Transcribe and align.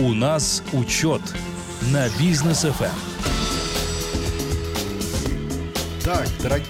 У 0.00 0.14
нас 0.14 0.62
учет 0.72 1.20
на 1.92 2.08
бизнес 2.20 2.60
ФМ. 2.60 2.84
Так, 6.04 6.28
дорогие... 6.40 6.68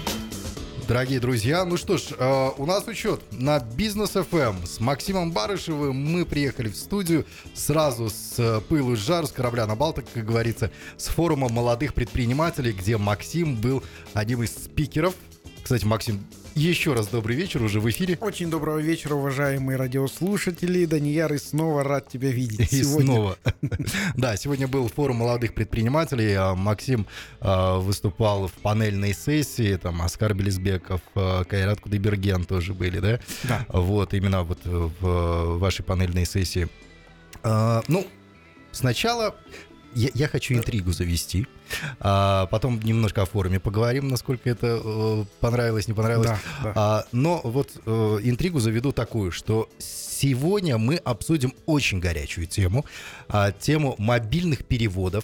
Дорогие 0.87 1.19
друзья, 1.19 1.63
ну 1.63 1.77
что 1.77 1.99
ж, 1.99 2.07
э, 2.17 2.49
у 2.57 2.65
нас 2.65 2.87
учет 2.87 3.21
на 3.31 3.59
Бизнес 3.59 4.15
FM 4.15 4.65
с 4.65 4.79
Максимом 4.79 5.31
Барышевым. 5.31 5.95
Мы 5.95 6.25
приехали 6.25 6.69
в 6.69 6.75
студию 6.75 7.27
сразу 7.53 8.09
с 8.09 8.39
э, 8.39 8.61
пылу 8.67 8.95
с 8.95 8.99
жар, 8.99 9.27
с 9.27 9.31
корабля 9.31 9.67
на 9.67 9.75
Балтик, 9.75 10.05
как 10.11 10.25
говорится, 10.25 10.71
с 10.97 11.09
форума 11.09 11.49
молодых 11.49 11.93
предпринимателей, 11.93 12.71
где 12.71 12.97
Максим 12.97 13.57
был 13.57 13.83
одним 14.15 14.41
из 14.41 14.49
спикеров. 14.49 15.13
Кстати, 15.61 15.85
Максим, 15.85 16.25
еще 16.59 16.93
раз 16.93 17.07
добрый 17.07 17.37
вечер, 17.37 17.63
уже 17.63 17.79
в 17.79 17.89
эфире. 17.89 18.17
Очень 18.19 18.49
доброго 18.49 18.79
вечера, 18.79 19.15
уважаемые 19.15 19.77
радиослушатели. 19.77 20.85
Данияр, 20.85 21.33
и 21.33 21.37
снова 21.37 21.83
рад 21.83 22.09
тебя 22.09 22.29
видеть. 22.29 22.73
И 22.73 22.83
сегодня. 22.83 23.05
снова. 23.05 23.37
Да, 24.15 24.35
сегодня 24.35 24.67
был 24.67 24.89
форум 24.89 25.17
молодых 25.17 25.53
предпринимателей. 25.53 26.33
А 26.33 26.55
Максим 26.55 27.07
а, 27.39 27.77
выступал 27.79 28.47
в 28.47 28.53
панельной 28.53 29.13
сессии. 29.13 29.77
Там 29.77 30.01
Оскар 30.01 30.33
Белизбеков, 30.33 30.99
а, 31.15 31.45
Кайрат 31.45 31.79
Кудайберген 31.79 32.43
тоже 32.43 32.73
были, 32.73 32.99
да? 32.99 33.19
Да. 33.43 33.65
Вот, 33.69 34.13
именно 34.13 34.43
вот 34.43 34.59
в 34.65 35.57
вашей 35.59 35.83
панельной 35.83 36.25
сессии. 36.25 36.67
Ну, 37.41 38.05
сначала 38.73 39.33
я, 39.95 40.09
я 40.13 40.27
хочу 40.27 40.53
интригу 40.53 40.91
завести. 40.91 41.47
А, 41.99 42.47
потом 42.47 42.79
немножко 42.79 43.21
о 43.21 43.25
форуме 43.25 43.59
поговорим, 43.59 44.07
насколько 44.07 44.49
это 44.49 44.81
э, 44.83 45.25
понравилось, 45.39 45.87
не 45.87 45.93
понравилось. 45.93 46.29
Да, 46.29 46.39
да. 46.63 46.73
А, 46.75 47.05
но 47.11 47.41
вот 47.43 47.69
э, 47.85 48.19
интригу 48.23 48.59
заведу 48.59 48.91
такую, 48.91 49.31
что 49.31 49.69
сегодня 49.77 50.77
мы 50.77 50.95
обсудим 50.95 51.53
очень 51.65 51.99
горячую 51.99 52.47
тему, 52.47 52.85
а, 53.27 53.51
тему 53.51 53.95
мобильных 53.97 54.65
переводов. 54.65 55.23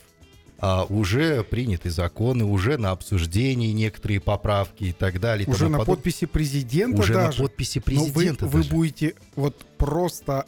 А, 0.58 0.86
уже 0.86 1.44
приняты 1.44 1.90
законы, 1.90 2.46
уже 2.46 2.78
на 2.78 2.92
обсуждении 2.92 3.72
некоторые 3.72 4.22
поправки 4.22 4.86
и 4.86 4.92
так 4.94 5.20
далее. 5.20 5.48
Уже 5.48 5.68
на 5.68 5.80
подоб... 5.80 5.98
подписи 5.98 6.26
президента 6.26 7.02
уже 7.02 7.14
даже. 7.14 7.40
на 7.40 7.48
подписи 7.48 7.80
президента. 7.80 8.46
Но 8.46 8.52
вы, 8.52 8.62
вы 8.62 8.70
будете 8.70 9.16
вот 9.36 9.66
просто 9.78 10.46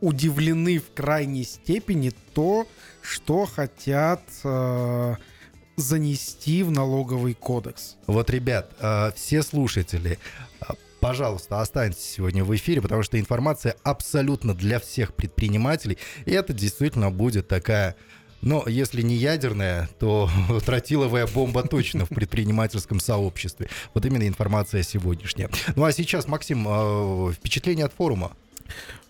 удивлены 0.00 0.78
в 0.78 0.92
крайней 0.94 1.44
степени 1.44 2.12
то, 2.34 2.66
что 3.10 3.44
хотят 3.44 4.22
э, 4.44 5.14
занести 5.76 6.62
в 6.62 6.70
налоговый 6.70 7.34
кодекс. 7.34 7.96
Вот, 8.06 8.30
ребят, 8.30 8.72
э, 8.78 9.10
все 9.16 9.42
слушатели, 9.42 10.18
э, 10.60 10.64
пожалуйста, 11.00 11.60
останьтесь 11.60 12.04
сегодня 12.04 12.44
в 12.44 12.54
эфире, 12.54 12.80
потому 12.80 13.02
что 13.02 13.18
информация 13.18 13.74
абсолютно 13.82 14.54
для 14.54 14.78
всех 14.78 15.14
предпринимателей, 15.14 15.98
и 16.24 16.30
это 16.30 16.52
действительно 16.52 17.10
будет 17.10 17.48
такая 17.48 17.96
но 18.42 18.64
если 18.66 19.02
не 19.02 19.16
ядерная, 19.16 19.90
то 19.98 20.30
тротиловая 20.64 21.26
бомба 21.26 21.62
точно 21.62 22.06
в 22.06 22.08
предпринимательском 22.08 22.98
сообществе. 22.98 23.68
Вот 23.92 24.06
именно 24.06 24.26
информация 24.26 24.82
сегодняшняя. 24.82 25.50
Ну 25.76 25.84
а 25.84 25.92
сейчас, 25.92 26.26
Максим, 26.26 26.66
э, 26.66 27.32
впечатление 27.34 27.84
от 27.84 27.92
форума. 27.92 28.32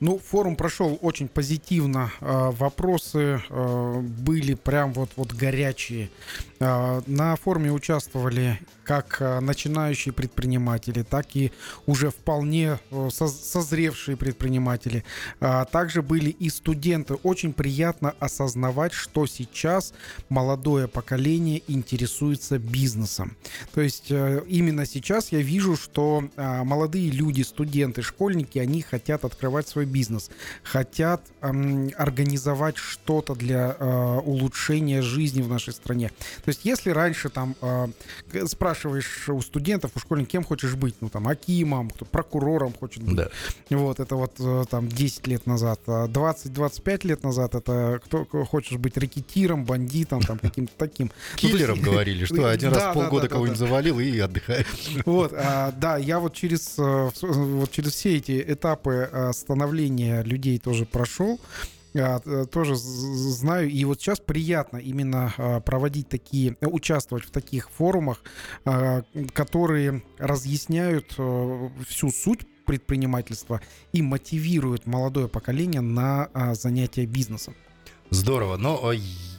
Ну, 0.01 0.19
форум 0.19 0.57
прошел 0.57 0.99
очень 1.03 1.29
позитивно. 1.29 2.11
А, 2.21 2.51
вопросы 2.53 3.43
а, 3.51 4.01
были 4.01 4.55
прям 4.55 4.95
вот, 4.95 5.11
вот 5.17 5.35
горячие. 5.35 6.11
А, 6.59 7.03
на 7.07 7.37
форуме 7.37 7.71
участвовали 7.71 8.59
как 8.83 9.21
начинающие 9.21 10.13
предприниматели, 10.13 11.03
так 11.03 11.37
и 11.37 11.53
уже 11.87 12.11
вполне 12.11 12.81
созревшие 13.11 14.17
предприниматели. 14.17 15.05
Также 15.39 16.03
были 16.03 16.31
и 16.31 16.51
студенты. 16.51 17.15
Очень 17.15 17.53
приятно 17.53 18.17
осознавать, 18.19 18.93
что 18.93 19.27
сейчас 19.27 19.95
молодое 20.29 20.89
поколение 20.89 21.63
интересуется 21.69 22.59
бизнесом. 22.59 23.37
То 23.75 23.81
есть 23.81 24.11
именно 24.11 24.85
сейчас 24.87 25.31
я 25.31 25.39
вижу, 25.39 25.77
что 25.77 26.25
молодые 26.37 27.13
люди, 27.13 27.43
студенты, 27.43 28.03
школьники, 28.03 28.59
они 28.59 28.83
хотят 28.83 29.25
открывать 29.25 29.69
свой 29.69 29.85
бизнес, 29.91 30.31
хотят 30.63 31.23
эм, 31.41 31.91
организовать 31.97 32.77
что-то 32.77 33.35
для 33.35 33.77
э, 33.79 34.21
улучшения 34.25 35.03
жизни 35.03 35.43
в 35.43 35.49
нашей 35.49 35.73
стране. 35.73 36.11
То 36.45 36.49
есть, 36.49 36.65
если 36.65 36.91
раньше 36.91 37.29
там 37.29 37.57
э, 37.61 37.89
спрашиваешь 38.47 39.29
у 39.29 39.41
студентов, 39.43 39.93
у 39.95 39.99
школьников, 39.99 40.33
кем 40.33 40.45
хочешь 40.45 40.75
быть, 40.75 40.95
ну 41.01 41.09
там 41.09 41.29
акимом, 41.29 41.91
кто 41.91 42.05
прокурором 42.05 42.73
хочет 42.73 43.03
быть, 43.03 43.17
да. 43.17 43.29
вот 43.71 44.01
это 44.01 44.17
вот 44.17 44.35
э, 44.39 44.65
там 44.71 44.89
10 44.89 45.27
лет 45.27 45.47
назад, 45.47 45.81
20-25 45.87 47.07
лет 47.07 47.23
назад 47.25 47.55
это 47.55 48.01
кто 48.05 48.25
хочешь 48.25 48.79
быть 48.79 48.97
рекетиром, 48.97 49.65
бандитом, 49.65 50.21
там 50.21 50.39
каким-то 50.39 50.73
таким. 50.77 51.11
Ну, 51.33 51.39
Киллером 51.39 51.81
говорили, 51.81 52.25
что 52.25 52.49
один 52.49 52.73
раз 52.73 52.95
полгода 52.95 53.29
кого-нибудь 53.29 53.59
завалил 53.59 53.99
и 54.01 54.19
отдыхаешь. 54.19 54.67
Вот, 55.05 55.33
а, 55.35 55.73
да, 55.73 55.97
я 55.97 56.21
вот 56.21 56.35
через 56.35 56.79
э, 56.79 57.11
вот 57.23 57.71
через 57.71 57.93
все 57.93 58.17
эти 58.17 58.45
этапы 58.47 59.09
э, 59.11 59.33
становления 59.81 60.23
людей 60.23 60.59
тоже 60.59 60.85
прошел. 60.85 61.41
Э, 61.95 62.47
тоже 62.51 62.77
знаю. 62.77 63.69
И 63.69 63.85
вот 63.85 64.01
сейчас 64.01 64.21
приятно 64.21 64.77
именно 64.77 65.33
а, 65.37 65.61
проводить 65.61 66.09
такие, 66.09 66.57
участвовать 66.61 67.25
в 67.25 67.31
таких 67.31 67.69
форумах, 67.71 68.23
а, 68.65 69.03
которые 69.33 70.03
разъясняют 70.19 71.15
э, 71.19 71.69
всю 71.89 72.11
суть 72.11 72.41
предпринимательства 72.65 73.61
и 73.93 74.03
мотивируют 74.03 74.87
молодое 74.87 75.27
поколение 75.27 75.81
на 75.81 76.29
а, 76.33 76.55
занятия 76.55 77.07
бизнесом. 77.07 77.55
Здорово. 78.11 78.57
Но 78.57 78.93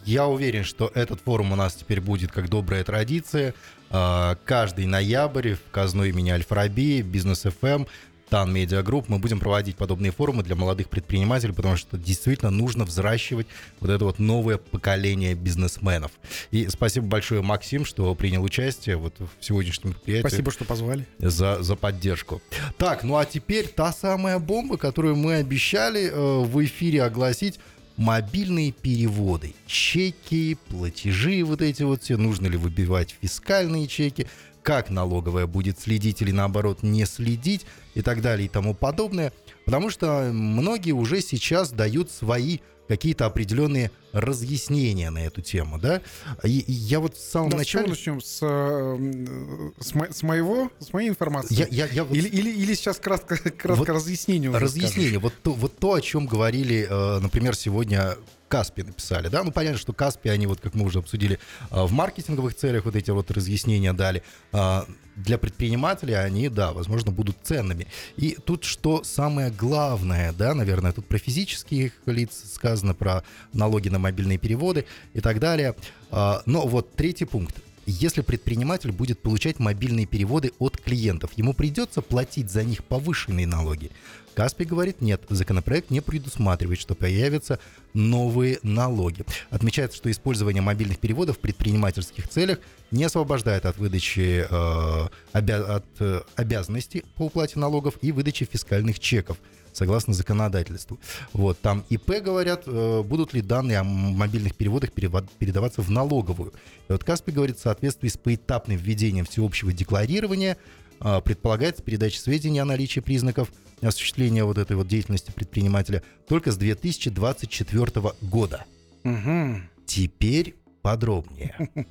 я 0.05 0.27
уверен, 0.27 0.65
что 0.65 0.91
этот 0.93 1.21
форум 1.21 1.53
у 1.53 1.55
нас 1.55 1.75
теперь 1.75 2.01
будет 2.01 2.31
как 2.31 2.49
добрая 2.49 2.83
традиция. 2.83 3.53
Каждый 3.89 4.85
ноябрь 4.85 5.55
в 5.55 5.71
КазНУ 5.71 6.05
имени 6.05 6.29
Аль-Фараби, 6.29 7.01
Бизнес 7.01 7.43
FM 7.43 7.83
Tan 8.31 8.53
Media 8.53 8.81
Group 8.81 9.09
мы 9.09 9.19
будем 9.19 9.41
проводить 9.41 9.75
подобные 9.75 10.13
форумы 10.13 10.41
для 10.41 10.55
молодых 10.55 10.87
предпринимателей, 10.87 11.51
потому 11.51 11.75
что 11.75 11.97
действительно 11.97 12.49
нужно 12.49 12.85
взращивать 12.85 13.45
вот 13.81 13.89
это 13.89 14.05
вот 14.05 14.19
новое 14.19 14.57
поколение 14.57 15.35
бизнесменов. 15.35 16.13
И 16.49 16.69
спасибо 16.69 17.07
большое, 17.07 17.41
Максим, 17.41 17.83
что 17.83 18.15
принял 18.15 18.41
участие 18.41 18.95
вот 18.95 19.15
в 19.19 19.43
сегодняшнем 19.43 19.89
мероприятии. 19.89 20.27
Спасибо, 20.29 20.51
что 20.51 20.63
позвали. 20.63 21.05
За, 21.19 21.61
за 21.61 21.75
поддержку. 21.75 22.41
Так, 22.77 23.03
ну 23.03 23.17
а 23.17 23.25
теперь 23.25 23.67
та 23.67 23.91
самая 23.91 24.39
бомба, 24.39 24.77
которую 24.77 25.17
мы 25.17 25.33
обещали 25.33 26.09
э, 26.09 26.45
в 26.45 26.63
эфире 26.63 27.03
огласить 27.03 27.59
мобильные 27.97 28.71
переводы, 28.71 29.53
чеки, 29.67 30.57
платежи 30.69 31.43
вот 31.43 31.61
эти 31.61 31.83
вот 31.83 32.03
все, 32.03 32.15
нужно 32.15 32.47
ли 32.47 32.57
выбивать 32.57 33.15
фискальные 33.21 33.87
чеки, 33.87 34.25
как 34.63 34.89
налоговая 34.89 35.47
будет 35.47 35.79
следить 35.79 36.21
или 36.21 36.31
наоборот 36.31 36.83
не 36.83 37.05
следить 37.05 37.65
и 37.95 38.01
так 38.01 38.21
далее 38.21 38.45
и 38.45 38.49
тому 38.49 38.73
подобное. 38.73 39.33
Потому 39.65 39.89
что 39.89 40.29
многие 40.33 40.91
уже 40.91 41.21
сейчас 41.21 41.71
дают 41.71 42.11
свои 42.11 42.59
какие-то 42.87 43.25
определенные 43.25 43.89
разъяснения 44.11 45.09
на 45.11 45.19
эту 45.19 45.41
тему, 45.41 45.79
да? 45.79 46.01
И, 46.43 46.65
я 46.67 46.99
вот 46.99 47.15
в 47.15 47.21
самом 47.21 47.51
да, 47.51 47.57
начале... 47.57 47.85
С 47.85 47.89
начнем? 47.89 48.19
С, 48.19 48.39
э, 48.41 49.73
с, 49.79 49.95
мо... 49.95 50.07
с 50.11 50.23
моего, 50.23 50.69
с 50.79 50.91
моей 50.91 51.07
информации? 51.07 51.55
Я, 51.55 51.67
я, 51.69 51.87
я 51.87 52.03
вот... 52.03 52.13
или, 52.13 52.27
или, 52.27 52.49
или 52.49 52.73
сейчас 52.73 52.97
кратко, 52.97 53.37
кратко 53.37 53.75
вот 53.75 53.87
разъяснение 53.87 54.51
Разъяснение. 54.51 55.19
Вот 55.19 55.33
то, 55.41 55.53
вот 55.53 55.77
то, 55.77 55.93
о 55.93 56.01
чем 56.01 56.25
говорили, 56.25 56.85
э, 56.89 57.19
например, 57.19 57.55
сегодня 57.55 58.17
Каспи 58.51 58.83
написали, 58.83 59.29
да, 59.29 59.43
ну 59.45 59.51
понятно, 59.51 59.79
что 59.79 59.93
Каспи, 59.93 60.27
они 60.27 60.45
вот, 60.45 60.59
как 60.59 60.75
мы 60.75 60.85
уже 60.85 60.99
обсудили, 60.99 61.39
а, 61.69 61.87
в 61.87 61.93
маркетинговых 61.93 62.53
целях 62.53 62.83
вот 62.83 62.97
эти 62.97 63.09
вот 63.09 63.31
разъяснения 63.31 63.93
дали. 63.93 64.23
А, 64.51 64.85
для 65.15 65.37
предпринимателей 65.37 66.15
они, 66.15 66.49
да, 66.49 66.73
возможно, 66.73 67.11
будут 67.11 67.37
ценными. 67.43 67.87
И 68.17 68.37
тут 68.45 68.65
что 68.65 69.03
самое 69.03 69.51
главное, 69.51 70.33
да, 70.33 70.53
наверное, 70.53 70.91
тут 70.91 71.05
про 71.05 71.17
физических 71.17 71.93
лиц 72.05 72.43
сказано, 72.53 72.93
про 72.93 73.23
налоги 73.53 73.87
на 73.87 73.99
мобильные 73.99 74.37
переводы 74.37 74.85
и 75.13 75.21
так 75.21 75.39
далее. 75.39 75.73
А, 76.11 76.41
но 76.45 76.67
вот 76.67 76.93
третий 76.95 77.25
пункт. 77.25 77.55
Если 77.85 78.21
предприниматель 78.21 78.91
будет 78.91 79.19
получать 79.19 79.59
мобильные 79.59 80.05
переводы 80.05 80.51
от 80.59 80.77
клиентов, 80.77 81.31
ему 81.35 81.53
придется 81.53 82.01
платить 82.01 82.51
за 82.51 82.63
них 82.63 82.83
повышенные 82.83 83.47
налоги. 83.47 83.91
Каспий 84.33 84.65
говорит, 84.65 85.01
нет, 85.01 85.23
законопроект 85.29 85.89
не 85.89 85.99
предусматривает, 85.99 86.79
что 86.79 86.95
появятся 86.95 87.59
новые 87.93 88.59
налоги. 88.63 89.25
Отмечается, 89.49 89.97
что 89.97 90.09
использование 90.09 90.61
мобильных 90.61 90.99
переводов 90.99 91.37
в 91.37 91.39
предпринимательских 91.39 92.29
целях 92.29 92.59
не 92.91 93.03
освобождает 93.03 93.65
от 93.65 93.77
выдачи 93.77 94.45
э, 94.49 95.07
обя- 95.33 95.63
от 95.63 95.85
э, 95.99 96.21
обязанностей 96.35 97.03
по 97.15 97.23
уплате 97.23 97.59
налогов 97.59 97.95
и 98.01 98.11
выдачи 98.11 98.47
фискальных 98.49 98.99
чеков 98.99 99.37
согласно 99.73 100.13
законодательству. 100.13 100.99
Вот, 101.33 101.59
там 101.59 101.83
ИП 101.89 102.21
говорят, 102.21 102.63
э, 102.65 103.03
будут 103.03 103.33
ли 103.33 103.41
данные 103.41 103.79
о 103.79 103.83
мобильных 103.83 104.55
переводах 104.55 104.91
передаваться 104.91 105.81
в 105.81 105.89
налоговую. 105.89 106.53
И 106.87 106.91
вот 106.91 107.03
Каспий 107.03 107.33
говорит, 107.33 107.57
в 107.57 107.61
соответствии 107.61 108.09
с 108.09 108.17
поэтапным 108.17 108.77
введением 108.77 109.25
всеобщего 109.25 109.71
декларирования 109.73 110.57
э, 110.99 111.21
предполагается 111.23 111.83
передача 111.83 112.19
сведений 112.19 112.59
о 112.59 112.65
наличии 112.65 112.99
признаков 112.99 113.49
осуществления 113.81 114.43
вот 114.43 114.57
этой 114.57 114.75
вот 114.75 114.87
деятельности 114.87 115.31
предпринимателя 115.31 116.03
только 116.27 116.51
с 116.51 116.57
2024 116.57 118.13
года. 118.21 118.65
Мгм. 119.03 119.69
Теперь 119.85 120.55
подробнее. 120.81 121.55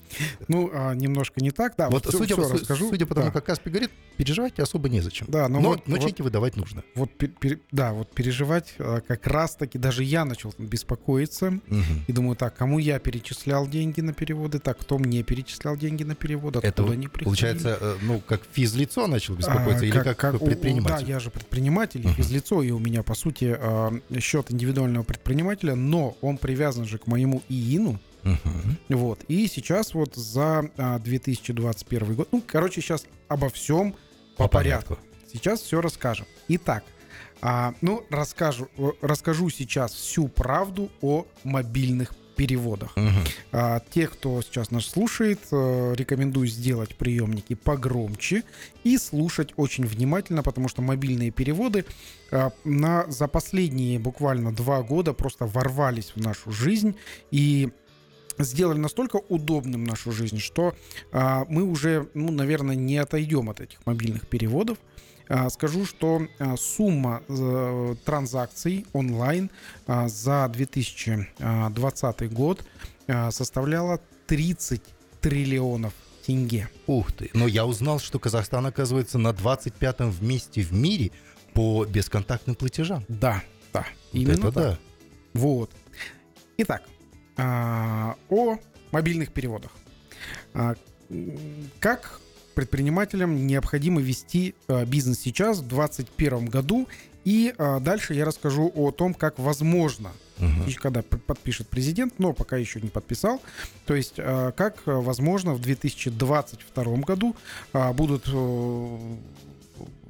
Ну, 0.48 0.70
а, 0.72 0.94
немножко 0.94 1.40
не 1.40 1.50
так, 1.52 1.74
да. 1.78 1.88
Вот 1.90 2.06
всё- 2.06 2.18
судя, 2.18 2.34
су- 2.34 2.52
расскажу. 2.52 2.88
судя 2.90 3.06
по 3.06 3.14
тому, 3.14 3.26
Да. 3.28 3.32
как 3.32 3.44
Каспи 3.44 3.70
говорит, 3.70 3.90
переживать 4.16 4.58
особо 4.58 4.88
незачем. 4.88 5.26
Да, 5.28 5.48
но 5.48 5.60
но, 5.60 5.68
вот- 5.70 5.86
но 5.86 5.96
вот- 5.96 6.04
чеки 6.08 6.22
выдавать 6.22 6.56
нужно. 6.56 6.82
Вот, 6.94 7.10
пер- 7.16 7.32
пер- 7.40 7.60
да, 7.70 7.92
вот 7.92 8.10
переживать 8.12 8.74
а, 8.78 9.00
как 9.00 9.26
раз-таки 9.26 9.78
даже 9.78 10.02
я 10.02 10.24
начал 10.24 10.52
беспокоиться 10.58 11.60
и 12.08 12.12
думаю, 12.12 12.36
так, 12.36 12.56
кому 12.56 12.78
я 12.78 12.98
перечислял 12.98 13.68
деньги 13.68 14.00
на 14.00 14.12
переводы, 14.12 14.58
так, 14.58 14.78
кто 14.78 14.98
мне 14.98 15.22
перечислял 15.22 15.76
деньги 15.76 16.02
на 16.02 16.14
переводы, 16.14 16.58
откуда 16.58 16.82
Это 16.82 16.92
они 16.92 17.06
приходили. 17.08 17.24
Получается, 17.24 17.78
э, 17.80 17.96
ну, 18.02 18.20
как 18.26 18.42
физлицо 18.52 19.06
начал 19.06 19.34
беспокоиться 19.36 19.84
А, 19.84 19.86
или 19.86 19.98
как, 20.14 20.40
предприниматель? 20.40 21.06
Да, 21.06 21.12
я 21.12 21.20
же 21.20 21.30
предприниматель, 21.30 22.06
физлицо, 22.14 22.62
и 22.62 22.70
у 22.72 22.78
меня, 22.78 23.02
по 23.02 23.14
сути, 23.14 23.56
счет 24.20 24.50
индивидуального 24.50 25.04
предпринимателя, 25.04 25.74
но 25.76 26.16
он 26.20 26.38
привязан 26.38 26.86
же 26.86 26.98
к 26.98 27.06
моему 27.06 27.42
ИИНу, 27.48 27.98
Мгм. 28.22 28.78
вот. 28.88 29.24
И 29.28 29.46
сейчас 29.46 29.94
вот 29.94 30.14
за 30.14 30.70
а, 30.76 30.98
2021 30.98 32.14
год, 32.14 32.28
ну, 32.32 32.42
короче, 32.46 32.80
сейчас 32.80 33.06
обо 33.28 33.48
всем 33.48 33.94
по, 34.36 34.48
порядку. 34.48 34.98
Сейчас 35.32 35.60
все 35.60 35.80
расскажем. 35.80 36.26
Итак, 36.48 36.84
а, 37.42 37.74
ну, 37.80 38.04
расскажу, 38.10 38.68
э, 38.76 38.90
расскажу 39.00 39.48
сейчас 39.50 39.92
всю 39.92 40.28
правду 40.28 40.90
о 41.00 41.26
мобильных 41.44 42.14
переводах. 42.40 42.96
Мгм. 42.96 43.24
А, 43.52 43.80
те, 43.90 44.06
кто 44.06 44.40
сейчас 44.40 44.70
нас 44.70 44.86
слушает, 44.86 45.40
э, 45.52 45.94
рекомендую 45.94 46.46
сделать 46.46 46.96
приемники 46.96 47.54
погромче 47.54 48.44
и 48.82 48.96
слушать 48.96 49.52
очень 49.56 49.84
внимательно, 49.84 50.42
потому 50.42 50.68
что 50.68 50.80
мобильные 50.80 51.30
переводы 51.30 51.84
а, 52.30 52.50
на, 52.64 53.04
за 53.10 53.28
последние 53.28 53.98
буквально 53.98 54.52
два 54.52 54.82
года 54.82 55.12
просто 55.12 55.44
ворвались 55.44 56.12
в 56.14 56.20
нашу 56.20 56.50
жизнь 56.50 56.96
и 57.30 57.68
сделали 58.44 58.78
настолько 58.78 59.16
удобным 59.16 59.84
нашу 59.84 60.12
жизнь, 60.12 60.38
что 60.38 60.74
а, 61.12 61.44
мы 61.48 61.62
уже, 61.64 62.08
ну, 62.14 62.30
наверное, 62.32 62.76
не 62.76 62.98
отойдем 62.98 63.50
от 63.50 63.60
этих 63.60 63.84
мобильных 63.86 64.26
переводов. 64.28 64.78
А, 65.28 65.48
Скажу, 65.50 65.84
что 65.86 66.22
а, 66.38 66.56
сумма 66.56 67.22
э, 67.28 67.94
транзакций 68.04 68.84
онлайн 68.92 69.50
а, 69.86 70.08
за 70.08 70.48
2020 70.52 72.32
год 72.32 72.64
а, 73.06 73.30
составляла 73.30 74.00
30 74.26 74.82
триллионов 75.20 75.92
тенге. 76.26 76.68
Ух 76.86 77.12
ты. 77.12 77.30
Но 77.34 77.46
я 77.46 77.66
узнал, 77.66 77.98
что 78.00 78.18
Казахстан 78.18 78.66
оказывается 78.66 79.18
на 79.18 79.28
25-м 79.30 80.14
месте 80.20 80.62
в 80.62 80.72
мире 80.72 81.12
по 81.54 81.84
бесконтактным 81.84 82.56
платежам. 82.56 83.04
Да, 83.08 83.42
да, 83.72 83.86
Вот 84.12 84.20
именно 84.20 84.32
это 84.32 84.52
так. 84.52 84.54
да. 84.54 84.78
Вот. 85.34 85.70
Итак, 86.58 86.82
а, 86.86 86.90
о 87.40 88.58
мобильных 88.92 89.32
переводах. 89.32 89.72
А, 90.54 90.74
Как 91.78 92.20
предпринимателям 92.54 93.46
необходимо 93.46 94.00
вести 94.00 94.54
а, 94.68 94.84
бизнес 94.84 95.20
сейчас, 95.20 95.58
в 95.58 95.68
2021 95.68 96.46
году, 96.46 96.88
и 97.24 97.54
а, 97.58 97.80
дальше 97.80 98.14
я 98.14 98.24
расскажу 98.24 98.70
о 98.74 98.90
том, 98.90 99.14
как 99.14 99.38
возможно 99.38 100.12
и 100.66 100.72
когда 100.72 101.02
подпишет 101.02 101.68
президент, 101.68 102.18
но 102.18 102.32
пока 102.32 102.56
еще 102.56 102.80
не 102.80 102.88
подписал. 102.88 103.42
То 103.84 103.94
есть, 103.94 104.14
как 104.16 104.80
возможно 104.86 105.52
в 105.52 105.60
2022 105.60 106.96
году 106.96 107.36
а, 107.74 107.92
будут 107.92 108.24
э, 108.32 108.98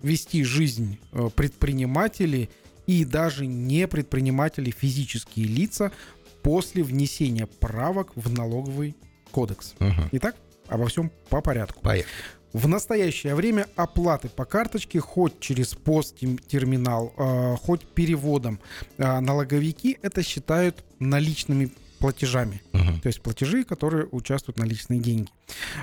вести 0.05 0.45
жизнь 0.45 0.99
э, 1.11 1.31
предприниматели 1.35 2.49
и 2.87 3.05
даже 3.05 3.47
не 3.47 3.87
предприниматели, 3.87 4.71
физические 4.71 5.47
лица 5.47 5.93
после 6.43 6.83
внесения 6.83 7.47
правок 7.47 8.13
в 8.15 8.33
налоговый 8.33 8.97
кодекс. 9.31 9.75
Мгм. 9.79 10.09
Итак, 10.13 10.37
обо 10.69 10.87
всем 10.87 11.11
по 11.29 11.41
порядку. 11.41 11.83
Поехали. 11.83 12.13
В 12.53 12.67
настоящее 12.67 13.37
время 13.37 13.67
оплаты 13.77 14.29
по 14.29 14.45
карточке, 14.45 14.99
хоть 14.99 15.39
через 15.39 15.75
посттерминал, 15.75 17.13
э, 17.17 17.57
хоть 17.63 17.87
переводом, 17.87 18.59
э, 18.99 19.21
налоговики 19.21 19.99
это 20.03 20.25
считают 20.25 20.85
наличными 20.99 21.71
платежами. 22.01 22.63
Мгм. 22.73 23.01
То 23.01 23.07
есть 23.07 23.21
платежи, 23.21 23.63
которые 23.63 24.09
участвуют 24.11 24.59
наличные 24.59 25.01
деньги. 25.01 25.31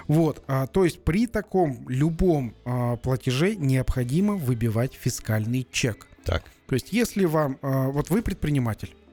Вот. 0.08 0.44
а, 0.48 0.68
то 0.68 0.84
есть 0.84 1.04
при 1.04 1.28
таком 1.28 1.88
любом 1.88 2.56
а, 2.66 2.98
платеже 2.98 3.56
необходимо 3.56 4.34
выбивать 4.34 4.94
фискальный 4.94 5.66
чек. 5.72 6.08
Так. 6.26 6.44
То 6.68 6.74
есть 6.74 6.92
если 6.92 7.26
вам... 7.26 7.58
а, 7.62 7.90
вот 7.90 8.10
вы 8.10 8.22
предприниматель, 8.22 8.94
а, 8.94 9.07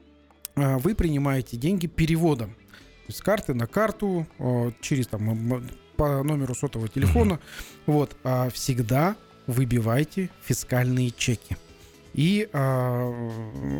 вы 0.56 0.94
принимаете 0.94 1.56
деньги 1.56 1.86
переводом. 1.86 2.50
То 2.50 3.08
есть 3.08 3.18
с 3.18 3.22
карты 3.22 3.54
на 3.54 3.66
карту, 3.66 4.26
а, 4.38 4.72
через 4.80 5.06
там 5.08 5.62
по 5.96 6.22
номеру 6.22 6.54
сотового 6.54 6.88
телефона. 6.88 7.38
Вот. 7.86 8.16
а, 8.24 8.48
всегда 8.50 9.16
выбивайте 9.46 10.30
фискальные 10.42 11.10
чеки. 11.10 11.56
И 12.14 12.48
а, 12.52 13.12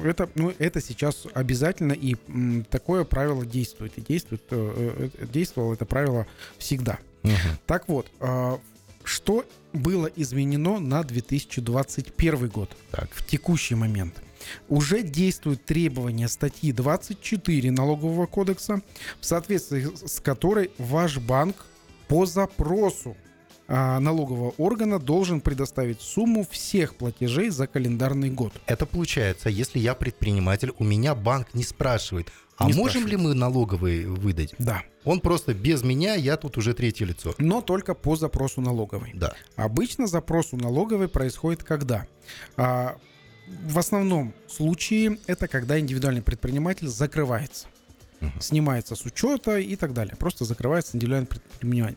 это, 0.05 0.29
ну, 0.35 0.53
это 0.59 0.81
сейчас 0.81 1.27
обязательно, 1.33 1.93
и 1.93 2.17
м, 2.29 2.65
такое 2.69 3.05
правило 3.05 3.47
действует. 3.47 3.97
И 3.97 4.01
действует, 4.03 4.43
э, 4.51 5.09
э, 5.19 5.27
действовало 5.27 5.73
это 5.75 5.87
правило 5.87 6.27
всегда. 6.59 6.99
Мгм. 7.23 7.37
Так 7.67 7.89
вот, 7.89 8.07
а, 8.21 8.59
что 9.05 9.45
было 9.73 10.07
изменено 10.17 10.81
на 10.81 11.03
2021 11.03 12.49
год 12.49 12.71
Так. 12.91 13.09
в 13.13 13.25
текущий 13.27 13.75
момент? 13.75 14.15
Уже 14.69 15.03
действуют 15.03 15.65
требования 15.65 16.29
статьи 16.29 16.73
24 16.73 17.71
Налогового 17.71 18.27
кодекса, 18.27 18.83
в 19.21 19.25
соответствии 19.25 19.89
с 20.07 20.21
которой 20.21 20.71
ваш 20.79 21.19
банк 21.19 21.67
по 22.09 22.27
запросу 22.27 23.17
а, 23.67 23.99
налогового 23.99 24.51
органа 24.59 24.99
должен 24.99 25.41
предоставить 25.41 26.01
сумму 26.01 26.47
всех 26.51 26.97
платежей 26.97 27.49
за 27.49 27.67
календарный 27.67 28.31
год. 28.31 28.53
Это 28.67 28.85
получается, 28.85 29.49
если 29.49 29.79
я 29.79 29.95
предприниматель, 29.95 30.73
у 30.79 30.85
меня 30.85 31.15
банк 31.15 31.55
не 31.55 31.65
спрашивает, 31.65 32.31
а 32.57 32.67
Не 32.67 32.75
можем 32.75 33.03
спрашивает. 33.03 33.11
ли 33.11 33.17
мы 33.17 33.35
налоговые 33.35 34.07
выдать? 34.07 34.55
Да. 34.59 34.83
Он 35.05 35.21
просто 35.21 35.55
без 35.55 35.83
меня, 35.83 36.15
я 36.15 36.37
тут 36.37 36.57
уже 36.59 36.75
третье 36.75 37.05
лицо. 37.05 37.35
Но 37.39 37.61
только 37.63 37.95
по 37.95 38.17
запросу 38.17 38.61
налоговой. 38.61 39.13
Да. 39.15 39.35
Обычно 39.57 40.07
запрос 40.07 40.53
у 40.53 40.57
налоговой 40.57 41.09
происходит 41.09 41.65
когда? 41.65 42.07
А, 42.57 42.97
в 43.47 43.79
основном 43.79 44.33
случае 44.49 45.19
это 45.27 45.49
когда 45.49 45.79
индивидуальный 45.79 46.23
предприниматель 46.23 46.89
закрывается. 46.89 47.67
Мгм. 48.21 48.41
Снимается 48.41 48.95
с 48.95 49.05
учета 49.05 49.59
и 49.59 49.77
так 49.77 49.93
далее. 49.93 50.17
Просто 50.17 50.45
закрывается 50.45 50.97
индивидуальный 50.97 51.29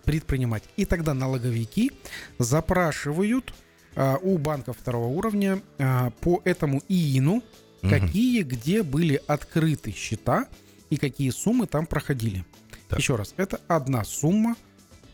предприниматель. 0.04 0.70
И 0.76 0.86
тогда 0.86 1.14
налоговики 1.14 1.92
запрашивают 2.40 3.54
а, 3.96 4.18
у 4.22 4.38
банка 4.38 4.74
второго 4.74 5.08
уровня 5.08 5.62
а, 5.80 6.12
по 6.22 6.42
этому 6.46 6.82
ИИНу, 6.88 7.44
Мгм. 7.84 7.90
какие 7.92 8.42
где 8.42 8.82
были 8.84 9.22
открыты 9.28 9.92
счета 9.92 10.48
и 10.90 10.98
какие 10.98 11.30
суммы 11.30 11.68
там 11.68 11.86
проходили. 11.86 12.44
Так. 12.90 13.00
Еще 13.00 13.16
раз, 13.16 13.34
это 13.38 13.60
одна 13.68 14.04
сумма 14.04 14.56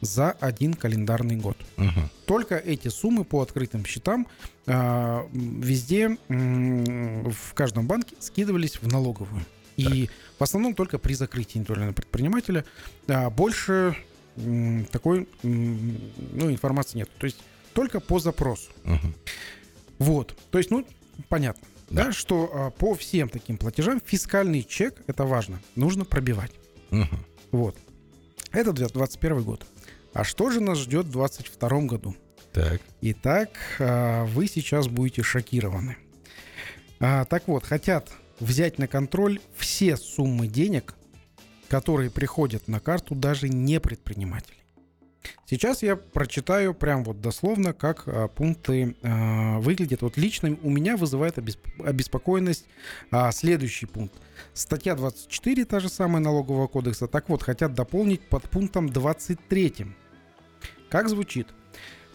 за 0.06 0.32
один 0.32 0.74
календарный 0.74 1.36
год. 1.36 1.58
Мгм. 1.78 2.10
Только 2.26 2.56
эти 2.56 2.88
суммы 2.88 3.24
по 3.26 3.42
открытым 3.42 3.86
счетам 3.86 4.28
м, 4.66 5.62
везде 5.62 6.18
м, 6.30 7.30
в 7.32 7.54
каждом 7.54 7.88
банке 7.88 8.16
скидывались 8.20 8.78
в 8.82 8.88
налоговую. 8.88 9.44
И 9.78 10.10
в 10.38 10.44
основном 10.44 10.76
только 10.76 11.00
при 11.00 11.14
закрытии 11.14 11.58
индивидуального 11.58 11.94
предпринимателя 11.94 12.64
а, 13.08 13.30
больше 13.30 13.96
м, 14.38 14.86
такой 14.92 15.28
м, 15.44 16.00
ну, 16.34 16.52
информации 16.52 17.00
нет. 17.00 17.10
То 17.18 17.26
есть 17.26 17.38
только 17.74 18.00
по 18.00 18.20
запросу. 18.20 18.70
Мгм. 18.84 19.14
Вот. 20.00 20.36
То 20.52 20.58
есть, 20.60 20.70
ну, 20.72 20.86
понятно, 21.30 21.68
да, 21.90 22.06
Да. 22.06 22.12
что 22.12 22.50
а, 22.54 22.70
по 22.72 22.94
всем 22.94 23.30
таким 23.30 23.58
платежам 23.58 24.02
фискальный 24.06 24.64
чек, 24.64 25.02
это 25.08 25.24
важно, 25.26 25.60
нужно 25.76 26.06
пробивать. 26.06 26.52
Мгм. 26.92 27.20
Вот. 27.52 27.76
Это 28.52 28.74
2021 28.74 29.42
год. 29.44 29.66
А 30.14 30.24
что 30.24 30.50
же 30.52 30.60
нас 30.62 30.78
ждет 30.78 31.08
в 31.08 31.12
2022 31.12 31.82
году? 31.82 32.16
Так. 32.52 32.82
Итак, 33.02 33.50
а, 33.80 34.26
вы 34.26 34.48
сейчас 34.48 34.88
будете 34.88 35.24
шокированы. 35.24 35.98
А, 37.00 37.26
Так 37.26 37.48
вот, 37.48 37.64
хотят 37.66 38.12
взять 38.40 38.78
на 38.78 38.88
контроль 38.88 39.40
все 39.56 39.98
суммы 39.98 40.48
денег, 40.48 40.96
которые 41.68 42.12
приходят 42.12 42.68
на 42.68 42.80
карту 42.80 43.16
даже 43.16 43.50
не 43.50 43.80
предпринимателей. 43.80 44.58
Сейчас 45.46 45.82
я 45.84 45.96
прочитаю 45.96 46.74
прям 46.74 47.04
вот 47.06 47.22
дословно, 47.22 47.74
как 47.74 48.04
а, 48.08 48.28
пункты 48.28 48.96
а, 49.02 49.60
выглядят. 49.60 50.02
Вот 50.04 50.18
лично 50.18 50.56
у 50.62 50.70
меня 50.70 50.96
вызывает 50.96 51.38
обесп- 51.40 51.84
обеспокоенность 51.84 52.66
а, 53.10 53.32
следующий 53.32 53.86
пункт. 53.88 54.14
Статья 54.54 54.94
24, 54.96 55.66
та 55.66 55.80
же 55.80 55.90
самая 55.90 56.22
налогового 56.22 56.68
кодекса. 56.68 57.08
Так 57.08 57.30
вот, 57.30 57.42
хотят 57.42 57.74
дополнить 57.74 58.22
под 58.28 58.44
пунктом 58.44 58.90
23. 58.90 59.88
Как 60.94 61.10
звучит? 61.10 61.48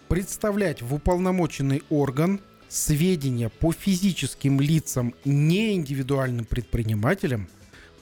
Представлять 0.06 0.82
в 0.82 0.94
уполномоченный 0.94 1.82
орган 1.90 2.40
сведения 2.68 3.49
по 3.49 3.73
физическим 3.73 4.61
лицам, 4.61 5.16
не 5.25 5.75
индивидуальным 5.75 6.44
предпринимателям, 6.44 7.49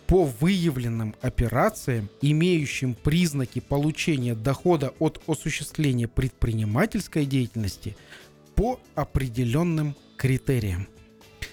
по 0.07 0.25
выявленным 0.25 1.15
операциям, 1.23 2.11
имеющим 2.21 2.93
признаки 2.93 3.61
получения 3.61 4.35
дохода 4.35 4.93
от 4.99 5.23
осуществления 5.27 6.09
предпринимательской 6.09 7.25
деятельности 7.25 7.97
по 8.55 8.79
определенным 8.95 9.97
критериям. 10.19 10.89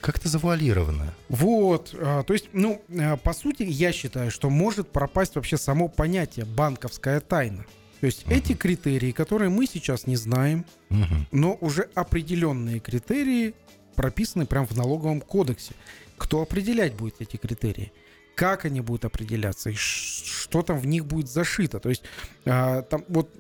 Как-то 0.02 0.28
завуалировано. 0.28 1.14
Вот, 1.30 1.96
а, 1.98 2.24
то 2.24 2.34
есть, 2.34 2.50
ну, 2.52 2.82
а, 3.00 3.16
по 3.16 3.32
сути, 3.32 3.64
я 3.64 3.94
считаю, 3.94 4.32
что 4.32 4.50
может 4.50 4.90
пропасть 4.90 5.36
вообще 5.36 5.56
само 5.56 5.88
понятие 5.88 6.44
банковская 6.44 7.22
тайна. 7.22 7.66
То 8.04 8.08
есть 8.08 8.26
Мгм. 8.26 8.36
эти 8.36 8.54
критерии, 8.54 9.14
которые 9.14 9.50
мы 9.50 9.66
сейчас 9.66 10.08
не 10.08 10.18
знаем, 10.18 10.66
Мгм. 10.90 11.26
но 11.32 11.58
уже 11.62 11.84
определенные 11.96 12.82
критерии 12.82 13.54
прописаны 13.96 14.46
прямо 14.46 14.66
в 14.66 14.76
налоговом 14.76 15.22
кодексе. 15.22 15.74
Кто 16.18 16.42
определять 16.42 16.96
будет 16.96 17.22
эти 17.22 17.38
критерии? 17.38 17.94
Как 18.36 18.66
они 18.66 18.82
будут 18.82 19.06
определяться? 19.06 19.70
И 19.70 19.76
что 19.76 20.64
там 20.64 20.80
в 20.80 20.86
них 20.86 21.06
будет 21.06 21.30
зашито? 21.30 21.80
То 21.80 21.88
есть 21.88 22.04
а, 22.44 22.82
там 22.82 23.06
вот 23.08 23.34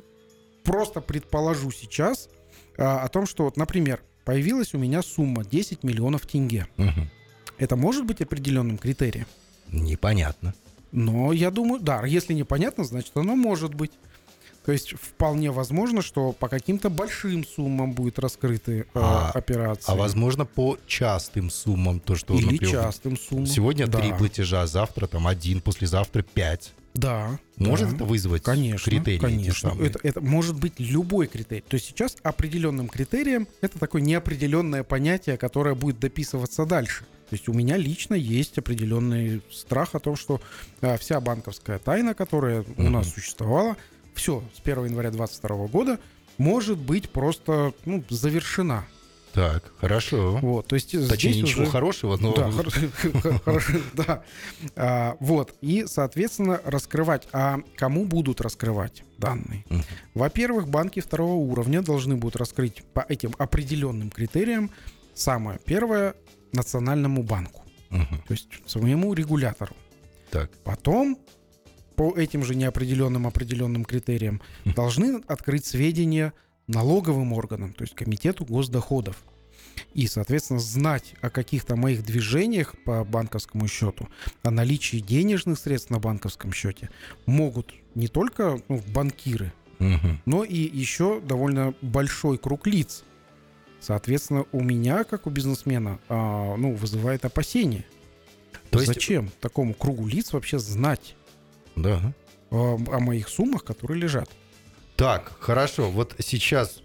просто 0.63 1.01
предположу 1.01 1.70
сейчас 1.72 2.29
а, 2.77 3.03
о 3.03 3.10
том, 3.10 3.25
что 3.25 3.43
вот, 3.43 3.58
например, 3.58 4.01
появилась 4.24 4.74
у 4.74 4.77
меня 4.77 5.01
сумма 5.01 5.43
10 5.43 5.84
миллионов 5.84 6.25
тенге. 6.25 6.67
Мгм. 6.77 7.10
Это 7.58 7.75
может 7.75 8.05
быть 8.05 8.22
определенным 8.22 8.77
критерием? 8.77 9.27
Непонятно. 9.67 10.53
Но 10.93 11.34
я 11.34 11.51
думаю, 11.51 11.82
да, 11.82 12.05
если 12.05 12.32
непонятно, 12.34 12.86
значит 12.86 13.12
оно 13.17 13.36
может 13.36 13.74
быть. 13.74 13.91
То 14.65 14.72
есть 14.72 14.93
вполне 14.93 15.51
возможно, 15.51 16.01
что 16.01 16.32
по 16.32 16.48
каким-то 16.48 16.89
большим 16.89 17.46
суммам 17.46 17.93
будет 17.93 18.17
раскрыты 18.17 18.82
э, 18.82 18.86
А- 18.93 19.32
операции. 19.32 19.91
А 19.91 19.96
возможно, 19.96 20.46
по 20.46 20.77
частым 20.88 21.50
суммам, 21.50 22.00
то, 22.00 22.15
что, 22.15 22.34
Или 22.36 22.53
например, 22.53 22.72
частым 22.72 23.17
суммам. 23.17 23.46
сегодня 23.46 23.88
да. 23.88 24.00
три 24.00 24.13
платежа, 24.13 24.65
завтра 24.65 25.08
там 25.08 25.27
один, 25.27 25.60
послезавтра 25.60 26.22
пять. 26.22 26.74
Да. 26.93 27.39
Может 27.58 27.89
да. 27.89 27.96
это 27.96 28.05
вызвать 28.05 28.43
Конечно, 28.43 28.89
критерии? 28.89 29.17
конечно. 29.17 29.75
Это, 29.82 30.00
это 30.03 30.22
может 30.22 30.60
быть 30.60 30.79
любой 30.79 31.27
критерий. 31.27 31.63
То 31.67 31.75
есть 31.75 31.88
сейчас 31.88 32.15
определенным 32.24 32.88
критерием 32.88 33.48
это 33.62 33.79
такое 33.79 34.01
неопределенное 34.01 34.84
понятие, 34.84 35.38
которое 35.38 35.75
будет 35.75 36.00
дописываться 36.00 36.65
дальше. 36.65 37.05
То 37.29 37.36
есть 37.36 37.50
у 37.50 37.53
меня 37.53 37.77
лично 37.77 38.13
есть 38.13 38.60
определенный 38.60 39.41
страх 39.51 39.96
о 39.96 40.00
том, 40.00 40.15
что 40.15 40.39
а, 40.82 40.98
вся 40.98 41.20
банковская 41.20 41.79
тайна, 41.79 42.13
которая 42.13 42.63
у 42.77 42.89
нас 42.89 43.12
существовала, 43.12 43.75
все 44.15 44.43
с 44.55 44.60
1 44.60 44.86
января 44.86 45.12
2022 45.12 45.67
года 45.67 46.00
может 46.38 46.77
быть 46.77 47.10
просто 47.10 47.74
ну, 47.86 48.03
завершена. 48.10 48.86
Так, 49.34 49.74
хорошо. 49.79 50.38
Вот, 50.43 50.67
то 50.67 50.75
есть 50.75 50.91
Точнее, 50.91 51.34
здесь 51.34 51.43
ничего 51.43 51.63
уже... 51.63 51.72
хорошего, 51.72 52.17
но... 52.17 52.34
Да, 52.36 52.50
хоро- 52.50 53.41
хорошо, 53.46 53.74
да. 53.93 54.24
А, 54.75 55.17
Вот, 55.20 55.55
и, 55.60 55.86
соответственно, 55.88 56.62
раскрывать. 56.63 57.27
А 57.34 57.60
кому 57.75 58.05
будут 58.05 58.41
раскрывать 58.41 59.03
данные? 59.17 59.65
Во-первых, 60.13 60.67
банки 60.67 61.00
второго 61.00 61.34
уровня 61.34 61.82
должны 61.82 62.15
будут 62.15 62.36
раскрыть 62.36 62.84
по 62.93 63.03
этим 63.10 63.34
определенным 63.39 64.12
критериям 64.12 64.70
самое 65.15 65.60
первое 65.65 66.13
национальному 66.51 67.24
банку, 67.24 67.63
то 67.89 68.34
есть 68.34 68.48
своему 68.67 69.13
регулятору. 69.15 69.75
Так. 70.29 70.51
Потом 70.63 71.17
по 71.96 72.18
этим 72.18 72.44
же 72.44 72.56
неопределенным 72.56 73.28
определенным 73.28 73.86
критериям 73.86 74.42
Мгм. 74.66 74.74
должны 74.76 75.22
открыть 75.28 75.66
сведения 75.66 76.34
налоговым 76.68 77.34
органам, 77.34 77.74
то 77.74 77.84
есть 77.84 77.96
комитету 77.96 78.46
госдоходов. 78.46 79.24
И, 79.94 80.08
соответственно, 80.08 80.60
знать 80.60 81.14
о 81.22 81.30
каких-то 81.30 81.76
моих 81.76 82.04
движениях 82.06 82.76
по 82.86 83.04
банковскому 83.04 83.68
счету, 83.68 84.08
о 84.44 84.52
наличии 84.52 84.98
денежных 84.98 85.58
средств 85.60 85.90
на 85.90 86.00
банковском 86.00 86.54
счете 86.54 86.90
могут 87.26 87.74
не 87.96 88.08
только 88.08 88.62
ну, 88.70 88.82
банкиры, 88.94 89.52
Мгм. 89.80 90.22
но 90.26 90.44
и 90.44 90.58
еще 90.58 91.20
довольно 91.22 91.74
большой 91.82 92.38
круг 92.38 92.68
лиц. 92.68 93.04
Соответственно, 93.80 94.46
у 94.52 94.64
меня, 94.64 95.04
как 95.04 95.28
у 95.28 95.30
бизнесмена, 95.30 96.00
а, 96.08 96.56
ну, 96.56 96.74
вызывает 96.74 97.26
опасения. 97.26 97.86
То 98.70 98.80
есть- 98.80 98.94
Зачем 98.94 99.30
такому 99.42 99.74
кругу 99.74 100.08
лиц 100.08 100.32
вообще 100.34 100.58
знать 100.60 101.16
Да. 101.75 102.13
о 102.51 103.00
моих 103.00 103.30
суммах, 103.30 103.63
которые 103.63 104.00
лежат? 104.00 104.30
Так, 104.96 105.34
хорошо. 105.39 105.89
Вот 105.89 106.15
сейчас 106.20 106.82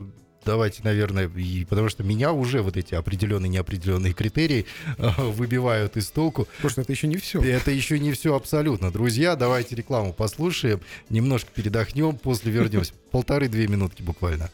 давайте, 0.49 0.83
наверное, 0.83 1.29
и, 1.29 1.65
потому 1.67 1.91
что 1.91 2.03
меня 2.03 2.33
уже 2.33 2.63
вот 2.63 2.77
эти 2.77 2.95
определенные 2.95 3.51
неопределенные 3.51 4.15
критерии 4.15 4.65
э, 4.97 5.11
выбивают 5.19 5.97
из 5.97 6.09
толку. 6.11 6.47
Потому 6.57 6.71
что 6.71 6.81
это 6.81 6.93
еще 6.93 7.07
не 7.07 7.17
все. 7.17 7.43
Это 7.43 7.71
еще 7.71 7.99
не 7.99 8.13
все 8.13 8.35
абсолютно. 8.35 8.91
Друзья, 8.91 9.37
давайте 9.37 9.77
рекламу 9.77 10.15
послушаем, 10.15 10.81
немножко 11.11 11.51
передохнем, 11.55 12.17
после 12.17 12.51
вернемся. 12.51 12.95
Полторы-две 13.11 13.69
минутки 13.69 14.03
буквально. 14.03 14.51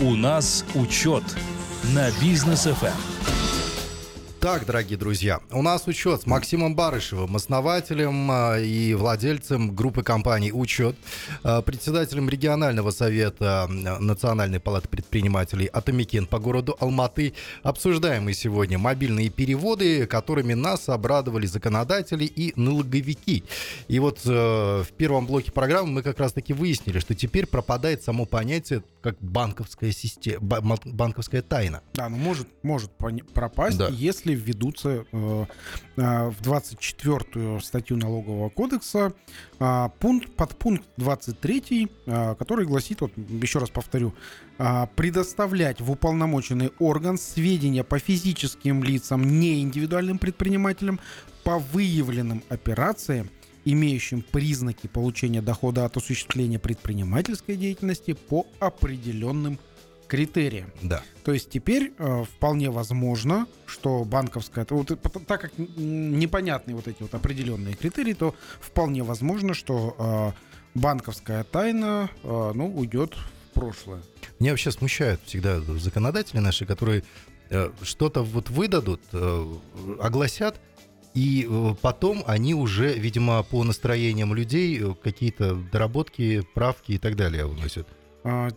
У 0.00 0.14
нас 0.14 0.64
учет 0.74 1.24
на 1.94 2.10
Бизнес 2.20 2.64
FM. 2.64 3.43
Так, 4.44 4.66
дорогие 4.66 4.98
друзья, 4.98 5.40
у 5.52 5.62
нас 5.62 5.86
учет 5.86 6.20
с 6.20 6.26
Максимом 6.26 6.76
Барышевым, 6.76 7.34
основателем 7.34 8.30
а, 8.30 8.58
и 8.58 8.92
владельцем 8.92 9.74
группы 9.74 10.02
компаний 10.02 10.52
«Учет», 10.52 10.96
а, 11.42 11.62
председателем 11.62 12.28
регионального 12.28 12.90
совета 12.90 13.66
м, 13.70 14.06
Национальной 14.06 14.60
палаты 14.60 14.86
предпринимателей 14.88 15.70
«Атамекен» 15.72 16.26
по 16.26 16.38
городу 16.38 16.76
Алматы. 16.78 17.32
Обсуждаем 17.62 18.24
мы 18.24 18.34
сегодня 18.34 18.76
мобильные 18.76 19.30
переводы, 19.30 20.06
которыми 20.06 20.52
нас 20.52 20.90
обрадовали 20.90 21.46
законодатели 21.46 22.26
и 22.26 22.52
налоговики. 22.54 23.44
И 23.88 23.98
вот 23.98 24.20
э, 24.26 24.28
в 24.86 24.92
первом 24.98 25.26
блоке 25.26 25.52
программы 25.52 25.90
мы 25.90 26.02
как 26.02 26.18
раз-таки 26.18 26.52
выяснили, 26.52 26.98
что 26.98 27.14
теперь 27.14 27.46
пропадает 27.46 28.02
само 28.02 28.26
понятие 28.26 28.84
как 29.00 29.16
банковская 29.20 29.92
система, 29.92 30.76
банковская 30.84 31.40
тайна. 31.40 31.82
Да, 31.94 32.10
ну 32.10 32.18
может, 32.18 32.46
может 32.62 32.90
пропасть, 33.32 33.78
Да. 33.78 33.88
если 33.88 34.33
введутся 34.34 35.04
э, 35.10 35.46
э, 35.96 36.30
в 36.30 36.40
24-ю 36.42 37.60
статью 37.60 37.96
налогового 37.96 38.48
кодекса 38.48 39.12
а, 39.58 39.88
пункт, 40.00 40.30
подпункт 40.34 40.84
23, 40.96 41.88
а, 42.06 42.34
который 42.34 42.66
гласит, 42.66 43.00
вот 43.00 43.12
еще 43.16 43.58
раз 43.58 43.70
повторю, 43.70 44.14
а, 44.58 44.86
предоставлять 44.94 45.80
в 45.80 45.90
уполномоченный 45.90 46.72
орган 46.78 47.18
сведения 47.18 47.84
по 47.84 47.98
физическим 47.98 48.82
лицам, 48.82 49.40
не 49.40 49.62
индивидуальным 49.62 50.18
предпринимателям, 50.18 51.00
по 51.44 51.58
выявленным 51.58 52.42
операциям, 52.48 53.30
имеющим 53.64 54.22
признаки 54.22 54.86
получения 54.86 55.42
дохода 55.42 55.84
от 55.84 55.96
осуществления 55.96 56.58
предпринимательской 56.58 57.56
деятельности 57.56 58.12
по 58.12 58.46
определенным 58.60 59.58
критериям. 60.06 60.70
Да. 60.82 61.02
То 61.24 61.32
есть 61.32 61.50
теперь 61.50 61.92
э, 61.98 62.24
вполне 62.24 62.70
возможно, 62.70 63.46
что 63.66 64.04
банковская, 64.04 64.66
вот, 64.70 64.88
так 65.26 65.40
как 65.40 65.58
непонятны 65.58 66.74
вот 66.74 66.88
эти 66.88 67.02
вот 67.02 67.14
определенные 67.14 67.74
критерии, 67.74 68.14
то 68.14 68.34
вполне 68.60 69.02
возможно, 69.02 69.54
что 69.54 69.96
э, 69.98 70.78
банковская 70.78 71.44
тайна, 71.44 72.10
э, 72.22 72.52
ну, 72.54 72.74
уйдет 72.74 73.14
в 73.14 73.54
прошлое. 73.54 74.02
Меня 74.38 74.50
вообще 74.52 74.70
смущают 74.70 75.20
всегда 75.24 75.60
законодатели 75.60 76.38
наши, 76.38 76.66
которые 76.66 77.04
э, 77.50 77.70
что-то 77.82 78.22
вот 78.22 78.50
выдадут, 78.50 79.00
э, 79.12 79.54
огласят, 80.00 80.60
и 81.14 81.46
э, 81.48 81.74
потом 81.80 82.24
они 82.26 82.54
уже, 82.54 82.92
видимо, 82.94 83.42
по 83.44 83.62
настроениям 83.62 84.34
людей 84.34 84.80
э, 84.80 84.94
какие-то 85.02 85.54
доработки, 85.54 86.44
правки 86.54 86.92
и 86.92 86.98
так 86.98 87.16
далее 87.16 87.46
вносят. 87.46 87.86
А, 88.26 88.48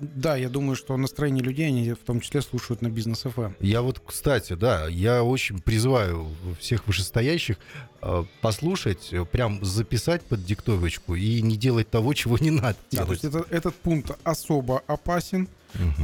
да, 0.00 0.36
я 0.36 0.50
думаю, 0.50 0.76
что 0.76 0.94
настроение 0.96 1.42
людей, 1.42 1.66
они 1.68 1.92
в 1.92 1.98
том 2.04 2.20
числе 2.20 2.42
слушают 2.42 2.82
на 2.82 2.88
бизнес 2.90 3.24
Эм. 3.24 3.30
ФМ. 3.32 3.52
Я 3.60 3.80
вот, 3.80 3.98
кстати, 4.04 4.52
да, 4.52 4.88
я 4.88 5.24
очень 5.24 5.58
призываю 5.60 6.28
всех 6.60 6.86
вышестоящих 6.86 7.56
э, 8.02 8.24
послушать, 8.42 9.08
э, 9.12 9.24
прям 9.24 9.64
записать 9.64 10.22
под 10.22 10.44
диктовочку 10.44 11.14
и 11.14 11.40
не 11.40 11.56
делать 11.56 11.88
того, 11.88 12.12
чего 12.12 12.36
не 12.38 12.50
надо 12.50 12.76
Да, 12.92 12.98
то 12.98 13.04
делать. 13.06 13.22
есть 13.22 13.24
это- 13.34 13.46
этот 13.50 13.74
пункт 13.74 14.10
особо 14.22 14.82
опасен. 14.86 15.48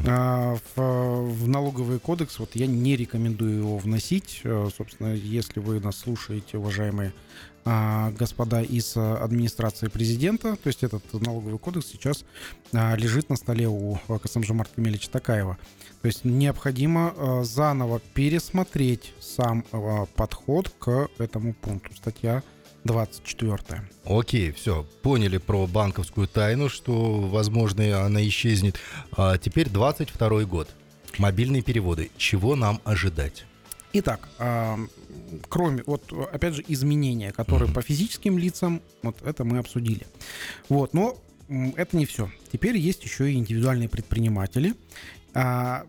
А, 0.07 0.57
в, 0.75 0.81
в 1.33 1.49
налоговый 1.49 1.99
кодекс 1.99 2.39
вот 2.39 2.51
я 2.57 2.67
не 2.67 2.95
рекомендую 2.97 3.59
его 3.59 3.79
вносить. 3.79 4.41
Э, 4.45 4.69
Собственно, 4.77 5.15
если 5.15 5.61
вы 5.61 5.81
нас 5.81 5.97
слушаете, 5.99 6.59
уважаемые 6.59 7.11
а, 7.11 7.13
господа 7.65 8.61
из 8.63 8.97
а, 8.97 9.19
администрации 9.19 9.87
президента, 9.89 10.57
то 10.57 10.67
есть 10.67 10.83
этот 10.83 11.13
налоговый 11.13 11.59
кодекс 11.59 11.87
сейчас 11.87 12.25
а, 12.73 12.97
лежит 12.97 13.31
на 13.31 13.37
столе 13.37 13.69
у 13.69 13.99
а, 14.09 14.19
Касамжа 14.19 14.55
Кемелича 14.75 15.11
Такаева. 15.11 15.59
То 16.03 16.09
есть 16.09 16.25
необходимо 16.25 17.15
а, 17.17 17.45
заново 17.45 18.01
пересмотреть 18.15 19.15
сам 19.21 19.65
а, 19.71 20.07
подход 20.07 20.71
к 20.81 21.09
этому 21.19 21.55
пункту. 21.55 21.95
Статья 21.95 22.43
24. 22.85 23.59
Окей, 24.05 24.51
все, 24.51 24.85
поняли 25.03 25.39
про 25.39 25.67
банковскую 25.69 26.27
тайну, 26.27 26.69
что, 26.69 27.21
возможно, 27.21 28.05
она 28.05 28.27
исчезнет. 28.27 28.79
А 29.17 29.39
теперь 29.39 29.69
22 29.69 30.45
год. 30.45 30.69
Мобильные 31.19 31.63
переводы. 31.63 32.11
Чего 32.17 32.57
нам 32.57 32.81
ожидать? 32.85 33.45
Итак, 33.93 34.29
а, 34.39 34.79
кроме, 35.49 35.83
вот, 35.87 36.13
опять 36.33 36.55
же, 36.55 36.65
изменения, 36.69 37.33
которые 37.33 37.67
Мгм. 37.67 37.75
по 37.75 37.83
физическим 37.83 38.39
лицам, 38.39 38.81
вот 39.03 39.17
это 39.23 39.45
мы 39.45 39.59
обсудили. 39.59 40.07
Вот, 40.69 40.95
но 40.95 41.17
это 41.77 41.97
не 41.97 42.07
все. 42.07 42.31
Теперь 42.53 42.77
есть 42.77 43.05
еще 43.05 43.31
и 43.31 43.35
индивидуальные 43.35 43.89
предприниматели. 43.89 44.75
а, 45.35 45.87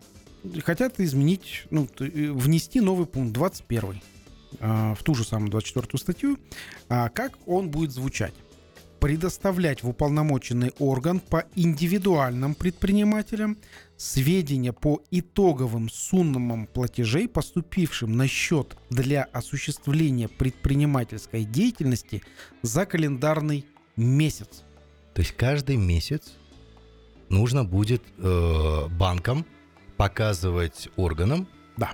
хотят 0.64 1.00
изменить, 1.00 1.64
ну, 1.70 1.86
э, 2.00 2.04
внести 2.32 2.80
новый 2.80 3.06
пункт 3.06 3.32
21 3.34 4.00
а, 4.60 4.94
в 4.94 5.02
ту 5.02 5.14
же 5.14 5.24
самую 5.24 5.50
24 5.50 5.98
статью. 5.98 6.38
А, 6.88 7.08
как 7.10 7.32
он 7.46 7.70
будет 7.70 7.92
звучать? 7.92 8.32
Предоставлять 9.04 9.82
в 9.82 9.90
уполномоченный 9.90 10.72
орган 10.78 11.20
по 11.20 11.44
индивидуальным 11.56 12.54
предпринимателям 12.54 13.58
сведения 13.98 14.72
по 14.72 15.02
итоговым 15.10 15.90
суммам 15.90 16.66
платежей, 16.66 17.28
поступившим 17.28 18.16
на 18.16 18.26
счет 18.26 18.78
для 18.88 19.24
осуществления 19.24 20.26
предпринимательской 20.26 21.44
деятельности 21.44 22.22
за 22.62 22.86
календарный 22.86 23.66
месяц. 23.94 24.64
То 25.12 25.20
есть 25.20 25.36
каждый 25.36 25.76
месяц 25.76 26.32
нужно 27.28 27.62
будет 27.62 28.02
э, 28.16 28.88
банкам 28.88 29.44
показывать 29.98 30.88
органам, 30.96 31.46
Да. 31.76 31.92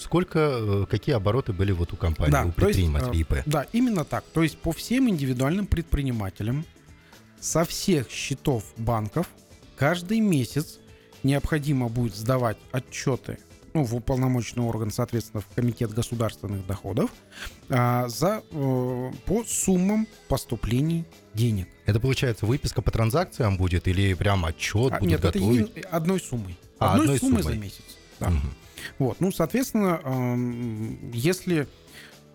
Сколько, 0.00 0.38
э, 0.38 0.86
какие 0.90 1.14
обороты 1.14 1.52
были 1.52 1.72
вот 1.72 1.92
у 1.92 1.96
компании, 1.96 2.32
Да, 2.32 2.42
у 2.42 2.46
есть, 2.46 2.56
предпринимателей 2.56 3.20
ИП. 3.20 3.34
Да, 3.46 3.66
именно 3.72 4.04
так. 4.04 4.24
То 4.32 4.42
есть 4.42 4.58
по 4.58 4.72
всем 4.72 5.08
индивидуальным 5.08 5.66
предпринимателям 5.66 6.64
со 7.40 7.64
всех 7.64 8.10
счетов 8.10 8.64
банков 8.76 9.28
каждый 9.76 10.20
месяц 10.20 10.78
необходимо 11.22 11.88
будет 11.88 12.14
сдавать 12.16 12.56
отчеты 12.72 13.38
ну, 13.72 13.84
в 13.84 13.94
уполномоченный 13.94 14.64
орган, 14.64 14.90
соответственно, 14.90 15.42
в 15.42 15.54
Комитет 15.54 15.92
государственных 15.92 16.66
доходов 16.66 17.10
а, 17.68 18.08
за, 18.08 18.42
э, 18.50 19.12
по 19.26 19.44
суммам 19.44 20.08
поступлений 20.28 21.04
денег. 21.34 21.68
Это 21.86 22.00
получается 22.00 22.46
выписка 22.46 22.82
по 22.82 22.90
транзакциям 22.90 23.56
будет 23.56 23.86
или 23.86 24.14
прям 24.14 24.44
отчет 24.44 24.92
А, 24.92 24.98
будут 24.98 25.02
нет, 25.02 25.24
это 25.24 25.38
готовить? 25.38 25.70
еди- 25.70 25.80
одной 25.82 26.20
суммой. 26.20 26.58
А, 26.78 26.92
одной, 26.92 27.04
одной 27.04 27.18
суммой, 27.18 27.42
суммой. 27.42 27.54
за 27.56 27.62
месяц. 27.62 27.84
Да. 28.18 28.30
Мгм. 28.30 28.50
Вот, 28.98 29.20
ну, 29.20 29.32
соответственно, 29.32 30.00
если 31.12 31.66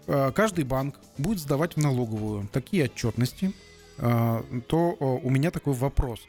э, 0.07 0.31
каждый 0.33 0.63
банк 0.63 0.95
будет 1.17 1.39
сдавать 1.39 1.75
в 1.75 1.81
налоговую 1.81 2.47
такие 2.51 2.85
отчетности, 2.85 3.53
э, 3.97 4.41
то 4.67 4.97
э, 4.99 5.03
у 5.05 5.29
меня 5.29 5.51
такой 5.51 5.73
вопрос. 5.73 6.19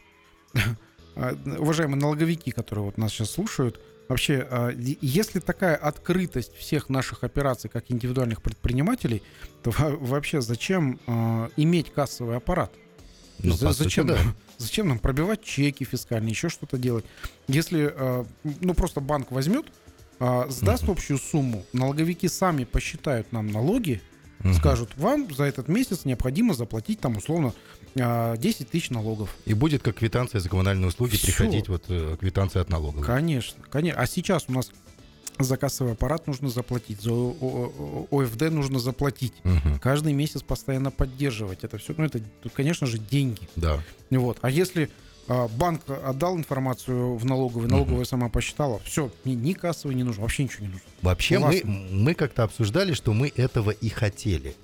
Э, 1.15 1.35
Уважаемые 1.59 2.01
налоговики, 2.01 2.51
которые 2.51 2.85
вот 2.87 2.99
нас 2.99 3.13
сейчас 3.13 3.31
слушают, 3.31 3.81
вообще, 4.09 4.47
е- 4.77 4.99
если 5.01 5.41
такая 5.41 5.75
открытость 5.77 6.55
всех 6.57 6.89
наших 6.89 7.25
операций 7.25 7.69
как 7.71 7.85
индивидуальных 7.91 8.43
предпринимателей, 8.43 9.23
то 9.63 9.71
во- 9.71 9.97
вообще 9.97 10.41
зачем 10.41 10.99
иметь 11.57 11.93
кассовый 11.93 12.37
аппарат? 12.37 12.71
Ну, 13.39 13.53
За- 13.53 13.73
сути, 13.73 13.83
зачем, 13.85 14.07
да. 14.07 14.19
зачем 14.59 14.89
нам 14.89 14.99
пробивать 14.99 15.43
чеки 15.43 15.85
фискальные, 15.85 16.31
еще 16.31 16.49
что-то 16.49 16.79
делать? 16.79 17.05
Если, 17.49 17.93
ну, 18.61 18.73
просто 18.75 19.01
банк 19.01 19.31
возьмет, 19.31 19.67
э, 20.21 20.47
сдаст 20.49 20.89
общую 20.89 21.19
сумму, 21.19 21.65
налоговики 21.73 22.29
сами 22.29 22.65
посчитают 22.65 23.33
нам 23.33 23.47
налоги, 23.49 24.01
Мгм. 24.41 24.55
скажут, 24.55 24.91
вам 24.97 25.35
за 25.35 25.45
этот 25.45 25.69
месяц 25.69 26.05
необходимо 26.05 26.55
заплатить 26.55 27.01
там 27.01 27.17
условно 27.17 27.53
э, 27.95 28.37
10 28.39 28.69
тысяч 28.71 28.91
налогов. 28.91 29.35
И 29.47 29.55
будет 29.55 29.83
как 29.83 29.97
квитанция 29.97 30.41
за 30.41 30.49
коммунальные 30.49 30.89
услуги 30.89 31.17
Всё. 31.17 31.27
приходить 31.27 31.69
вот 31.69 31.85
э, 31.89 32.17
квитанция 32.21 32.61
от 32.63 32.69
налоговой. 32.69 33.05
Конечно, 33.05 33.65
конечно. 33.71 34.01
А 34.01 34.07
сейчас 34.07 34.45
у 34.49 34.53
нас 34.53 34.71
за 35.39 35.57
кассовый 35.57 35.93
аппарат 35.95 36.27
нужно 36.27 36.49
заплатить, 36.49 37.01
за 37.01 37.13
ОФД 37.13 38.51
нужно 38.51 38.79
заплатить. 38.79 39.35
Мгм. 39.45 39.79
Каждый 39.81 40.13
месяц 40.13 40.43
постоянно 40.43 40.91
поддерживать 40.91 41.61
это 41.63 41.79
все. 41.79 41.95
Ну, 41.97 42.05
это, 42.05 42.21
конечно 42.55 42.87
же, 42.87 42.99
деньги. 42.99 43.49
Да. 43.57 43.83
Вот. 44.11 44.39
А 44.43 44.51
если 44.51 44.85
а, 44.85 44.89
банк 45.29 45.83
отдал 45.89 46.37
информацию 46.37 47.17
в 47.17 47.25
налоговую, 47.25 47.69
налоговая 47.69 48.05
сама 48.05 48.29
посчитала, 48.29 48.79
все, 48.85 49.11
ни, 49.25 49.33
ни 49.33 49.53
кассовый 49.53 49.95
не 49.97 50.03
нужно, 50.05 50.23
вообще 50.23 50.45
ничего 50.45 50.67
не 50.67 50.73
нужно. 50.73 50.87
Вообще 51.03 51.39
мы, 51.39 51.61
Классно. 51.61 51.71
мы 51.91 52.15
как-то 52.15 52.45
обсуждали, 52.45 52.93
что 52.95 53.13
мы 53.13 53.33
этого 53.35 53.71
и 53.71 53.89
хотели. 53.89 54.55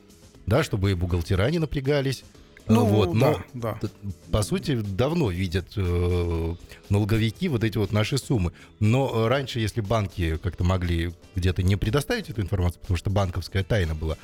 Да, 0.47 0.63
чтобы 0.63 0.91
и 0.91 0.95
бухгалтера 0.95 1.49
не 1.51 1.59
напрягались. 1.59 2.25
э, 2.67 2.75
вот, 2.75 3.15
но 3.15 3.33
Ну, 3.55 3.61
да, 3.61 3.79
да. 3.81 3.89
по 4.31 4.43
сути, 4.43 4.77
давно 4.81 5.31
видят 5.31 5.67
э, 5.77 6.55
налоговики 6.89 7.49
вот 7.49 7.65
эти 7.65 7.79
вот 7.79 7.93
наши 7.93 8.19
суммы. 8.19 8.53
Но 8.81 9.29
раньше, 9.29 9.59
если 9.61 9.81
банки 9.81 10.37
как-то 10.37 10.63
могли 10.65 11.13
где-то 11.35 11.63
не 11.63 11.77
предоставить 11.77 12.29
эту 12.31 12.41
информацию, 12.43 12.81
потому 12.81 12.97
что 12.97 13.11
банковская 13.11 13.65
тайна 13.65 13.95
была, 13.95 14.17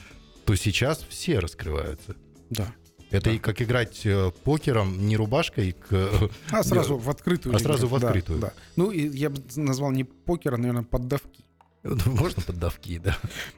то 0.45 0.55
сейчас 0.55 1.05
все 1.09 1.39
раскрываются. 1.41 2.15
да. 2.51 2.73
Это 3.11 3.27
Да. 3.27 3.37
и 3.37 3.39
как 3.39 3.63
играть 3.63 4.03
э, 4.05 4.31
покером 4.45 5.07
не 5.07 5.17
рубашкой 5.17 5.73
к... 5.73 5.87
э, 5.93 6.29
А 6.51 6.63
сразу 6.63 6.97
в 6.97 7.09
открытую. 7.09 7.55
А 7.57 7.59
сразу 7.59 7.87
в 7.89 7.99
Да, 8.01 8.09
открытую. 8.09 8.39
Да, 8.41 8.53
Ну, 8.77 8.91
и 8.91 9.09
я 9.09 9.31
бы 9.31 9.43
назвал 9.57 9.91
не 9.93 10.05
покер, 10.05 10.55
а, 10.55 10.57
наверное, 10.59 10.83
поддавки. 10.85 11.45
Можно 11.83 12.43
поддавки, 12.43 12.99
да. 12.99 13.17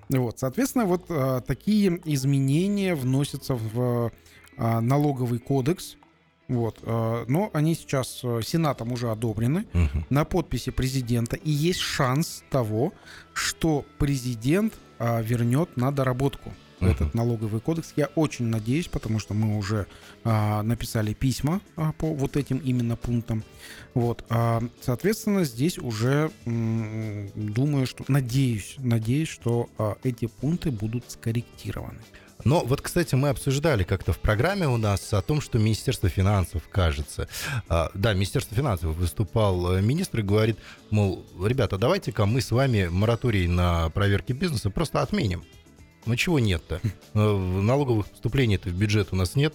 Вот, 0.08 0.38
соответственно, 0.38 0.84
вот 0.86 1.06
а, 1.08 1.40
такие 1.40 2.00
изменения 2.04 2.94
вносятся 2.94 3.54
в 3.54 4.12
а, 4.56 4.80
налоговый 4.80 5.38
кодекс. 5.40 5.96
Вот, 6.48 6.78
а, 6.82 7.24
но 7.28 7.50
они 7.52 7.74
сейчас 7.74 8.20
а, 8.24 8.40
Сенатом 8.42 8.92
уже 8.92 9.10
одобрены 9.10 9.66
Мгм. 9.72 10.06
на 10.10 10.24
подписи 10.24 10.70
президента, 10.70 11.36
и 11.36 11.50
есть 11.50 11.80
шанс 11.80 12.42
того, 12.50 12.92
что 13.32 13.84
президент 13.98 14.74
а, 14.98 15.20
вернет 15.22 15.76
на 15.76 15.90
доработку 15.92 16.52
Мгм. 16.80 16.90
этот 16.90 17.14
налоговый 17.14 17.60
кодекс. 17.60 17.92
Я 17.96 18.06
очень 18.14 18.46
надеюсь, 18.46 18.88
потому 18.88 19.18
что 19.18 19.34
мы 19.34 19.56
уже 19.58 19.86
а, 20.24 20.62
написали 20.62 21.12
письма 21.12 21.60
а, 21.76 21.92
по 21.92 22.12
вот 22.12 22.36
этим 22.36 22.58
именно 22.58 22.96
пунктам. 22.96 23.44
Вот, 23.94 24.24
а, 24.28 24.62
соответственно, 24.80 25.44
здесь 25.44 25.78
уже 25.78 26.30
м, 26.46 27.30
думаю, 27.34 27.86
что 27.86 28.04
надеюсь, 28.08 28.76
надеюсь, 28.78 29.28
что 29.28 29.68
а, 29.78 29.96
эти 30.02 30.26
пункты 30.26 30.70
будут 30.70 31.04
скорректированы. 31.10 31.98
Но 32.44 32.64
вот, 32.64 32.80
кстати, 32.80 33.14
мы 33.14 33.28
обсуждали 33.28 33.84
как-то 33.84 34.14
в 34.14 34.18
программе 34.18 34.66
у 34.66 34.78
нас 34.78 35.12
о 35.12 35.20
том, 35.20 35.42
что 35.42 35.58
Министерство 35.58 36.08
финансов, 36.08 36.62
кажется, 36.70 37.28
а, 37.68 37.90
да, 37.92 38.14
Министерство 38.14 38.56
финансов 38.56 38.96
выступал 38.96 39.74
э, 39.76 39.82
министр 39.82 40.20
и 40.20 40.22
говорит, 40.22 40.56
мол, 40.90 41.24
ребята, 41.44 41.76
давайте-ка 41.76 42.24
мы 42.24 42.40
с 42.40 42.50
вами 42.50 42.88
мораторий 42.90 43.46
на 43.46 43.90
проверки 43.90 44.32
бизнеса 44.32 44.70
просто 44.70 45.02
отменим. 45.02 45.44
Ну 46.06 46.16
чего 46.16 46.38
нет-то? 46.38 46.80
Э, 47.14 47.36
Налоговых 47.36 48.06
поступлений-то 48.06 48.68
в 48.70 48.74
бюджет 48.74 49.08
у 49.12 49.16
нас 49.16 49.36
нет. 49.36 49.54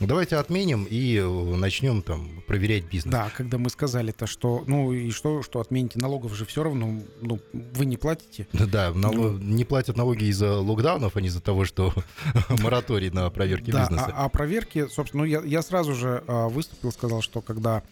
Давайте 0.00 0.36
отменим 0.36 0.84
и 0.88 1.16
э, 1.16 1.26
начнем 1.56 2.02
там 2.02 2.42
проверять 2.46 2.84
бизнес. 2.84 3.12
Да, 3.12 3.30
когда 3.34 3.56
мы 3.56 3.70
сказали-то, 3.70 4.26
что, 4.26 4.62
ну 4.66 4.92
и 4.92 5.10
что, 5.10 5.42
что 5.42 5.60
отмените 5.60 5.98
налогов 5.98 6.34
же 6.34 6.44
все 6.44 6.62
равно, 6.62 7.00
ну, 7.22 7.40
вы 7.52 7.86
не 7.86 7.96
платите. 7.96 8.46
Да, 8.52 8.92
нало- 8.92 9.30
Ну. 9.32 9.38
не 9.38 9.64
платят 9.64 9.96
налоги 9.96 10.24
из-за 10.24 10.58
локдаунов, 10.58 11.16
а 11.16 11.20
не 11.20 11.28
из-за 11.28 11.40
того, 11.40 11.64
что 11.64 11.94
мораторий 12.62 13.10
на 13.10 13.30
проверки 13.30 13.70
Да, 13.70 13.80
бизнеса. 13.82 14.12
а, 14.14 14.26
а 14.26 14.28
проверки, 14.28 14.86
собственно, 14.88 15.22
ну, 15.22 15.28
я, 15.28 15.40
я 15.42 15.62
сразу 15.62 15.94
же 15.94 16.22
а, 16.26 16.48
выступил, 16.48 16.92
сказал, 16.92 17.22
что 17.22 17.40
когда 17.40 17.82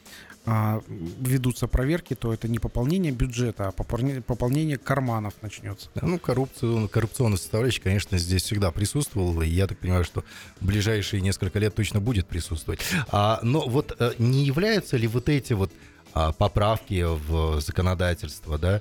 а, 0.46 0.82
ведутся 1.20 1.66
проверки, 1.68 2.14
то 2.14 2.30
это 2.34 2.48
не 2.48 2.58
пополнение 2.58 3.12
бюджета, 3.12 3.68
а 3.68 3.72
пополнение, 3.72 4.20
пополнение 4.20 4.76
карманов 4.76 5.32
начнется. 5.40 5.88
Да, 5.94 6.06
Ну, 6.06 6.18
коррупцию, 6.18 6.86
коррупционная 6.90 7.38
составляющая, 7.38 7.80
конечно, 7.80 8.18
здесь 8.18 8.42
всегда 8.42 8.70
присутствовала, 8.70 9.40
и 9.40 9.48
я 9.48 9.66
так 9.66 9.78
понимаю, 9.78 10.04
что 10.04 10.22
в 10.60 10.66
ближайшие 10.66 11.22
несколько 11.22 11.58
лет 11.58 11.74
точно 11.74 11.93
будет 12.00 12.26
присутствовать. 12.26 12.80
А, 13.08 13.40
но 13.42 13.60
вот 13.68 13.96
э, 13.98 14.12
не 14.18 14.44
являются 14.44 14.96
ли 14.96 15.06
вот 15.06 15.28
эти 15.28 15.52
вот 15.52 15.72
а, 16.12 16.32
поправки 16.32 17.04
в 17.04 17.60
законодательство, 17.60 18.58
да, 18.58 18.80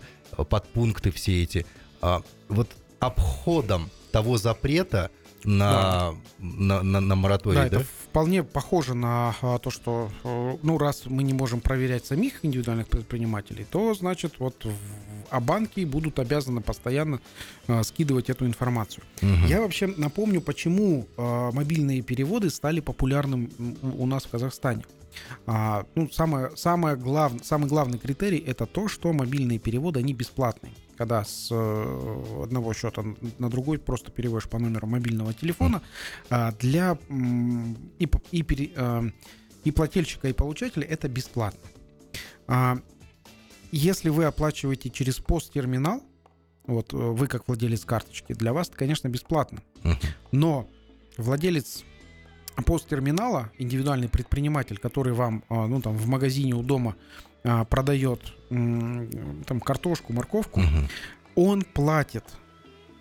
подпункты 0.49 1.11
все 1.11 1.43
эти, 1.43 1.65
а, 2.01 2.21
вот 2.49 2.69
обходом 2.99 3.89
того 4.11 4.37
запрета 4.37 5.09
на, 5.43 6.15
на, 6.39 6.83
на, 6.83 7.01
на 7.01 7.15
мораторий, 7.15 7.57
Да, 7.57 7.69
да? 7.69 7.77
это 7.77 7.85
вполне 8.03 8.43
похоже 8.43 8.93
на 8.93 9.35
а, 9.41 9.57
то, 9.57 9.71
что, 9.71 10.09
э, 10.23 10.57
ну, 10.61 10.77
раз 10.77 11.03
мы 11.05 11.23
не 11.23 11.33
можем 11.33 11.59
проверять 11.59 12.05
самих 12.05 12.45
индивидуальных 12.45 12.87
предпринимателей, 12.87 13.65
то, 13.69 13.93
значит, 13.93 14.35
вот, 14.39 14.65
а 15.33 15.39
банки 15.39 15.83
будут 15.83 16.19
обязаны 16.19 16.61
постоянно 16.61 17.19
а, 17.67 17.81
скидывать 17.81 18.29
эту 18.29 18.45
информацию. 18.45 19.03
Мгм. 19.21 19.47
Я 19.47 19.61
вообще 19.61 19.87
напомню, 19.87 20.41
почему 20.41 21.07
а, 21.17 21.51
мобильные 21.51 22.03
переводы 22.03 22.51
стали 22.51 22.81
популярным 22.81 23.49
у 23.81 24.05
нас 24.05 24.25
в 24.25 24.29
Казахстане. 24.29 24.83
А, 25.47 25.85
ну, 25.95 26.07
самое, 26.11 26.51
самое 26.55 26.95
глав, 26.95 27.33
самый 27.41 27.67
главный 27.67 27.97
критерий 27.97 28.37
это 28.37 28.67
то, 28.67 28.87
что 28.87 29.11
мобильные 29.11 29.57
переводы, 29.57 29.99
они 29.99 30.13
бесплатные. 30.13 30.73
когда 30.97 31.23
с 31.23 31.47
э, 31.51 32.43
одного 32.43 32.71
счета 32.73 33.03
на 33.39 33.49
другой 33.49 33.79
просто 33.79 34.11
переводишь 34.11 34.47
по 34.47 34.59
номеру 34.59 34.85
мобильного 34.85 35.33
телефона. 35.33 35.81
А 36.29 36.51
для 36.51 36.95
и, 37.97 38.07
и, 38.31 38.73
э, 38.75 39.09
и 39.63 39.71
плательщика, 39.71 40.27
и 40.27 40.33
получателя 40.33 40.85
это 40.85 41.07
бесплатно. 41.09 41.67
А 42.47 42.77
если 43.77 44.09
вы 44.09 44.25
оплачиваете 44.25 44.89
через 44.89 45.19
посттерминал, 45.19 46.01
вот 46.65 46.93
вы 46.93 47.27
как 47.27 47.47
владелец 47.47 47.83
карточки, 47.85 48.33
для 48.33 48.53
вас 48.53 48.69
это, 48.69 48.77
конечно, 48.77 49.07
бесплатно. 49.09 49.61
Но 50.31 50.67
владелец 51.17 51.83
посттерминала, 52.65 53.51
индивидуальный 53.57 54.09
предприниматель, 54.09 54.77
который 54.77 55.13
вам 55.13 55.43
ну, 55.49 55.81
там, 55.81 55.97
в 55.97 56.07
магазине 56.07 56.53
у 56.53 56.61
дома 56.61 56.95
а, 57.43 57.65
продает 57.65 58.21
там 58.49 59.59
картошку, 59.59 60.13
морковку, 60.13 60.61
угу. 60.61 60.69
он 61.35 61.63
платит, 61.63 62.23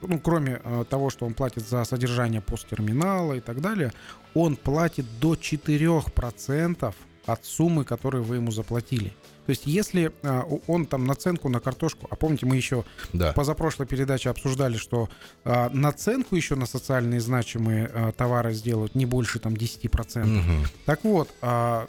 ну, 0.01 0.19
кроме 0.19 0.61
а, 0.65 0.85
того, 0.85 1.11
что 1.11 1.27
он 1.27 1.35
платит 1.35 1.69
за 1.69 1.85
содержание 1.85 2.41
посттерминала 2.41 3.35
и 3.35 3.41
так 3.41 3.61
далее, 3.61 3.93
он 4.35 4.57
платит 4.57 5.07
до 5.21 5.35
4% 5.35 6.95
от 7.27 7.45
суммы, 7.45 7.85
которую 7.85 8.25
вы 8.25 8.37
ему 8.37 8.51
заплатили. 8.51 9.13
То 9.47 9.51
есть, 9.51 9.63
если 9.67 10.13
а, 10.23 10.45
он 10.67 10.87
там 10.87 11.05
наценку 11.05 11.49
на 11.49 11.59
картошку, 11.59 12.07
а 12.11 12.17
помните, 12.17 12.47
мы 12.47 12.57
еще 12.57 12.85
да. 13.13 13.33
позапрошлой 13.33 13.87
передаче 13.87 14.31
обсуждали, 14.31 14.77
что 14.77 15.09
а, 15.45 15.69
наценку 15.71 16.37
еще 16.37 16.55
на 16.55 16.67
социальные 16.67 17.21
значимые 17.21 17.91
а, 17.93 18.13
товары 18.13 18.53
сделают 18.53 18.95
не 18.95 19.05
больше 19.05 19.41
там 19.41 19.55
10%. 19.55 20.39
Угу. 20.39 20.69
Так 20.87 21.05
вот, 21.05 21.29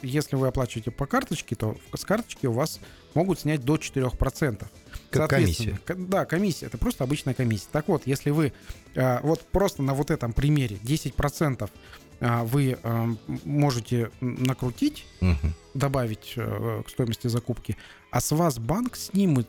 если 0.02 0.36
вы 0.36 0.48
оплачиваете 0.48 0.90
по 0.90 1.06
карточке, 1.06 1.54
то 1.54 1.76
с 1.94 2.04
карточки 2.04 2.46
у 2.46 2.52
вас 2.52 2.80
могут 3.14 3.40
снять 3.40 3.64
до 3.64 3.76
4%. 3.76 4.66
Как 5.10 5.30
комиссия. 5.30 5.78
Да, 5.86 6.24
комиссия. 6.24 6.66
Это 6.66 6.78
просто 6.78 7.04
обычная 7.04 7.34
комиссия. 7.34 7.68
Так 7.70 7.88
вот, 7.88 8.02
если 8.06 8.30
вы 8.30 8.52
вот 9.22 9.42
просто 9.52 9.82
на 9.82 9.94
вот 9.94 10.10
этом 10.10 10.32
примере 10.32 10.76
10% 10.82 11.62
а, 11.62 11.68
вы 12.20 12.78
а, 12.82 13.08
можете 13.44 14.10
накрутить, 14.20 15.06
угу. 15.20 15.52
добавить 15.74 16.34
э, 16.36 16.82
к 16.86 16.90
стоимости 16.90 17.26
закупки, 17.26 17.76
а 18.10 18.20
с 18.20 18.30
вас 18.32 18.58
банк 18.58 18.96
снимет 18.96 19.48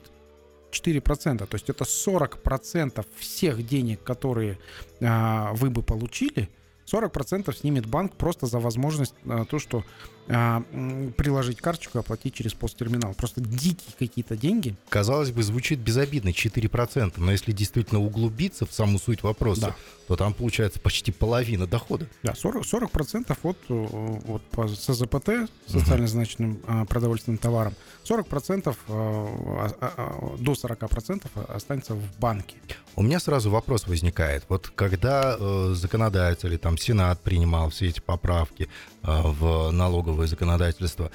4%. 0.71 1.45
То 1.45 1.55
есть 1.55 1.69
это 1.69 1.83
40% 1.83 3.05
всех 3.17 3.65
денег, 3.65 4.03
которые 4.03 4.57
а, 5.01 5.53
вы 5.53 5.69
бы 5.69 5.81
получили, 5.83 6.49
40% 6.85 7.55
снимет 7.55 7.85
банк 7.85 8.15
просто 8.15 8.45
за 8.45 8.59
возможность 8.59 9.15
то, 9.49 9.59
что 9.59 9.79
а, 9.79 9.83
приложить 10.27 11.61
карточку 11.61 11.99
и 11.99 12.01
оплатить 12.01 12.33
через 12.33 12.53
посттерминал. 12.53 13.13
Просто 13.13 13.41
дикие 13.41 13.93
какие-то 13.97 14.35
деньги. 14.35 14.75
Казалось 14.89 15.31
бы, 15.31 15.43
звучит 15.43 15.79
безобидно, 15.79 16.29
4%, 16.29 17.13
но 17.17 17.31
если 17.31 17.51
действительно 17.51 18.01
углубиться 18.01 18.65
в 18.65 18.73
саму 18.73 18.97
суть 18.97 19.21
вопроса, 19.21 19.61
да. 19.61 19.75
то 20.07 20.15
там 20.15 20.33
получается 20.33 20.79
почти 20.79 21.11
половина 21.11 21.67
дохода. 21.67 22.07
Да, 22.23 22.31
40%, 22.33 22.63
40% 22.63 23.37
от, 23.43 23.57
вот, 23.69 24.41
по 24.43 24.67
СЗПТ, 24.67 25.49
социально 25.67 26.07
значимым 26.07 26.59
uh 26.65 26.85
продовольственным 26.85 27.37
товарам, 27.37 27.73
40% 28.03 28.75
а, 28.87 29.69
а, 29.81 30.35
до 30.37 30.53
40% 30.53 31.25
останется 31.53 31.93
в 31.93 32.19
банке. 32.19 32.55
У 32.95 33.01
меня 33.01 33.19
сразу 33.19 33.49
вопрос 33.49 33.87
возникает. 33.87 34.45
Вот 34.47 34.71
когда 34.73 35.35
э, 35.37 35.73
законодатели, 35.75 36.55
там, 36.55 36.77
Сенат 36.77 37.19
принимал 37.21 37.69
все 37.69 37.87
эти 37.87 37.99
поправки 37.99 38.69
э, 39.03 39.21
в 39.23 39.71
налоговый 39.71 40.14
налоговое 40.15 40.27
законодательство. 40.27 41.11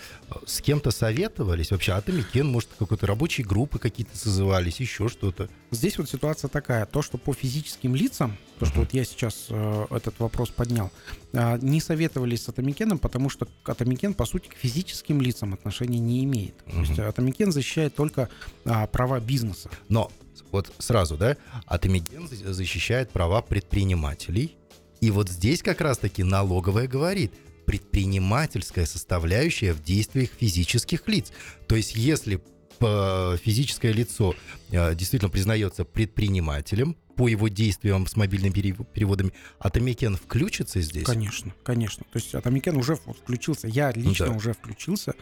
С 0.46 0.60
кем-то 0.60 0.90
советовались? 0.90 1.70
Вообще, 1.70 1.92
Атамекен, 1.92 2.46
может, 2.46 2.68
какой-то 2.78 3.06
рабочей 3.06 3.42
группы 3.42 3.78
какие-то 3.78 4.16
созывались, 4.16 4.80
еще 4.80 5.08
что-то? 5.08 5.48
Здесь 5.70 5.98
вот 5.98 6.08
ситуация 6.08 6.48
такая. 6.48 6.86
То, 6.86 7.02
что 7.02 7.18
по 7.18 7.32
физическим 7.32 7.94
лицам, 7.94 8.36
то, 8.58 8.66
что 8.66 8.80
вот 8.80 8.92
я 8.92 9.04
сейчас 9.04 9.46
э, 9.48 9.86
этот 9.90 10.18
вопрос 10.18 10.50
поднял, 10.50 10.90
э, 11.32 11.58
не 11.62 11.80
советовались 11.80 12.42
с 12.42 12.48
Атамекеном, 12.48 12.98
потому 12.98 13.30
что 13.30 13.48
Атамекен, 13.64 14.14
по 14.14 14.26
сути, 14.26 14.48
к 14.48 14.54
физическим 14.54 15.20
лицам 15.20 15.54
отношения 15.54 15.98
не 15.98 16.24
имеет. 16.24 16.56
То 16.64 16.80
есть 16.80 16.98
Атамекен 16.98 17.52
защищает 17.52 17.94
только 17.94 18.28
э, 18.64 18.86
права 18.88 19.20
бизнеса. 19.20 19.70
Но 19.88 20.10
вот 20.52 20.72
сразу, 20.78 21.16
да, 21.16 21.36
Атамекен 21.66 22.28
защищает 22.28 23.10
права 23.10 23.40
предпринимателей, 23.40 24.56
и 25.00 25.10
вот 25.10 25.30
здесь 25.30 25.62
как 25.62 25.80
раз-таки 25.80 26.22
налоговая 26.22 26.86
говорит– 26.86 27.32
предпринимательская 27.70 28.84
составляющая 28.84 29.72
в 29.72 29.80
действиях 29.80 30.30
физических 30.30 31.06
лиц. 31.06 31.30
То 31.68 31.76
есть 31.76 31.94
если 31.94 32.42
э, 32.80 33.36
физическое 33.40 33.92
лицо 33.92 34.34
э, 34.72 34.96
действительно 34.96 35.30
признается 35.30 35.84
предпринимателем 35.84 36.96
по 37.14 37.28
его 37.28 37.46
действиям 37.46 38.08
с 38.08 38.16
мобильными 38.16 38.52
переводами, 38.52 39.32
Атамекен 39.60 40.16
включится 40.16 40.80
здесь? 40.80 41.04
Конечно, 41.04 41.54
конечно. 41.62 42.04
То 42.10 42.18
есть 42.18 42.34
Атамекен 42.34 42.76
уже 42.76 42.96
включился, 42.96 43.68
я 43.68 43.92
лично 43.92 44.26
да. 44.26 44.32
уже 44.32 44.52
включился 44.52 45.14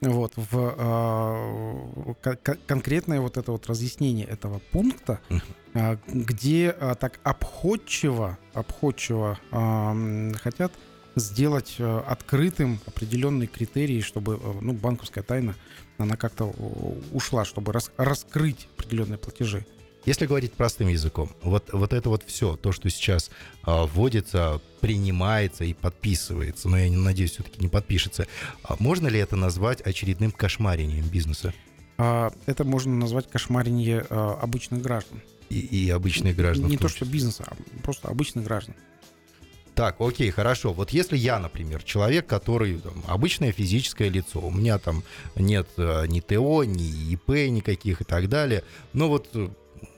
вот, 0.00 0.32
в 0.34 2.14
э, 2.20 2.56
конкретное 2.66 3.20
вот 3.20 3.36
это 3.36 3.52
вот 3.52 3.68
разъяснение 3.68 4.26
этого 4.26 4.58
пункта, 4.72 5.20
где 6.08 6.72
так 6.98 7.20
обходчиво, 7.22 8.38
обходчиво 8.54 9.38
э, 9.52 10.32
хотят 10.42 10.72
сделать 11.16 11.74
э, 11.78 12.02
открытым 12.06 12.80
определенные 12.86 13.46
критерии, 13.46 14.00
чтобы 14.00 14.40
э, 14.42 14.52
ну, 14.60 14.72
банковская 14.72 15.22
тайна, 15.22 15.54
она 15.98 16.16
как-то 16.16 16.46
ушла, 17.12 17.44
чтобы 17.44 17.72
рас, 17.72 17.90
раскрыть 17.96 18.68
определенные 18.76 19.18
платежи. 19.18 19.66
Если 20.04 20.26
говорить 20.26 20.52
простым 20.54 20.88
языком, 20.88 21.30
вот, 21.42 21.72
вот 21.72 21.92
это 21.92 22.08
вот 22.08 22.24
все, 22.26 22.56
то, 22.56 22.72
что 22.72 22.90
сейчас 22.90 23.30
а, 23.62 23.86
вводится, 23.86 24.60
принимается 24.80 25.62
и 25.64 25.74
подписывается, 25.74 26.68
но 26.68 26.76
я 26.76 26.88
не 26.88 26.96
надеюсь, 26.96 27.32
все-таки 27.32 27.60
не 27.60 27.68
подпишется, 27.68 28.26
а 28.64 28.74
можно 28.80 29.06
ли 29.06 29.20
это 29.20 29.36
назвать 29.36 29.80
очередным 29.80 30.32
кошмарением 30.32 31.06
бизнеса? 31.06 31.54
А, 31.98 32.32
это 32.46 32.64
можно 32.64 32.92
назвать 32.96 33.30
кошмарение 33.30 34.00
обычных 34.00 34.82
граждан. 34.82 35.22
И, 35.50 35.60
и 35.60 35.90
обычных 35.90 36.34
граждан. 36.34 36.68
Не 36.68 36.78
то, 36.78 36.88
что 36.88 37.04
бизнеса, 37.04 37.44
а 37.46 37.54
просто 37.82 38.08
обычных 38.08 38.44
граждан. 38.44 38.74
Так, 39.74 40.00
окей, 40.00 40.30
хорошо. 40.30 40.72
Вот 40.72 40.90
если 40.90 41.16
я, 41.16 41.38
например, 41.38 41.82
человек, 41.82 42.26
который 42.26 42.78
там, 42.78 43.02
обычное 43.06 43.52
физическое 43.52 44.10
лицо, 44.10 44.40
у 44.40 44.50
меня 44.50 44.78
там 44.78 45.02
нет 45.34 45.68
э, 45.78 46.06
ни 46.08 46.20
ТО, 46.20 46.64
ни 46.64 47.12
ИП 47.12 47.30
никаких 47.50 48.02
и 48.02 48.04
так 48.04 48.28
далее, 48.28 48.64
но 48.92 49.08
вот 49.08 49.28
э, 49.34 49.48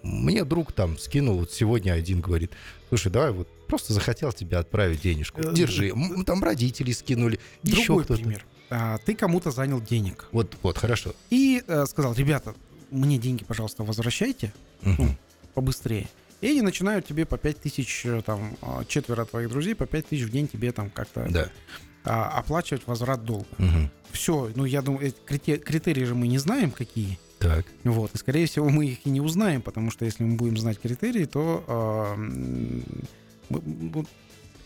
мне 0.02 0.44
друг 0.44 0.72
там 0.72 0.96
скинул, 0.98 1.38
вот 1.38 1.50
сегодня 1.50 1.92
один 1.92 2.20
говорит, 2.20 2.52
слушай, 2.88 3.10
давай 3.10 3.32
вот 3.32 3.48
просто 3.66 3.92
захотел 3.92 4.32
тебе 4.32 4.58
отправить 4.58 5.00
денежку, 5.00 5.40
э, 5.40 5.52
держи. 5.52 5.92
Там 6.24 6.44
родители 6.44 6.92
скинули, 6.92 7.40
Другой 7.62 7.82
еще 7.82 8.04
кто-то. 8.04 8.22
пример. 8.22 8.44
А, 8.70 8.98
ты 8.98 9.14
кому-то 9.14 9.50
занял 9.50 9.80
денег. 9.80 10.26
Вот, 10.32 10.56
вот, 10.62 10.78
хорошо. 10.78 11.12
И 11.30 11.62
э, 11.66 11.84
сказал, 11.86 12.14
ребята, 12.14 12.54
мне 12.90 13.18
деньги, 13.18 13.44
пожалуйста, 13.44 13.82
возвращайте, 13.82 14.52
угу. 14.82 14.94
ну, 14.98 15.16
побыстрее. 15.54 16.08
И 16.44 16.50
они 16.50 16.60
начинают 16.60 17.06
тебе 17.06 17.24
по 17.24 17.38
5 17.38 17.60
тысяч, 17.62 18.04
э, 18.04 18.20
там, 18.20 18.58
а, 18.60 18.84
четверо 18.84 19.24
твоих 19.24 19.48
друзей 19.48 19.74
по 19.74 19.86
5 19.86 20.08
тысяч 20.08 20.24
в 20.24 20.30
день 20.30 20.46
тебе 20.46 20.72
там 20.72 20.90
как-то 20.90 21.26
да. 21.30 21.50
а, 22.04 22.38
оплачивать 22.38 22.86
возврат 22.86 23.24
долга. 23.24 23.46
Угу. 23.58 23.90
Все, 24.12 24.50
ну 24.54 24.66
я 24.66 24.82
думаю, 24.82 25.10
критерии, 25.24 26.04
же 26.04 26.14
мы 26.14 26.28
не 26.28 26.36
знаем 26.36 26.70
какие. 26.70 27.18
Так. 27.38 27.64
Вот, 27.84 28.14
и 28.14 28.18
скорее 28.18 28.46
всего 28.46 28.68
мы 28.68 28.84
их 28.84 29.06
и 29.06 29.10
не 29.10 29.22
узнаем, 29.22 29.62
потому 29.62 29.90
что 29.90 30.04
если 30.04 30.22
мы 30.22 30.36
будем 30.36 30.58
знать 30.58 30.78
критерии, 30.78 31.24
то 31.24 31.64
э, 31.66 32.14
мы, 33.48 34.04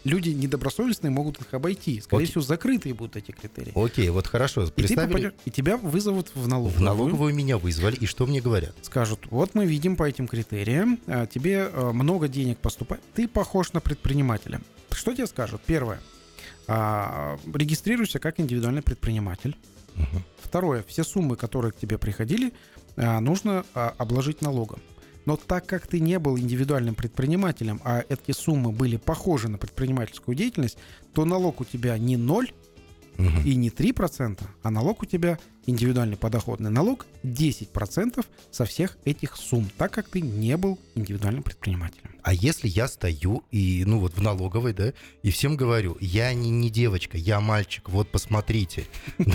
люди 0.09 0.31
недобросовестные 0.31 1.11
могут 1.11 1.40
их 1.40 1.55
обойти. 1.55 2.01
Скорее 2.01 2.25
Окей. 2.25 2.31
всего, 2.31 2.42
закрытые 2.42 2.94
будут 2.94 3.16
эти 3.16 3.31
критерии. 3.31 3.73
Окей, 3.75 4.09
вот 4.09 4.27
хорошо. 4.27 4.66
Представили... 4.66 4.87
И, 4.87 4.97
ты 5.07 5.12
попадешь, 5.12 5.33
и 5.44 5.51
тебя 5.51 5.77
вызовут 5.77 6.33
в 6.35 6.49
налоговую. 6.49 6.79
В 6.79 6.83
налоговую 6.83 7.35
меня 7.35 7.59
вызвали, 7.59 7.97
и 7.97 8.07
что 8.07 8.27
мне 8.27 8.40
говорят? 8.40 8.75
Скажут, 8.83 9.21
вот 9.31 9.55
мы 9.55 9.66
видим 9.66 9.97
по 9.97 10.05
этим 10.09 10.27
критериям, 10.27 10.99
а, 11.07 11.27
тебе 11.27 11.71
а, 11.73 11.92
много 11.92 12.29
денег 12.29 12.59
поступает, 12.59 13.03
ты 13.14 13.29
похож 13.29 13.73
на 13.73 13.81
предпринимателя. 13.81 14.61
Что 14.90 15.14
тебе 15.14 15.27
скажут? 15.27 15.61
Первое, 15.64 16.01
а, 16.66 17.38
регистрируйся 17.55 18.18
как 18.18 18.40
индивидуальный 18.40 18.83
предприниматель. 18.83 19.57
Угу. 19.97 20.23
Второе, 20.42 20.85
все 20.88 21.05
суммы, 21.05 21.37
которые 21.37 21.73
к 21.73 21.77
тебе 21.77 21.99
приходили, 21.99 22.53
нужно 22.97 23.64
обложить 23.75 24.42
налогом. 24.42 24.81
Но 25.29 25.37
так 25.37 25.67
как 25.67 25.87
ты 25.87 26.01
не 26.01 26.19
был 26.19 26.38
индивидуальным 26.38 26.95
предпринимателем, 26.95 27.83
а 27.85 28.03
эти 28.09 28.33
суммы 28.33 28.73
были 28.73 28.97
похожи 28.97 29.49
на 29.49 29.59
предпринимательскую 29.59 30.35
деятельность, 30.35 30.79
то 31.12 31.27
налог 31.27 31.61
у 31.61 31.67
тебя 31.67 31.99
не 31.99 32.17
0 32.17 32.51
угу. 33.19 33.27
и 33.45 33.55
не 33.55 33.69
3%, 33.69 34.43
а 34.62 34.71
налог 34.71 35.03
у 35.03 35.05
тебя, 35.05 35.38
индивидуальный 35.67 36.17
подоходный 36.17 36.71
налог, 36.71 37.05
10% 37.25 38.25
со 38.51 38.64
всех 38.64 38.97
этих 39.05 39.37
сумм, 39.37 39.69
так 39.77 39.93
как 39.93 40.09
ты 40.09 40.23
не 40.23 40.57
был 40.57 40.79
индивидуальным 40.95 41.43
предпринимателем. 41.43 42.12
А 42.23 42.33
если 42.33 42.67
я 42.67 42.88
стою 42.88 43.43
и, 43.51 43.85
ну 43.85 43.99
вот 43.99 44.14
в 44.14 44.23
налоговой, 44.23 44.73
да, 44.73 44.95
и 45.23 45.31
всем 45.31 45.57
говорю, 45.57 45.99
я 46.01 46.33
не, 46.33 46.49
не 46.49 46.71
девочка, 46.71 47.19
я 47.19 47.43
мальчик, 47.43 47.91
вот 47.91 48.11
посмотрите. 48.11 48.87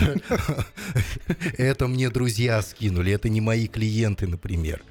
Это 1.56 1.86
мне 1.86 2.10
друзья 2.10 2.60
скинули, 2.62 3.12
это 3.12 3.28
не 3.28 3.40
мои 3.40 3.68
клиенты, 3.68 4.26
например. 4.26 4.82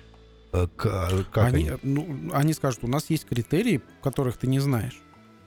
Э, 0.53 0.67
к- 0.75 1.25
Как 1.31 1.45
они, 1.53 1.67
они? 1.69 1.77
ну, 1.83 2.29
они 2.33 2.53
скажут, 2.53 2.83
у 2.83 2.87
нас 2.87 3.09
есть 3.09 3.25
критерии, 3.25 3.81
которых 4.03 4.37
ты 4.37 4.47
не 4.47 4.59
знаешь. 4.59 5.01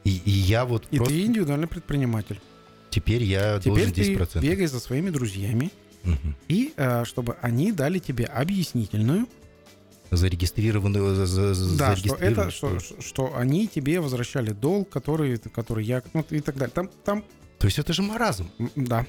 И, 0.04 0.20
и 0.24 0.30
я 0.30 0.64
вот 0.64 0.86
И 0.90 0.96
просто... 0.98 1.14
ты 1.14 1.24
индивидуальный 1.24 1.68
предприниматель. 1.68 2.40
Теперь 2.90 3.22
я 3.22 3.58
Теперь 3.60 3.90
должен 3.90 3.92
ты 3.92 4.14
10%. 4.14 4.40
бегай 4.40 4.66
за 4.66 4.80
своими 4.80 5.10
друзьями, 5.10 5.70
Мгм. 6.04 6.36
и 6.48 6.72
э, 6.76 7.04
чтобы 7.04 7.36
они 7.40 7.72
дали 7.72 7.98
тебе 7.98 8.24
объяснительную, 8.26 9.26
Зарегистрированную... 10.10 11.16
за- 11.16 11.26
за- 11.26 11.54
за- 11.54 11.78
да, 11.78 11.96
что 11.96 12.14
это, 12.14 12.50
что, 12.52 12.78
что 13.00 13.36
они 13.36 13.66
тебе 13.66 14.00
возвращали 14.00 14.52
долг, 14.52 14.88
который, 14.88 15.36
который 15.38 15.84
я, 15.84 16.00
ну, 16.14 16.24
и 16.30 16.38
так 16.40 16.56
далее. 16.56 16.72
Там, 16.72 16.88
там, 17.04 17.24
То 17.58 17.66
есть 17.66 17.78
это 17.80 17.92
же 17.92 18.02
маразм, 18.02 18.48
да. 18.76 19.04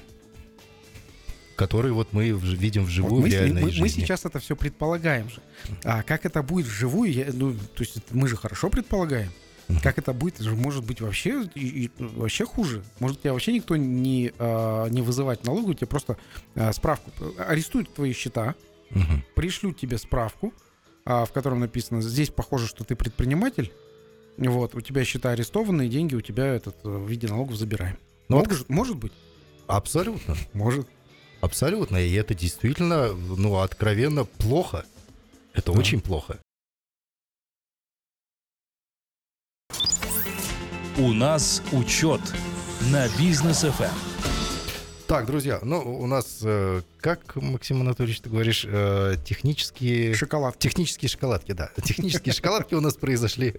Который 1.58 1.90
вот 1.90 2.12
мы 2.12 2.30
видим 2.30 2.82
Вот 2.82 2.88
вживую 2.88 3.22
мы, 3.22 3.28
в 3.28 3.32
реальной 3.32 3.62
мы- 3.62 3.66
мы 3.66 3.72
жизни. 3.72 4.00
сейчас 4.02 4.24
это 4.24 4.38
все 4.38 4.54
предполагаем 4.56 5.28
же. 5.28 5.40
А 5.84 6.02
как 6.02 6.24
это 6.24 6.42
будет 6.42 6.66
вживую, 6.66 7.12
я- 7.12 7.26
ну, 7.32 7.52
то 7.52 7.82
есть 7.82 7.98
мы 8.12 8.28
же 8.28 8.36
хорошо 8.36 8.70
предполагаем. 8.70 9.30
Как 9.82 9.98
это 9.98 10.14
будет, 10.14 10.38
же 10.38 10.54
может 10.56 10.82
быть 10.84 11.02
вообще 11.02 11.42
и- 11.54 11.84
и 11.84 11.90
вообще 11.98 12.46
хуже. 12.46 12.82
Может 13.00 13.20
тебя 13.20 13.32
вообще 13.34 13.52
никто 13.52 13.76
не, 13.76 14.32
а, 14.38 14.86
не 14.88 15.02
вызывать 15.02 15.44
налоговую, 15.44 15.74
тебе 15.74 15.88
просто 15.88 16.16
а, 16.54 16.72
справку 16.72 17.10
арестуют 17.36 17.92
твои 17.92 18.12
счета, 18.14 18.54
Мгм. 18.90 19.22
пришлют 19.34 19.78
тебе 19.78 19.98
справку, 19.98 20.54
а, 21.04 21.24
в 21.26 21.32
котором 21.32 21.60
написано, 21.60 22.00
здесь 22.00 22.30
похоже, 22.30 22.66
что 22.68 22.84
ты 22.84 22.96
предприниматель, 22.96 23.70
вот, 24.38 24.74
у 24.74 24.80
тебя 24.80 25.04
счета 25.04 25.32
арестованы, 25.32 25.88
деньги 25.88 26.14
у 26.14 26.20
тебя 26.22 26.46
этот, 26.46 26.76
э, 26.84 26.88
в 26.88 27.06
виде 27.08 27.26
налогов 27.26 27.56
забираем. 27.56 27.98
Ну 28.30 28.36
вот- 28.38 28.46
может, 28.48 28.68
может 28.70 28.96
быть, 28.96 29.12
Абсолютно. 29.66 30.34
может. 30.54 30.86
Абсолютно. 31.40 31.96
И 31.98 32.12
это 32.14 32.34
действительно, 32.34 33.12
ну, 33.12 33.58
откровенно 33.58 34.24
плохо. 34.24 34.84
Это 35.52 35.72
Да. 35.72 35.78
очень 35.78 36.00
плохо. 36.00 36.38
У 40.98 41.12
нас 41.12 41.62
учет 41.72 42.20
на 42.90 43.08
бизнес 43.18 43.62
Эм. 43.64 44.07
Так, 45.08 45.24
друзья, 45.24 45.58
ну, 45.62 45.80
у 45.80 46.06
нас, 46.06 46.40
э, 46.42 46.82
как, 47.00 47.36
Максим 47.36 47.80
Анатольевич, 47.80 48.20
ты 48.20 48.28
говоришь, 48.28 48.66
э, 48.68 49.14
технические... 49.24 50.12
Шоколад. 50.12 50.58
Технические 50.58 51.08
шоколадки, 51.08 51.52
да. 51.52 51.70
Технические 51.82 52.34
шоколадки 52.34 52.74
у 52.74 52.82
нас 52.82 52.94
произошли. 52.98 53.54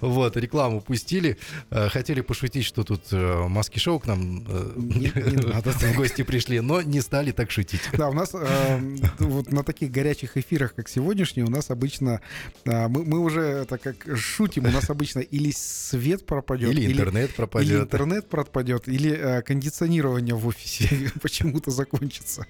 Вот, 0.00 0.38
рекламу 0.38 0.80
пустили. 0.80 1.36
Э, 1.68 1.90
Хотели 1.90 2.22
пошутить, 2.22 2.64
что 2.64 2.84
тут 2.84 3.02
маски-шоу 3.12 4.00
к 4.00 4.06
нам 4.06 4.44
в 4.46 5.94
гости 5.94 6.22
пришли, 6.22 6.60
но 6.60 6.80
не 6.80 7.02
стали 7.02 7.32
так 7.32 7.50
шутить. 7.50 7.82
Да, 7.92 8.08
у 8.08 8.14
нас 8.14 8.30
э, 8.32 8.80
вот 9.18 9.52
на 9.52 9.64
таких 9.64 9.90
горячих 9.90 10.38
эфирах, 10.38 10.74
как 10.74 10.88
сегодняшний, 10.88 11.42
у 11.42 11.50
нас 11.50 11.68
обычно 11.70 12.22
мы, 12.64 13.18
уже 13.18 13.42
это 13.42 13.76
как 13.76 14.16
шутим, 14.16 14.64
у 14.64 14.70
нас 14.70 14.88
обычно 14.88 15.18
или 15.18 15.52
свет 15.54 16.24
пропадет, 16.24 16.70
Или 16.70 16.90
интернет 16.92 17.28
или 17.28 17.36
пропадет. 17.36 17.82
интернет 17.82 18.26
пропадет, 18.30 18.88
или 18.88 19.42
кондиционирование 19.42 20.34
в 20.34 20.46
офисе 20.46 20.77
почему-то 21.22 21.70
закончится. 21.70 22.46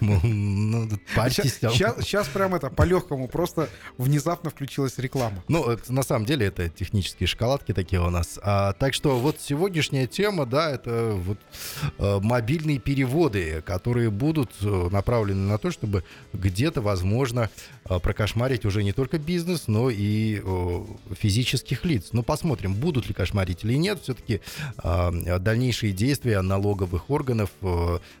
Ну, 0.00 0.88
парьтесь 1.14 1.54
там. 1.54 1.72
Сейчас, 1.72 2.28
прям 2.28 2.54
это 2.54 2.70
по-легкому, 2.70 3.28
просто 3.28 3.68
внезапно 3.98 4.50
включилась 4.50 4.98
реклама. 4.98 5.42
Ну, 5.48 5.68
это, 5.70 5.92
на 5.92 6.02
самом 6.02 6.26
деле, 6.26 6.46
это 6.46 6.68
технические 6.68 7.26
шоколадки 7.26 7.72
такие 7.72 8.00
у 8.00 8.10
нас. 8.10 8.38
А, 8.42 8.72
так 8.74 8.94
что 8.94 9.18
вот 9.18 9.40
сегодняшняя 9.40 10.06
тема, 10.06 10.46
да, 10.46 10.70
это 10.70 11.12
вот 11.14 11.38
э, 11.98 12.20
мобильные 12.22 12.78
переводы, 12.78 13.62
которые 13.62 14.10
будут 14.10 14.50
э, 14.62 14.88
направлены 14.90 15.48
на 15.48 15.58
то, 15.58 15.70
чтобы 15.70 16.04
где-то, 16.32 16.80
возможно, 16.80 17.50
э, 17.88 17.98
прокошмарить 17.98 18.64
уже 18.64 18.82
не 18.82 18.92
только 18.92 19.18
бизнес, 19.18 19.68
но 19.68 19.90
и 19.90 20.40
э, 20.42 20.84
физических 21.14 21.84
лиц. 21.84 22.08
Ну, 22.12 22.22
посмотрим, 22.22 22.74
будут 22.74 23.08
ли 23.08 23.14
кошмарить 23.14 23.64
или 23.64 23.74
нет. 23.74 24.00
Все-таки 24.02 24.40
дальнейшие 24.82 25.92
действия 25.92 26.40
налоговых 26.42 27.10
органов, 27.10 27.50
э, 27.59 27.59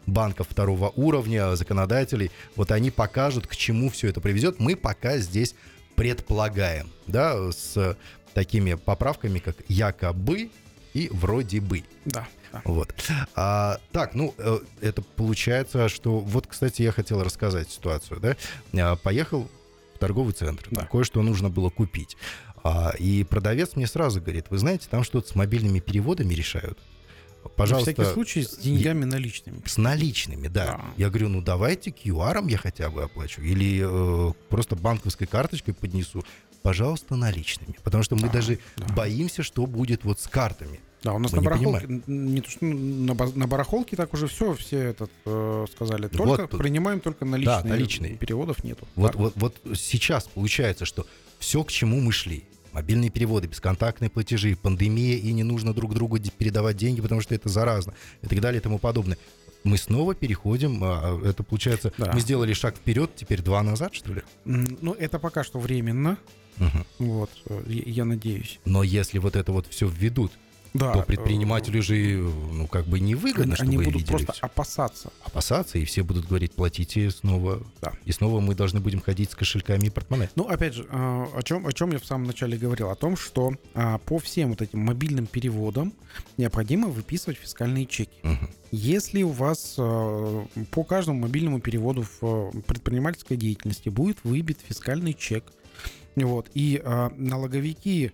банков 0.06 0.46
второго 0.50 0.92
уровня, 0.96 1.54
законодателей, 1.56 2.30
вот 2.56 2.70
они 2.70 2.90
покажут, 2.90 3.46
к 3.46 3.56
чему 3.56 3.90
все 3.90 4.08
это 4.08 4.20
приведет. 4.20 4.60
Мы 4.60 4.76
пока 4.76 5.18
здесь 5.18 5.54
предполагаем, 5.96 6.88
да, 7.06 7.52
с 7.52 7.96
такими 8.34 8.74
поправками, 8.74 9.38
как 9.38 9.56
якобы 9.68 10.50
и 10.94 11.08
вроде 11.12 11.60
бы. 11.60 11.84
Да. 12.04 12.26
Вот. 12.64 12.94
А, 13.36 13.78
так, 13.92 14.14
ну, 14.14 14.34
э, 14.38 14.58
это 14.80 15.02
получается, 15.02 15.88
что... 15.88 16.18
Вот, 16.18 16.46
кстати, 16.46 16.82
я 16.82 16.90
хотел 16.90 17.22
рассказать 17.22 17.70
ситуацию, 17.70 18.18
да. 18.20 18.36
А, 18.74 18.96
Поехал 18.96 19.48
в 19.94 19.98
торговый 19.98 20.32
центр, 20.32 20.66
Да. 20.70 20.86
кое-что 20.86 21.22
нужно 21.22 21.48
было 21.48 21.70
купить. 21.70 22.16
А, 22.64 22.92
и 22.98 23.24
продавец 23.24 23.76
мне 23.76 23.86
сразу 23.86 24.20
говорит, 24.20 24.46
вы 24.50 24.58
знаете, 24.58 24.88
там 24.90 25.04
что-то 25.04 25.28
с 25.28 25.34
мобильными 25.34 25.78
переводами 25.78 26.34
решают. 26.34 26.78
Пожалуйста, 27.60 27.90
На 27.90 27.94
всякий 27.94 28.12
случай 28.14 28.42
с 28.42 28.56
деньгами 28.56 29.04
наличными. 29.04 29.60
с 29.66 29.76
наличными, 29.78 30.48
да. 30.48 30.66
Да. 30.66 30.80
Я 30.96 31.08
говорю, 31.08 31.28
ну 31.28 31.42
давайте 31.42 31.90
QR 31.90 32.48
я 32.50 32.58
хотя 32.58 32.90
бы 32.90 33.02
оплачу. 33.04 33.42
Или 33.42 33.82
э, 33.82 34.32
просто 34.48 34.76
банковской 34.76 35.26
карточкой 35.26 35.74
поднесу. 35.74 36.24
Пожалуйста, 36.62 37.16
наличными. 37.16 37.74
Потому 37.82 38.02
что 38.04 38.16
мы 38.16 38.22
Да, 38.22 38.28
даже 38.34 38.58
да. 38.76 38.92
боимся, 38.94 39.42
что 39.42 39.66
будет 39.66 40.04
вот 40.04 40.20
с 40.20 40.26
картами. 40.28 40.80
Да, 41.02 41.14
у 41.14 41.18
нас 41.18 41.32
Мы 41.32 41.38
на 41.38 41.40
не 41.40 41.46
барахолке, 41.46 42.02
не 42.06 42.40
то, 42.42 42.50
что 42.50 42.64
на, 42.66 43.14
на 43.14 43.46
барахолке 43.46 43.96
так 43.96 44.12
уже 44.12 44.26
все, 44.26 44.52
все 44.54 44.76
этот 44.78 45.10
э, 45.24 45.66
сказали. 45.74 46.08
Только 46.08 46.46
Вот 46.46 46.58
принимаем 46.58 47.00
только 47.00 47.24
наличные. 47.24 47.62
наличные. 47.64 48.16
Переводов 48.16 48.62
нету. 48.64 48.86
Вот, 48.96 49.12
Да. 49.12 49.18
вот, 49.18 49.32
вот 49.36 49.56
сейчас 49.74 50.24
получается, 50.28 50.84
что 50.84 51.06
все, 51.38 51.64
к 51.64 51.72
чему 51.72 52.00
мы 52.00 52.12
шли, 52.12 52.44
мобильные 52.72 53.10
переводы, 53.10 53.48
бесконтактные 53.48 54.10
платежи, 54.10 54.56
пандемия, 54.56 55.16
и 55.16 55.32
не 55.32 55.42
нужно 55.42 55.72
друг 55.74 55.94
другу 55.94 56.18
передавать 56.38 56.76
деньги, 56.76 57.00
потому 57.00 57.20
что 57.20 57.34
это 57.34 57.48
заразно, 57.48 57.94
и 58.22 58.26
так 58.26 58.40
далее, 58.40 58.60
и 58.60 58.62
тому 58.62 58.78
подобное. 58.78 59.18
Мы 59.62 59.76
снова 59.76 60.14
переходим, 60.14 60.80
а, 60.82 61.20
это 61.24 61.42
получается, 61.42 61.92
Да. 61.98 62.12
мы 62.14 62.20
сделали 62.20 62.52
шаг 62.54 62.76
вперед, 62.76 63.10
теперь 63.14 63.42
два 63.42 63.62
назад, 63.62 63.94
что 63.94 64.12
ли? 64.14 64.22
Ну, 64.44 64.92
это 64.94 65.18
пока 65.18 65.44
что 65.44 65.58
временно. 65.58 66.16
Мгм. 66.56 66.86
Вот, 66.98 67.30
э, 67.46 67.62
я, 67.68 67.82
я 67.86 68.04
надеюсь. 68.04 68.58
Но 68.64 68.82
если 68.82 69.18
вот 69.18 69.36
это 69.36 69.52
вот 69.52 69.66
все 69.66 69.86
введут, 69.88 70.32
Да. 70.72 70.92
то 70.92 71.02
предпринимателю 71.02 71.82
же, 71.82 71.94
ну, 71.94 72.66
как 72.66 72.86
бы 72.86 72.98
э, 72.98 73.00
невыгодно, 73.00 73.56
чтобы 73.56 73.68
они 73.68 73.78
будут 73.78 73.94
видели 73.94 74.08
просто 74.08 74.32
всё. 74.32 74.46
опасаться. 74.46 75.12
опасаться, 75.24 75.78
и 75.78 75.84
все 75.84 76.02
будут 76.02 76.26
говорить, 76.26 76.52
платите 76.52 77.10
снова. 77.10 77.62
Да. 77.80 77.92
И 78.04 78.12
снова 78.12 78.40
мы 78.40 78.54
должны 78.54 78.80
будем 78.80 79.00
ходить 79.00 79.30
с 79.30 79.34
кошельками 79.34 79.86
и 79.86 79.90
портмоне. 79.90 80.30
Ну, 80.36 80.44
опять 80.44 80.74
же, 80.74 80.86
э, 80.88 81.26
о 81.34 81.42
чем, 81.42 81.66
о 81.66 81.72
чем 81.72 81.90
я 81.92 81.98
в 81.98 82.04
самом 82.04 82.26
начале 82.26 82.56
говорил? 82.56 82.90
О 82.90 82.94
том, 82.94 83.16
что 83.16 83.52
а, 83.74 83.98
по 83.98 84.18
всем 84.18 84.50
вот 84.50 84.62
этим 84.62 84.80
мобильным 84.80 85.26
переводам 85.26 85.92
необходимо 86.36 86.88
выписывать 86.88 87.38
фискальные 87.38 87.86
чеки. 87.86 88.18
Мгм. 88.22 88.50
Если 88.70 89.22
у 89.22 89.30
вас 89.30 89.74
э, 89.78 90.44
по 90.70 90.84
каждому 90.84 91.20
мобильному 91.20 91.60
переводу 91.60 92.02
в 92.02 92.22
э, 92.22 92.60
предпринимательской 92.66 93.36
деятельности 93.36 93.88
будет 93.88 94.18
выбит 94.22 94.58
фискальный 94.66 95.14
чек, 95.14 95.44
вот, 96.16 96.50
и 96.54 96.80
э, 96.82 97.10
налоговики, 97.16 98.12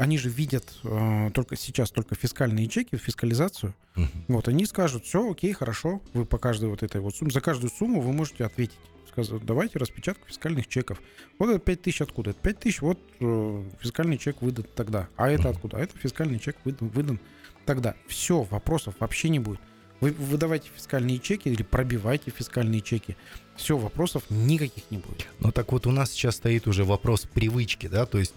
они 0.00 0.18
же 0.18 0.28
видят 0.30 0.64
э, 0.82 1.30
только 1.34 1.56
сейчас 1.56 1.90
только 1.90 2.14
фискальные 2.14 2.68
чеки, 2.68 2.96
фискализацию, 2.96 3.74
Мгм. 3.96 4.08
вот, 4.28 4.48
они 4.48 4.64
скажут, 4.66 5.04
все, 5.04 5.30
окей, 5.30 5.52
хорошо, 5.52 6.00
вы 6.14 6.24
по 6.24 6.38
каждой 6.38 6.68
вот 6.70 6.82
этой 6.82 7.00
вот 7.00 7.14
сумме, 7.14 7.30
за 7.30 7.40
каждую 7.40 7.70
сумму 7.70 8.00
вы 8.00 8.12
можете 8.12 8.44
ответить. 8.44 8.78
Сказать, 9.08 9.44
давайте 9.44 9.78
распечатку 9.80 10.28
фискальных 10.28 10.68
чеков. 10.68 11.02
Вот 11.40 11.50
это 11.50 11.58
5 11.58 11.82
тысяч 11.82 12.00
откуда? 12.00 12.30
Это 12.30 12.38
5 12.40 12.60
тысяч, 12.60 12.80
вот 12.80 12.98
э, 13.18 13.64
фискальный 13.80 14.16
чек 14.18 14.40
выдан 14.40 14.64
тогда. 14.76 15.08
А 15.16 15.28
это 15.28 15.42
Мгм. 15.48 15.50
откуда? 15.50 15.76
А 15.78 15.80
это 15.80 15.98
фискальный 15.98 16.38
чек 16.38 16.56
выдан, 16.64 16.88
выдан 16.88 17.18
тогда. 17.66 17.94
Все, 18.06 18.42
вопросов 18.42 18.94
вообще 19.00 19.28
не 19.28 19.40
будет. 19.40 19.60
Вы 20.00 20.12
выдавайте 20.12 20.70
фискальные 20.74 21.18
чеки 21.18 21.48
или 21.48 21.62
пробивайте 21.64 22.30
фискальные 22.30 22.80
чеки. 22.80 23.16
Все, 23.56 23.76
вопросов 23.76 24.22
никаких 24.30 24.90
не 24.90 24.98
будет. 24.98 25.26
Ну 25.40 25.50
так 25.52 25.72
вот 25.72 25.86
у 25.86 25.90
нас 25.90 26.12
сейчас 26.12 26.36
стоит 26.36 26.66
уже 26.68 26.84
вопрос 26.84 27.22
привычки, 27.26 27.88
да, 27.88 28.06
то 28.06 28.16
есть 28.18 28.32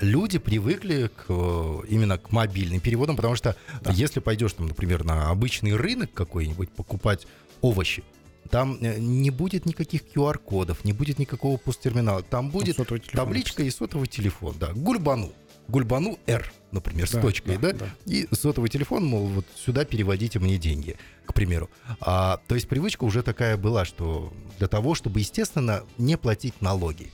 люди 0.00 0.38
привыкли 0.38 1.08
к, 1.08 1.24
э, 1.28 1.80
именно 1.88 2.16
к 2.16 2.30
мобильным 2.30 2.80
переводам, 2.80 3.16
потому 3.16 3.34
что 3.34 3.56
Да. 3.82 3.90
если 3.92 4.20
пойдешь, 4.20 4.52
там, 4.52 4.68
например, 4.68 5.04
на 5.04 5.30
обычный 5.30 5.74
рынок 5.74 6.12
какой-нибудь 6.14 6.70
покупать 6.70 7.26
овощи, 7.60 8.04
там 8.50 8.78
э, 8.80 8.98
не 9.00 9.30
будет 9.30 9.66
никаких 9.66 10.02
QR-кодов, 10.14 10.84
не 10.84 10.92
будет 10.92 11.18
никакого 11.18 11.56
посттерминала, 11.56 12.22
там 12.22 12.50
будет 12.50 12.76
телефон 12.76 13.00
табличка 13.12 13.62
и 13.64 13.70
сотовый 13.70 14.06
телефон, 14.06 14.54
да, 14.60 14.72
Гульбану, 14.74 15.32
Гульбану 15.66 16.18
R, 16.26 16.52
например, 16.70 17.08
с 17.08 17.12
Да, 17.12 17.20
точкой, 17.22 17.58
да, 17.58 17.72
да. 17.72 17.86
и 18.06 18.28
сотовый 18.32 18.70
телефон, 18.70 19.04
мол, 19.06 19.26
вот 19.26 19.46
сюда 19.56 19.84
переводите 19.84 20.38
мне 20.38 20.56
деньги, 20.58 20.96
к 21.26 21.34
примеру. 21.34 21.68
А, 22.00 22.38
то 22.46 22.54
есть 22.54 22.68
привычка 22.68 23.02
уже 23.04 23.22
такая 23.22 23.56
была, 23.56 23.84
что 23.84 24.32
для 24.58 24.68
того, 24.68 24.94
чтобы, 24.94 25.18
естественно, 25.20 25.82
не 25.98 26.16
платить 26.16 26.60
налоги. 26.60 27.10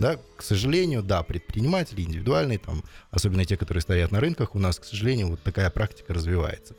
Да, 0.00 0.18
к 0.36 0.42
сожалению, 0.42 1.02
да, 1.02 1.22
предприниматели 1.22 2.00
индивидуальные, 2.00 2.58
там, 2.58 2.82
особенно 3.10 3.44
те, 3.44 3.58
которые 3.58 3.82
стоят 3.82 4.10
на 4.10 4.18
рынках, 4.18 4.54
у 4.54 4.58
нас, 4.58 4.78
к 4.78 4.84
сожалению, 4.84 5.28
вот 5.28 5.42
такая 5.42 5.68
практика 5.68 6.14
развивается. 6.14 6.74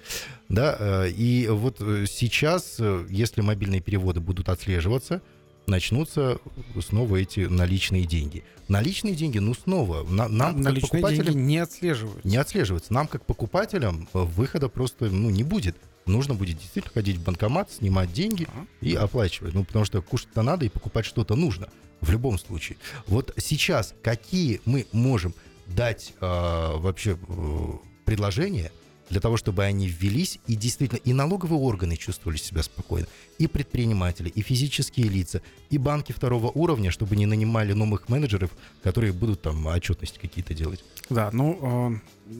Да, 0.50 0.76
э, 0.80 1.10
и 1.12 1.48
вот 1.48 1.78
э, 1.80 2.06
сейчас, 2.10 2.78
э, 2.80 3.06
если 3.10 3.42
мобильные 3.42 3.80
переводы 3.80 4.20
будут 4.22 4.50
отслеживаться, 4.50 5.22
начнутся 5.68 6.40
снова 6.84 7.18
эти 7.18 7.42
наличные 7.42 8.06
деньги. 8.06 8.44
Наличные 8.68 9.14
деньги, 9.14 9.38
ну 9.38 9.54
снова, 9.54 10.04
на, 10.04 10.28
нам 10.28 10.56
как 10.56 10.64
Наличные 10.64 10.90
покупателям 10.90 11.34
деньги 11.34 11.46
не 11.46 11.58
отслеживаются. 11.60 12.28
не 12.28 12.38
отслеживается. 12.38 12.92
Нам 12.92 13.08
как 13.08 13.24
покупателям 13.26 14.10
выхода 14.14 14.68
просто 14.68 15.06
ну, 15.06 15.30
не 15.30 15.44
будет. 15.44 15.78
Нужно 16.06 16.34
будет 16.34 16.58
действительно 16.58 16.94
ходить 16.94 17.18
в 17.18 17.24
банкомат, 17.24 17.72
снимать 17.72 18.12
деньги 18.12 18.48
и 18.82 18.96
оплачивать. 18.96 19.54
Ну, 19.54 19.64
потому 19.64 19.86
что 19.86 20.02
кушать-то 20.02 20.42
надо 20.42 20.66
и 20.66 20.70
покупать 20.70 21.06
что-то 21.06 21.36
нужно. 21.36 21.70
В 22.02 22.10
любом 22.10 22.40
случае. 22.40 22.78
Вот 23.06 23.32
сейчас 23.38 23.94
какие 24.02 24.60
мы 24.66 24.88
можем 24.92 25.36
дать 25.68 26.14
э, 26.20 26.26
вообще 26.26 27.16
э, 27.16 27.72
предложения 28.06 28.72
для 29.12 29.20
того, 29.20 29.38
чтобы 29.38 29.64
они 29.66 29.88
ввелись 29.88 30.40
и 30.48 30.56
действительно 30.56 31.00
и 31.00 31.14
налоговые 31.14 31.60
органы 31.60 31.98
чувствовали 31.98 32.38
себя 32.38 32.64
спокойно, 32.64 33.08
и 33.38 33.48
предприниматели, 33.48 34.30
и 34.30 34.42
физические 34.42 35.10
лица, 35.10 35.42
и 35.70 35.78
банки 35.78 36.14
второго 36.14 36.48
уровня, 36.48 36.92
чтобы 36.92 37.16
не 37.18 37.26
нанимали 37.26 37.74
новых 37.74 38.08
менеджеров, 38.10 38.52
которые 38.82 39.12
будут 39.12 39.42
там 39.42 39.68
отчетности 39.68 40.18
какие-то 40.18 40.54
делать. 40.54 40.84
Да, 41.10 41.30
ну, 41.34 42.00
э, 42.30 42.34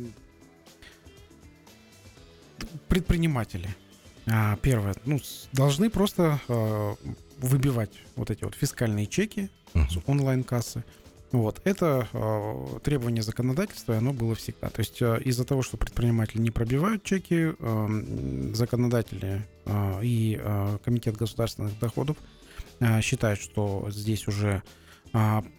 предприниматели, 2.88 3.70
а, 4.28 4.58
первое, 4.62 4.96
ну, 5.06 5.20
должны 5.54 5.90
просто 5.90 6.40
э, 6.48 6.96
выбивать 7.40 7.92
вот 8.16 8.30
эти 8.30 8.44
вот 8.44 8.56
фискальные 8.56 9.08
чеки 9.08 9.50
с 9.74 9.98
онлайн-кассы. 10.06 10.84
Вот. 11.32 11.62
Это 11.64 12.10
э, 12.12 12.80
требование 12.84 13.24
законодательства, 13.24 13.94
и 13.94 13.98
оно 13.98 14.12
было 14.12 14.36
всегда. 14.36 14.70
То 14.70 14.82
есть 14.82 15.02
э, 15.02 15.22
из-за 15.24 15.46
того, 15.46 15.62
что 15.62 15.78
предприниматели 15.78 16.42
не 16.42 16.52
пробивают 16.52 17.04
чеки, 17.04 17.54
э, 17.58 18.52
законодатели 18.54 19.46
э, 19.66 20.00
и 20.04 20.38
э, 20.42 20.78
Комитет 20.84 21.16
государственных 21.16 21.80
доходов 21.80 22.18
э, 22.82 23.02
считают, 23.02 23.40
что 23.40 23.88
здесь 23.92 24.28
уже 24.28 24.56
а, 24.58 24.62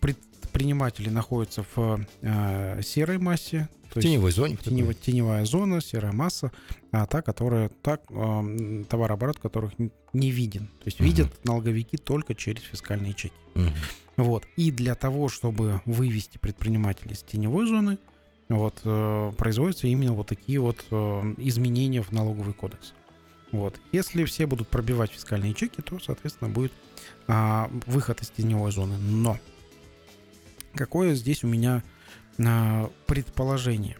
предприниматели 0.01 1.09
находятся 1.11 1.65
в 1.75 2.01
э, 2.23 2.81
серой 2.83 3.19
массе, 3.19 3.69
то 3.93 3.95
В 3.95 3.97
есть 3.97 4.09
теневой 4.09 4.33
зоне. 4.33 4.55
тенево- 4.57 4.95
теневая 4.95 5.45
зона, 5.45 5.81
серая 5.81 6.13
масса, 6.13 6.51
а 6.93 7.07
та, 7.07 7.21
которая 7.23 7.69
так 7.83 8.03
эм, 8.11 8.85
товарооборот 8.85 9.39
которых 9.39 9.73
не 10.13 10.31
виден. 10.31 10.67
То 10.79 10.87
есть 10.87 10.99
Мгм. 11.01 11.09
видят 11.09 11.45
налоговики 11.45 11.97
только 11.97 12.35
через 12.35 12.63
фискальные 12.63 13.13
чеки. 13.15 13.35
Мгм. 13.55 13.71
Вот. 14.17 14.45
И 14.57 14.71
для 14.71 14.95
того, 14.95 15.29
чтобы 15.29 15.81
вывести 15.85 16.39
предпринимателей 16.39 17.15
с 17.15 17.23
теневой 17.23 17.67
зоны, 17.67 17.99
вот, 18.49 18.81
э, 18.85 19.33
производятся 19.39 19.87
именно 19.87 20.13
вот 20.13 20.27
такие 20.27 20.59
вот 20.61 20.85
э, 20.91 21.35
изменения 21.39 22.03
в 22.03 22.13
налоговый 22.13 22.53
кодекс. 22.55 22.93
Вот. 23.53 23.79
Если 23.93 24.25
все 24.25 24.47
будут 24.47 24.69
пробивать 24.69 25.13
фискальные 25.13 25.55
чеки, 25.55 25.83
то, 25.83 26.01
соответственно, 26.01 26.51
будет 26.51 26.73
а, 27.29 27.71
выход 27.87 28.23
из 28.23 28.31
теневой 28.31 28.73
зоны. 28.73 28.97
Но 28.97 29.39
какое 30.75 31.15
здесь 31.15 31.45
у 31.45 31.47
меня 31.47 31.85
а, 32.39 32.91
предположение? 33.07 33.99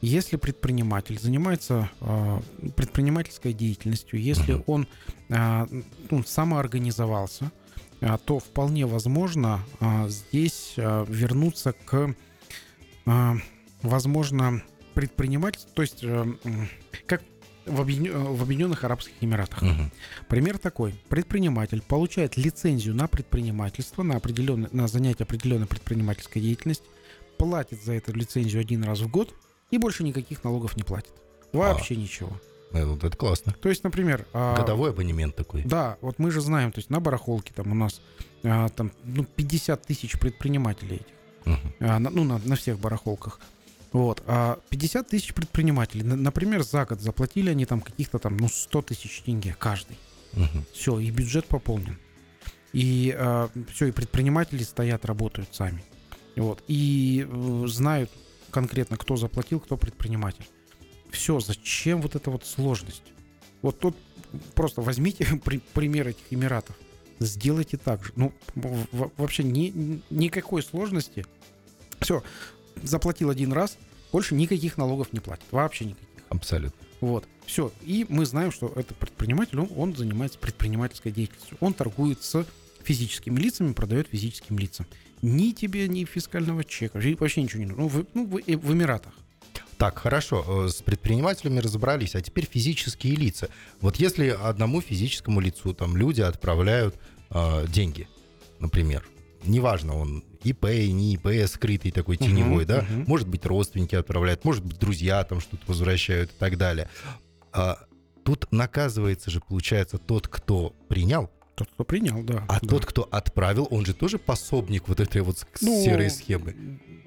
Если 0.00 0.36
предприниматель 0.36 1.18
занимается 1.18 1.90
а, 2.00 2.40
предпринимательской 2.76 3.52
деятельностью, 3.52 4.20
если 4.20 4.62
он 4.66 4.86
а, 5.30 5.66
ну, 6.10 6.22
самоорганизовался, 6.22 7.50
а, 8.00 8.18
то 8.18 8.38
вполне 8.38 8.86
возможно 8.86 9.64
а, 9.80 10.08
здесь 10.08 10.74
а, 10.76 11.04
вернуться 11.08 11.72
к, 11.72 12.14
а, 13.06 13.34
возможно, 13.82 14.62
предпринимательству, 14.94 15.72
то 15.74 15.82
есть 15.82 16.04
м, 16.04 16.38
как 17.06 17.22
в, 17.66 17.80
Объединё- 17.80 18.34
в 18.34 18.42
Объединенных 18.42 18.84
Арабских 18.84 19.12
Эмиратах. 19.20 19.62
Мгм. 19.62 19.90
Пример 20.28 20.58
такой. 20.58 20.94
Предприниматель 21.08 21.82
получает 21.82 22.36
лицензию 22.36 22.94
на 22.94 23.06
предпринимательство, 23.08 24.02
на, 24.02 24.16
определенное, 24.16 24.68
на 24.72 24.88
занятие 24.88 25.24
определенной 25.24 25.66
предпринимательской 25.66 26.40
деятельности, 26.40 26.84
платит 27.38 27.82
за 27.82 27.92
эту 27.94 28.12
лицензию 28.14 28.60
один 28.60 28.84
раз 28.84 29.00
в 29.00 29.08
год 29.08 29.34
и 29.70 29.78
больше 29.78 30.04
никаких 30.04 30.42
налогов 30.44 30.76
не 30.76 30.82
платит. 30.82 31.12
Вообще 31.52 31.96
ничего. 31.96 32.30
Э, 32.72 32.84
Вот 32.84 33.04
это 33.04 33.16
классно. 33.16 33.52
То 33.52 33.68
есть, 33.68 33.84
например... 33.84 34.26
а, 34.32 34.56
Годовой 34.56 34.90
абонемент 34.90 35.36
такой. 35.36 35.62
Да, 35.64 35.98
вот 36.00 36.18
мы 36.18 36.30
же 36.30 36.40
знаем, 36.40 36.72
то 36.72 36.78
есть 36.78 36.90
на 36.90 37.00
барахолке 37.00 37.52
там 37.54 37.72
у 37.72 37.74
нас 37.74 38.00
а, 38.42 38.68
там, 38.68 38.90
ну, 39.04 39.24
50 39.24 39.82
тысяч 39.82 40.18
предпринимателей 40.18 40.96
этих, 40.96 41.06
Мгм. 41.44 41.72
а, 41.80 41.98
ну, 41.98 42.24
на, 42.24 42.38
на 42.44 42.56
всех 42.56 42.78
барахолках. 42.78 43.40
Вот, 43.96 44.22
а 44.26 44.58
50 44.68 45.08
тысяч 45.08 45.32
предпринимателей, 45.32 46.02
на- 46.02 46.16
например, 46.16 46.62
за 46.62 46.84
год 46.84 47.00
заплатили 47.00 47.48
они 47.48 47.64
там 47.64 47.80
каких-то 47.80 48.18
там, 48.18 48.36
ну, 48.36 48.46
100 48.46 48.82
тысяч 48.82 49.22
тенге 49.22 49.56
каждый. 49.58 49.96
Мгм. 50.34 50.66
Все, 50.74 50.98
и 50.98 51.10
бюджет 51.10 51.46
пополнен. 51.46 51.98
И 52.74 53.16
все, 53.72 53.86
и 53.86 53.92
предприниматели 53.92 54.62
стоят, 54.64 55.06
работают 55.06 55.54
сами. 55.54 55.82
Вот. 56.36 56.62
И 56.68 57.26
э, 57.26 57.64
знают 57.68 58.10
конкретно, 58.50 58.98
кто 58.98 59.16
заплатил, 59.16 59.60
кто 59.60 59.78
предприниматель. 59.78 60.46
Все, 61.10 61.40
зачем 61.40 62.02
вот 62.02 62.16
эта 62.16 62.30
вот 62.30 62.44
сложность? 62.44 63.02
Вот 63.62 63.78
тут 63.80 63.96
просто 64.54 64.82
возьмите 64.82 65.24
при- 65.44 65.62
пример 65.72 66.08
этих 66.08 66.24
Эмиратов. 66.30 66.76
Сделайте 67.18 67.78
так 67.78 68.04
же. 68.04 68.12
Ну, 68.14 68.30
вообще 69.16 69.42
ни, 69.42 70.02
никакой 70.10 70.62
сложности. 70.62 71.24
Все, 72.00 72.22
заплатил 72.82 73.30
один 73.30 73.54
раз, 73.54 73.78
больше 74.16 74.34
никаких 74.34 74.78
налогов 74.78 75.12
не 75.12 75.20
платит. 75.20 75.44
Вообще 75.50 75.84
никаких. 75.84 76.08
Абсолютно. 76.30 76.86
Вот, 77.02 77.28
все. 77.44 77.70
И 77.82 78.06
мы 78.08 78.24
знаем, 78.24 78.50
что 78.50 78.72
этот 78.74 78.96
предприниматель, 78.96 79.60
он, 79.60 79.68
он 79.76 79.94
занимается 79.94 80.38
предпринимательской 80.38 81.12
деятельностью. 81.12 81.58
Он 81.60 81.74
торгует 81.74 82.22
с 82.22 82.46
физическими 82.82 83.38
лицами, 83.38 83.74
продает 83.74 84.08
физическим 84.08 84.58
лицам. 84.58 84.86
Ни 85.20 85.50
тебе, 85.50 85.86
ни 85.86 86.06
фискального 86.06 86.64
чека, 86.64 86.98
вообще 87.20 87.42
ничего 87.42 87.60
не 87.60 87.66
нужно. 87.66 87.82
Ну, 87.82 87.88
в, 87.88 88.06
ну, 88.14 88.26
в, 88.26 88.38
э, 88.38 88.56
в 88.56 88.72
Эмиратах. 88.72 89.12
Так, 89.76 89.98
хорошо, 89.98 90.64
э, 90.64 90.70
с 90.70 90.76
предпринимателями 90.76 91.58
разобрались, 91.58 92.14
а 92.14 92.22
теперь 92.22 92.48
физические 92.50 93.16
лица. 93.16 93.50
Вот 93.82 93.96
если 93.96 94.28
одному 94.28 94.80
физическому 94.80 95.40
лицу 95.40 95.74
там 95.74 95.94
люди 95.94 96.22
отправляют 96.22 96.94
э, 97.28 97.66
деньги, 97.68 98.08
например, 98.60 99.06
неважно, 99.44 99.94
он 99.94 100.24
ИП, 100.50 100.64
не 100.64 101.14
ИП, 101.14 101.48
скрытый 101.48 101.90
такой 101.90 102.16
теневой, 102.16 102.64
да, 102.64 102.82
мгм. 102.82 103.04
может 103.06 103.28
быть, 103.28 103.44
родственники 103.46 103.94
отправляют, 103.94 104.44
может 104.44 104.64
быть, 104.64 104.78
друзья 104.78 105.22
там 105.24 105.40
что-то 105.40 105.62
возвращают 105.66 106.30
и 106.30 106.34
так 106.38 106.56
далее. 106.58 106.88
А 107.52 107.78
тут 108.24 108.46
наказывается 108.52 109.30
же, 109.30 109.40
получается, 109.40 109.98
тот, 109.98 110.28
кто 110.28 110.74
принял, 110.88 111.30
Тот, 111.54 111.68
кто 111.72 111.84
принял, 111.84 112.22
да. 112.22 112.44
а 112.48 112.60
да. 112.60 112.68
тот, 112.68 112.84
кто 112.84 113.08
отправил, 113.10 113.66
он 113.70 113.86
же 113.86 113.94
тоже 113.94 114.18
пособник 114.18 114.88
вот 114.88 115.00
этой 115.00 115.22
вот 115.22 115.46
Ну, 115.62 115.82
серой 115.84 116.10
схемы. 116.10 116.54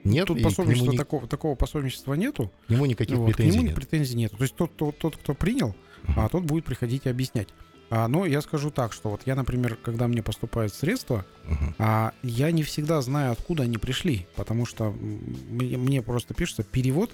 Нет, 0.04 0.28
Тут 0.28 0.40
к 0.40 0.44
пособничества 0.44 0.92
ни- 0.92 0.98
такого, 0.98 1.28
такого 1.28 1.56
пособничества 1.56 2.14
нету. 2.16 2.52
К 2.68 2.70
нему 2.72 2.86
никаких 2.86 3.18
Вот, 3.18 3.34
к 3.34 3.36
претензий 3.36 3.58
нему 3.58 3.68
нет. 3.68 3.76
претензий 3.76 4.16
нету. 4.16 4.38
То 4.38 4.44
есть 4.44 4.56
тот, 4.56 4.72
кто, 4.72 4.92
тот, 4.92 5.18
кто 5.18 5.34
принял, 5.36 5.76
а 6.16 6.30
тот 6.30 6.44
будет 6.46 6.66
приходить 6.66 7.06
и 7.06 7.10
объяснять. 7.10 7.50
А, 7.90 8.08
но 8.08 8.26
я 8.26 8.42
скажу 8.42 8.70
так, 8.70 8.94
что 8.94 9.10
вот 9.10 9.22
я, 9.26 9.36
например, 9.36 9.76
когда 9.76 10.08
мне 10.08 10.22
поступают 10.22 10.74
средства, 10.74 11.26
Мгм. 11.46 11.76
А 11.80 12.14
я 12.22 12.52
не 12.52 12.62
всегда 12.62 13.02
знаю, 13.02 13.32
откуда 13.32 13.64
они 13.64 13.80
пришли, 13.80 14.28
потому 14.36 14.68
что 14.68 14.92
мне, 14.92 15.78
мне 15.78 16.04
просто 16.04 16.36
пишется 16.36 16.62
перевод, 16.62 17.12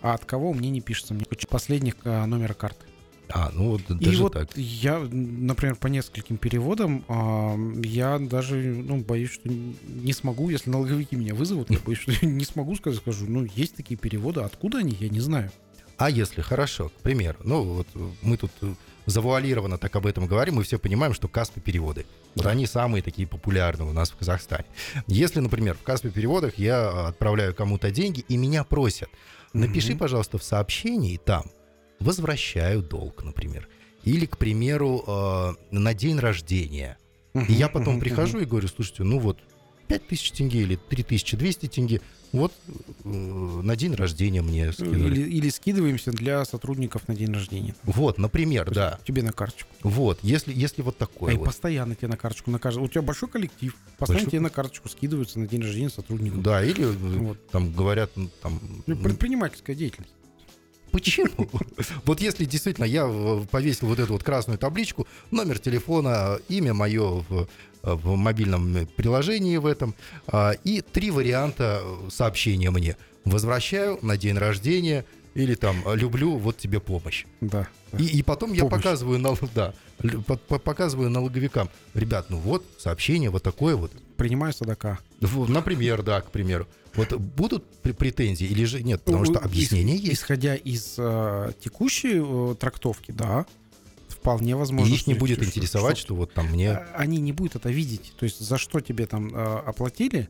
а 0.00 0.14
от 0.14 0.24
кого 0.24 0.54
мне 0.54 0.70
не 0.70 0.80
пишется. 0.80 1.12
Мне 1.12 1.26
последних 1.48 1.96
а, 2.04 2.24
номера 2.26 2.54
карты. 2.54 2.86
А, 3.30 3.50
ну 3.52 3.72
вот 3.72 3.82
И 3.90 4.04
даже 4.04 4.22
вот 4.22 4.32
так. 4.32 4.56
я, 4.56 4.98
например, 4.98 5.76
по 5.76 5.88
нескольким 5.88 6.38
переводам, 6.38 7.04
а, 7.08 7.56
я 7.84 8.18
даже 8.18 8.56
ну, 8.56 9.02
боюсь, 9.02 9.32
что 9.32 9.50
не 9.50 10.12
смогу, 10.14 10.48
если 10.48 10.70
налоговики 10.70 11.14
меня 11.14 11.34
вызовут, 11.34 11.70
я 11.70 11.78
боюсь, 11.78 12.00
что 12.00 12.12
не 12.26 12.44
смогу 12.44 12.74
сказать, 12.76 13.00
скажу, 13.00 13.26
ну, 13.26 13.44
есть 13.54 13.76
такие 13.76 13.98
переводы, 13.98 14.40
откуда 14.40 14.78
они, 14.78 14.96
я 14.98 15.10
не 15.10 15.20
знаю. 15.20 15.50
А 15.98 16.08
если 16.08 16.40
хорошо, 16.40 16.88
к 16.90 17.02
примеру, 17.02 17.38
ну 17.42 17.64
вот 17.64 17.88
э, 17.94 18.08
мы 18.22 18.36
тут 18.36 18.52
э, 18.62 18.72
завуалированно 19.08 19.78
так 19.78 19.96
об 19.96 20.06
этом 20.06 20.26
говорим, 20.26 20.56
мы 20.56 20.62
все 20.62 20.78
понимаем, 20.78 21.14
что 21.14 21.28
Каспи 21.28 21.60
переводы. 21.60 22.06
Вот 22.34 22.46
они 22.46 22.66
самые 22.66 23.02
такие 23.02 23.26
популярные 23.26 23.88
у 23.88 23.92
нас 23.92 24.10
в 24.10 24.16
Казахстане. 24.16 24.66
Если, 25.06 25.40
например, 25.40 25.76
в 25.76 25.82
Каспи 25.82 26.10
переводах 26.10 26.58
я 26.58 27.08
отправляю 27.08 27.54
кому-то 27.54 27.90
деньги 27.90 28.24
и 28.28 28.36
меня 28.36 28.64
просят, 28.64 29.08
напиши, 29.52 29.90
Мгм. 29.90 29.98
пожалуйста, 29.98 30.38
в 30.38 30.42
сообщении 30.42 31.16
там 31.16 31.44
возвращаю 32.00 32.82
долг, 32.82 33.24
например. 33.24 33.68
Или, 34.04 34.26
к 34.26 34.36
примеру, 34.38 35.02
э, 35.06 35.54
на 35.70 35.94
день 35.94 36.18
рождения. 36.18 36.98
И 37.34 37.52
я 37.52 37.68
потом 37.68 38.00
прихожу 38.00 38.40
и 38.40 38.44
говорю, 38.44 38.68
слушайте, 38.68 39.04
ну 39.04 39.18
вот 39.18 39.38
5000 39.88 40.32
тенге 40.32 40.60
или 40.62 40.76
3200 40.76 41.66
тенге, 41.66 42.00
вот 42.32 42.52
э, 43.04 43.08
на 43.08 43.76
день 43.76 43.94
рождения 43.94 44.42
мне 44.42 44.72
скинули. 44.72 45.20
Или, 45.20 45.30
или 45.30 45.48
скидываемся 45.48 46.12
для 46.12 46.44
сотрудников 46.44 47.08
на 47.08 47.14
день 47.14 47.32
рождения. 47.32 47.74
Вот, 47.84 48.18
например, 48.18 48.66
То 48.66 48.74
да. 48.74 49.00
Тебе 49.06 49.22
на 49.22 49.32
карточку. 49.32 49.70
Вот, 49.82 50.18
если, 50.22 50.52
если 50.52 50.82
вот 50.82 50.96
А 50.98 51.06
такое 51.06 51.34
и 51.34 51.36
вот. 51.36 51.46
постоянно 51.46 51.94
тебе 51.94 52.08
на 52.08 52.16
карточку 52.16 52.50
на 52.50 52.58
каждый. 52.58 52.80
У 52.80 52.88
тебя 52.88 53.02
большой 53.02 53.28
коллектив. 53.28 53.74
Постоянно 53.98 54.24
Большой 54.24 54.30
тебе 54.30 54.40
на 54.40 54.50
карточку 54.50 54.88
скидываются 54.88 55.38
на 55.38 55.46
день 55.46 55.62
рождения 55.62 55.90
сотрудников. 55.90 56.42
Да, 56.42 56.62
или 56.62 56.84
э, 56.84 56.92
Вот. 56.92 57.50
там 57.50 57.72
говорят, 57.72 58.10
там... 58.42 58.60
Ну, 58.86 58.96
предпринимательская 58.96 59.74
деятельность. 59.74 60.12
Почему? 60.90 61.48
Вот 62.04 62.20
если 62.20 62.44
действительно 62.44 62.84
я 62.84 63.06
э, 63.06 63.44
повесил 63.50 63.88
вот 63.88 63.98
эту 63.98 64.14
вот 64.14 64.22
красную 64.22 64.58
табличку, 64.58 65.06
номер 65.30 65.58
телефона, 65.58 66.38
имя 66.48 66.74
мое 66.74 67.24
в 67.82 67.88
э, 67.88 67.94
в 67.94 68.16
мобильном 68.16 68.86
приложении 68.96 69.56
в 69.56 69.66
этом, 69.66 69.94
а, 70.26 70.52
и 70.64 70.80
три 70.80 71.10
варианта 71.10 71.80
э, 71.82 72.10
сообщения 72.10 72.70
мне. 72.70 72.96
Возвращаю 73.24 73.98
на 74.02 74.16
день 74.16 74.36
рождения 74.38 75.04
или 75.34 75.54
там 75.54 75.76
люблю, 75.94 76.36
вот 76.38 76.56
тебе 76.56 76.80
помощь. 76.80 77.24
Да. 77.40 77.68
И, 77.98 78.04
и 78.06 78.22
потом 78.22 78.52
я 78.52 78.62
Помощь. 78.62 78.76
показываю, 78.82 79.18
нал- 79.18 79.38
да, 79.54 79.72
показываю 80.46 81.10
налоговикам. 81.10 81.68
Ребят, 81.94 82.26
ну 82.30 82.38
вот 82.38 82.64
сообщение 82.78 83.30
вот 83.30 83.42
такое 83.42 83.76
вот. 83.76 83.92
Принимаю 84.16 84.52
садака. 84.52 84.98
В- 85.20 85.48
Например, 85.50 86.02
да, 86.02 86.20
к 86.20 86.30
примеру. 86.30 86.66
Вот 86.94 87.12
будут 87.12 87.64
пр- 87.82 87.94
претензии 87.94 88.46
или 88.46 88.64
же 88.64 88.82
нет? 88.82 89.02
Потому 89.02 89.24
что 89.26 89.38
объяснение 89.38 89.96
ис- 89.96 90.00
есть. 90.00 90.12
Исходя 90.14 90.54
из 90.56 90.94
э, 90.98 91.52
текущей 91.62 92.20
э, 92.22 92.54
трактовки, 92.58 93.12
да, 93.12 93.46
вполне 94.20 94.50
И 94.52 94.54
возможно. 94.54 94.92
их 94.94 95.06
не 95.06 95.14
будет 95.14 95.38
что- 95.38 95.46
интересовать, 95.46 95.96
что- 95.98 96.06
что 96.08 96.14
вот 96.16 96.32
там 96.34 96.46
мне... 96.48 96.72
А, 96.72 96.86
Они 96.96 97.18
не 97.18 97.32
будут 97.32 97.56
это 97.56 97.70
видеть. 97.70 98.12
То 98.18 98.24
есть 98.24 98.40
за 98.40 98.58
что 98.58 98.80
тебе 98.80 99.06
там 99.06 99.34
э, 99.34 99.58
оплатили, 99.66 100.28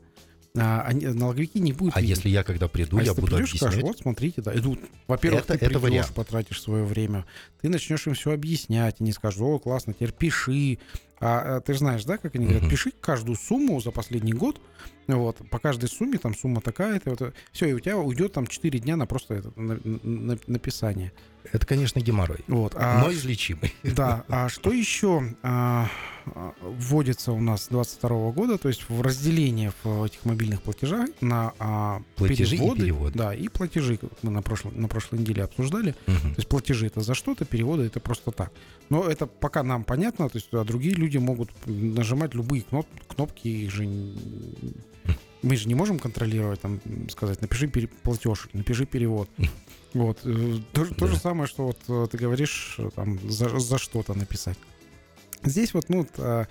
а, 0.57 0.83
они, 0.83 1.07
налоговики 1.07 1.61
не 1.61 1.73
будут 1.73 1.97
А 1.97 2.01
видеть. 2.01 2.17
если 2.17 2.31
я 2.31 2.43
когда 2.43 2.69
приду, 2.69 2.99
А 2.99 3.03
я 3.03 3.15
буду 3.15 3.27
придешь 3.37 3.55
и 3.55 3.59
скажешь, 3.59 3.75
объяснять. 3.75 3.97
вот 3.97 4.03
смотрите, 4.03 4.43
да, 4.43 4.55
идут. 4.57 4.81
Во-первых, 5.07 5.43
Это- 5.45 5.53
ты 5.59 5.67
это 5.67 5.79
придешь, 5.79 5.83
вариант. 5.83 6.15
потратишь 6.15 6.61
свое 6.63 6.85
время, 6.85 7.27
ты 7.61 7.69
начнешь 7.69 8.07
им 8.07 8.15
все 8.15 8.33
объяснять, 8.33 8.97
они 9.01 9.13
скажут, 9.13 9.43
о, 9.43 9.59
классно, 9.59 9.93
теперь 9.93 10.13
пиши. 10.13 10.79
А, 11.21 11.57
а 11.57 11.61
ты 11.61 11.73
же 11.73 11.81
знаешь, 11.81 12.05
да, 12.05 12.17
как 12.19 12.35
они 12.35 12.47
говорят, 12.47 12.69
пиши 12.71 12.93
каждую 13.01 13.37
сумму 13.37 13.81
за 13.81 13.91
последний 13.91 14.33
год, 14.33 14.61
вот, 15.07 15.39
по 15.51 15.59
каждой 15.59 15.89
сумме, 15.89 16.19
там 16.19 16.35
сумма 16.35 16.61
такая-то, 16.61 17.11
вот, 17.11 17.35
все, 17.53 17.67
и 17.67 17.73
у 17.73 17.81
тебя 17.81 17.97
уйдет 17.97 18.33
там 18.35 18.47
4 18.47 18.79
дня 18.79 18.97
на 18.97 19.07
просто 19.07 19.35
это, 19.35 19.53
на- 19.57 19.81
на- 19.85 20.39
написание. 20.47 21.13
Это, 21.51 21.67
конечно, 21.67 22.01
геморрой. 22.01 22.41
Вот, 22.47 22.75
а 22.77 23.01
Но 23.01 23.11
излечимый. 23.11 23.73
да, 23.83 24.25
а 24.29 24.51
что 24.51 24.71
еще 24.71 25.35
а, 25.43 25.89
а, 26.27 26.53
вводится 26.61 27.33
у 27.33 27.41
нас 27.41 27.65
с 27.65 27.69
22 27.69 28.33
года, 28.33 28.59
то 28.59 28.69
есть 28.69 28.85
в 28.91 29.01
разделение 29.01 29.73
в 29.83 30.05
этих 30.05 30.27
мобильных 30.27 30.61
платежах 30.61 31.09
на 31.23 31.55
а, 31.59 32.03
Платежи 32.17 32.57
и 32.57 32.59
переводы, 32.59 32.81
переводы. 32.83 33.19
да, 33.19 33.35
и 33.35 33.49
платежи, 33.49 33.97
как 33.97 34.11
мы 34.23 34.31
на 34.31 34.43
прошлой, 34.43 34.73
на 34.73 34.89
прошлой 34.89 35.21
неделе 35.21 35.45
обсуждали. 35.45 35.95
Мгм. 36.07 36.21
То 36.21 36.37
есть 36.37 36.49
платежи 36.49 36.87
это 36.87 37.01
за 37.01 37.15
что-то, 37.15 37.47
переводы 37.47 37.85
это 37.85 37.99
просто 37.99 38.31
так. 38.31 38.53
Но 38.91 39.05
это 39.05 39.27
пока 39.27 39.63
нам 39.63 39.85
понятно, 39.85 40.29
то 40.29 40.37
есть 40.37 40.49
а 40.53 40.65
другие 40.65 40.95
люди 40.95 41.08
могут 41.17 41.51
нажимать 41.67 42.35
любые 42.35 42.63
кноп- 42.71 42.87
кнопки, 43.09 43.49
их 43.49 43.71
же 43.71 43.85
мы 45.43 45.57
же 45.57 45.69
не 45.69 45.75
можем 45.75 45.99
контролировать, 45.99 46.61
там, 46.61 46.81
сказать, 47.11 47.41
напиши 47.41 47.69
пере- 47.69 47.89
платеж, 47.89 48.49
напиши 48.53 48.87
перевод. 48.87 49.31
Вот. 49.95 50.19
э, 50.25 50.59
То, 50.75 50.85
же- 50.85 50.95
то 50.95 51.07
же 51.07 51.15
Да. 51.15 51.19
самое, 51.21 51.47
что 51.49 51.65
вот 51.69 51.79
э, 51.89 52.07
ты 52.11 52.19
говоришь, 52.19 52.75
э, 52.79 52.91
там, 52.95 53.19
за, 53.31 53.59
за 53.59 53.79
что-то 53.79 54.13
написать. 54.13 54.59
Здесь 55.43 55.73
вот, 55.73 55.89
ну, 55.89 56.07
а, 56.19 56.45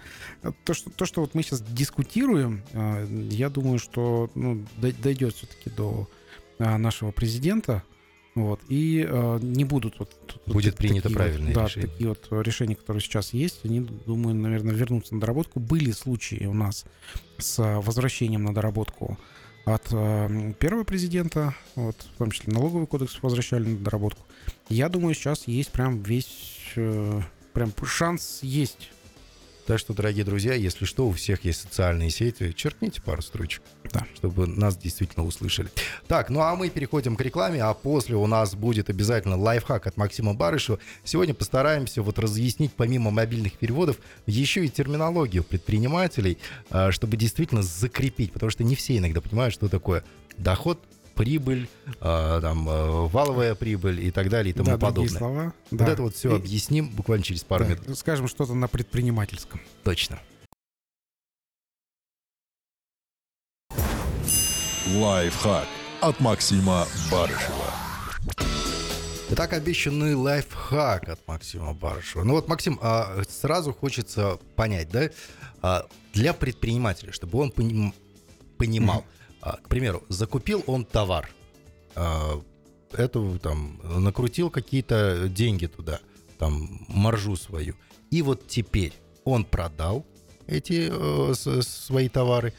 то, 0.64 0.74
что, 0.74 0.90
то, 0.90 1.06
что 1.06 1.22
вот 1.22 1.36
мы 1.36 1.44
сейчас 1.44 1.62
дискутируем, 1.62 2.64
я 3.30 3.50
думаю, 3.50 3.78
что 3.78 4.32
ну, 4.34 4.66
дой- 4.78 4.96
дойдет 5.04 5.36
все-таки 5.36 5.70
до 5.70 6.10
а, 6.58 6.80
нашего 6.80 7.12
президента, 7.12 7.84
вот, 8.46 8.60
и 8.70 9.06
а, 9.08 9.40
не 9.40 9.66
будут 9.66 10.00
вот... 10.00 10.12
Будет 10.46 10.74
так- 10.74 10.78
принято 10.80 11.04
такие 11.04 11.16
правильное 11.16 11.54
да, 11.54 11.66
решение. 11.66 11.90
такие 11.90 12.10
вот 12.10 12.28
решения, 12.46 12.76
которые 12.76 13.02
сейчас 13.02 13.34
есть, 13.34 13.60
они, 13.64 13.82
думаю, 13.82 14.36
наверное, 14.36 14.74
вернутся 14.74 15.16
на 15.16 15.22
доработку. 15.22 15.60
Были 15.60 15.92
случаи 15.92 16.46
у 16.46 16.54
нас 16.54 16.86
с 17.38 17.60
а, 17.60 17.82
возвращением 17.82 18.44
на 18.44 18.54
доработку 18.54 19.18
от 19.66 19.88
а, 19.92 20.30
первого 20.60 20.84
президента, 20.84 21.56
вот, 21.76 21.96
в 22.16 22.18
том 22.18 22.32
числе 22.32 22.54
налоговый 22.54 22.88
кодекс 22.88 23.22
возвращали 23.22 23.68
на 23.68 23.78
доработку. 23.78 24.26
Я 24.70 24.90
думаю, 24.90 25.14
сейчас 25.16 25.48
есть 25.48 25.72
прям 25.72 26.02
весь... 26.04 26.74
э, 26.76 27.22
Прям 27.58 27.74
шанс 27.86 28.42
есть. 28.44 28.92
Так 29.68 29.80
что, 29.80 29.94
дорогие 29.94 30.24
друзья, 30.24 30.54
если 30.54 30.86
что, 30.86 31.10
у 31.10 31.12
всех 31.12 31.44
есть 31.44 31.60
социальные 31.64 32.10
сети, 32.10 32.54
черкните 32.56 33.02
пару 33.02 33.22
строчек, 33.22 33.62
Да. 33.92 34.08
чтобы 34.16 34.48
нас 34.48 34.78
действительно 34.78 35.26
услышали. 35.26 35.68
Так, 36.08 36.30
ну 36.30 36.40
а 36.40 36.56
мы 36.56 36.70
переходим 36.70 37.18
к 37.18 37.22
рекламе, 37.22 37.62
а 37.62 37.74
после 37.74 38.16
у 38.16 38.26
нас 38.28 38.56
будет 38.56 38.90
обязательно 38.90 39.36
лайфхак 39.36 39.86
от 39.86 39.98
Максима 39.98 40.34
Барышева. 40.34 40.80
Сегодня 41.04 41.34
постараемся 41.34 42.02
вот 42.02 42.18
разъяснить 42.18 42.72
помимо 42.78 43.12
мобильных 43.12 43.58
переводов 43.58 43.98
еще 44.26 44.66
и 44.66 44.70
терминологию 44.70 45.44
предпринимателей, 45.44 46.38
а, 46.70 46.94
чтобы 46.94 47.18
действительно 47.18 47.62
закрепить, 47.62 48.32
потому 48.32 48.50
что 48.50 48.64
не 48.64 48.74
все 48.76 48.98
иногда 48.98 49.20
понимают, 49.20 49.54
что 49.54 49.68
такое 49.68 50.06
доход, 50.38 50.80
прибыль, 51.18 51.68
а, 52.00 52.40
там, 52.40 52.68
а, 52.70 53.08
валовая 53.08 53.56
прибыль 53.56 54.06
и 54.06 54.12
так 54.12 54.30
далее 54.30 54.52
и 54.52 54.54
тому 54.54 54.70
да, 54.72 54.78
подобное. 54.78 55.18
слова. 55.18 55.54
Вот 55.72 55.78
да. 55.80 55.88
это 55.88 56.02
вот 56.04 56.16
все 56.16 56.32
И- 56.32 56.36
объясним 56.36 56.90
буквально 56.90 57.24
через 57.24 57.44
пару 57.44 57.66
да, 57.66 57.72
минут. 57.72 57.98
Скажем 57.98 58.28
что-то 58.28 58.54
на 58.54 58.68
предпринимательском. 58.68 59.60
Точно. 59.84 60.20
Лайфхак 64.96 65.68
от 66.02 66.20
Максима 66.20 66.88
Барышева. 67.12 67.74
Итак, 69.30 69.52
обещанный 69.52 70.16
лайфхак 70.16 71.10
от 71.10 71.28
Максима 71.28 71.74
Барышева. 71.74 72.24
Ну 72.24 72.34
вот, 72.34 72.48
Максим, 72.48 72.80
а, 72.82 73.22
сразу 73.28 73.74
хочется 73.74 74.40
понять, 74.56 74.90
да, 74.90 75.10
а, 75.62 75.86
для 76.14 76.34
предпринимателя, 76.34 77.12
чтобы 77.12 77.40
он 77.40 77.50
поним- 77.52 77.94
понимал, 78.58 79.04
к 79.64 79.70
примеру, 79.70 80.04
закупил 80.10 80.64
он 80.68 80.86
товар, 80.86 81.30
а, 81.96 82.42
эту 82.94 83.40
там 83.40 83.80
накрутил 83.84 84.50
какие-то 84.50 85.28
деньги 85.30 85.66
туда, 85.68 86.00
там 86.38 86.86
маржу 86.88 87.36
свою, 87.36 87.76
и 88.12 88.22
вот 88.22 88.48
теперь 88.48 88.94
он 89.24 89.44
продал 89.46 90.06
эти 90.48 90.90
э, 90.90 91.62
свои 91.62 92.08
товары. 92.10 92.54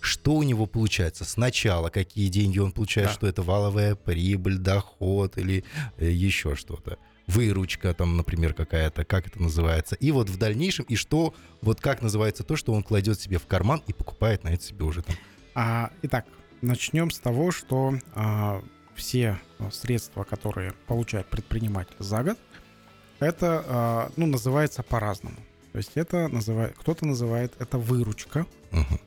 Что 0.00 0.34
у 0.34 0.42
него 0.42 0.66
получается? 0.66 1.24
Сначала 1.24 1.88
какие 1.88 2.28
деньги 2.28 2.58
он 2.58 2.72
получает, 2.72 3.08
Да. 3.08 3.14
что 3.14 3.26
это 3.26 3.42
валовая 3.42 3.94
прибыль, 3.94 4.58
доход 4.58 5.38
или 5.38 5.64
э, 5.98 6.10
еще 6.10 6.56
что-то. 6.56 6.98
Выручка 7.26 7.92
там, 7.94 8.16
например, 8.18 8.52
какая-то, 8.52 9.04
как 9.06 9.26
это 9.26 9.40
называется. 9.42 9.94
И 9.96 10.10
вот 10.10 10.28
в 10.28 10.36
дальнейшем, 10.36 10.84
и 10.90 10.96
что, 10.96 11.34
вот 11.62 11.80
как 11.80 12.02
называется 12.02 12.44
то, 12.44 12.54
что 12.56 12.72
он 12.74 12.82
кладет 12.82 13.18
себе 13.18 13.38
в 13.38 13.46
карман 13.46 13.82
и 13.86 13.94
покупает 13.94 14.44
на 14.44 14.48
это 14.48 14.62
себе 14.62 14.84
уже 14.84 15.02
там. 15.02 15.16
А, 15.54 15.90
итак, 16.02 16.26
начнем 16.62 17.10
с 17.10 17.18
того, 17.18 17.50
что 17.50 17.94
а, 18.14 18.62
все 18.94 19.38
а, 19.58 19.70
средства, 19.70 20.24
которые 20.24 20.72
получает 20.86 21.26
предприниматель 21.26 21.94
за 21.98 22.22
год, 22.22 22.38
это, 23.20 23.64
а, 23.66 24.12
ну, 24.16 24.26
называется 24.26 24.82
по-разному. 24.82 25.36
То 25.72 25.78
есть 25.78 25.92
это 25.94 26.28
называет, 26.28 26.76
кто-то 26.78 27.06
называет 27.06 27.52
это 27.58 27.78
выручка, 27.78 28.46
Мгм, 28.70 28.98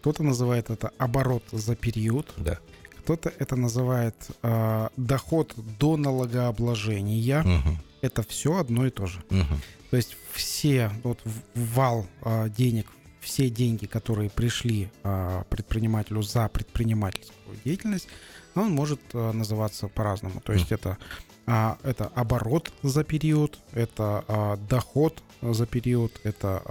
кто-то 0.00 0.22
называет 0.22 0.70
это 0.70 0.90
оборот 0.98 1.42
за 1.52 1.74
период, 1.74 2.32
да. 2.36 2.58
кто-то 3.00 3.32
это 3.38 3.56
называет 3.56 4.14
а, 4.42 4.90
доход 4.96 5.54
до 5.78 5.96
налогообложения. 5.96 7.42
Мгм, 7.42 7.78
Это 8.02 8.22
все 8.22 8.56
одно 8.58 8.86
и 8.86 8.90
то 8.90 9.06
же. 9.06 9.22
мгм. 9.30 9.60
То 9.90 9.96
есть 9.96 10.16
все 10.32 10.90
вот 11.02 11.20
вал 11.54 12.06
а, 12.22 12.48
денег, 12.48 12.86
все 13.26 13.50
деньги, 13.50 13.86
которые 13.86 14.30
пришли 14.30 14.88
а, 15.02 15.42
предпринимателю 15.50 16.22
за 16.22 16.48
предпринимательскую 16.48 17.58
деятельность, 17.64 18.06
он 18.54 18.70
может 18.70 19.00
а, 19.12 19.32
называться 19.32 19.88
по-разному. 19.88 20.40
То 20.40 20.52
есть 20.52 20.70
это 20.70 20.96
а, 21.44 21.76
это 21.82 22.06
оборот 22.14 22.72
за 22.84 23.02
период, 23.02 23.58
это 23.72 24.58
доход 24.68 25.22
за 25.42 25.66
период, 25.66 26.20
это 26.22 26.62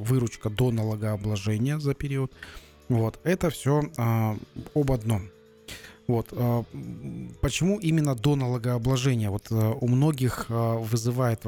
выручка 0.00 0.50
до 0.50 0.70
налогообложения 0.72 1.78
за 1.78 1.94
период. 1.94 2.32
Вот 2.88 3.20
это 3.22 3.50
все 3.50 3.82
об 4.74 4.92
одном. 4.92 5.30
Вот. 6.08 6.28
а, 6.32 6.64
Почему 7.42 7.78
именно 7.78 8.14
до 8.14 8.34
налогообложения? 8.34 9.30
Вот 9.30 9.46
а, 9.50 9.72
у 9.72 9.86
многих 9.86 10.46
а, 10.48 10.78
вызывает 10.78 11.44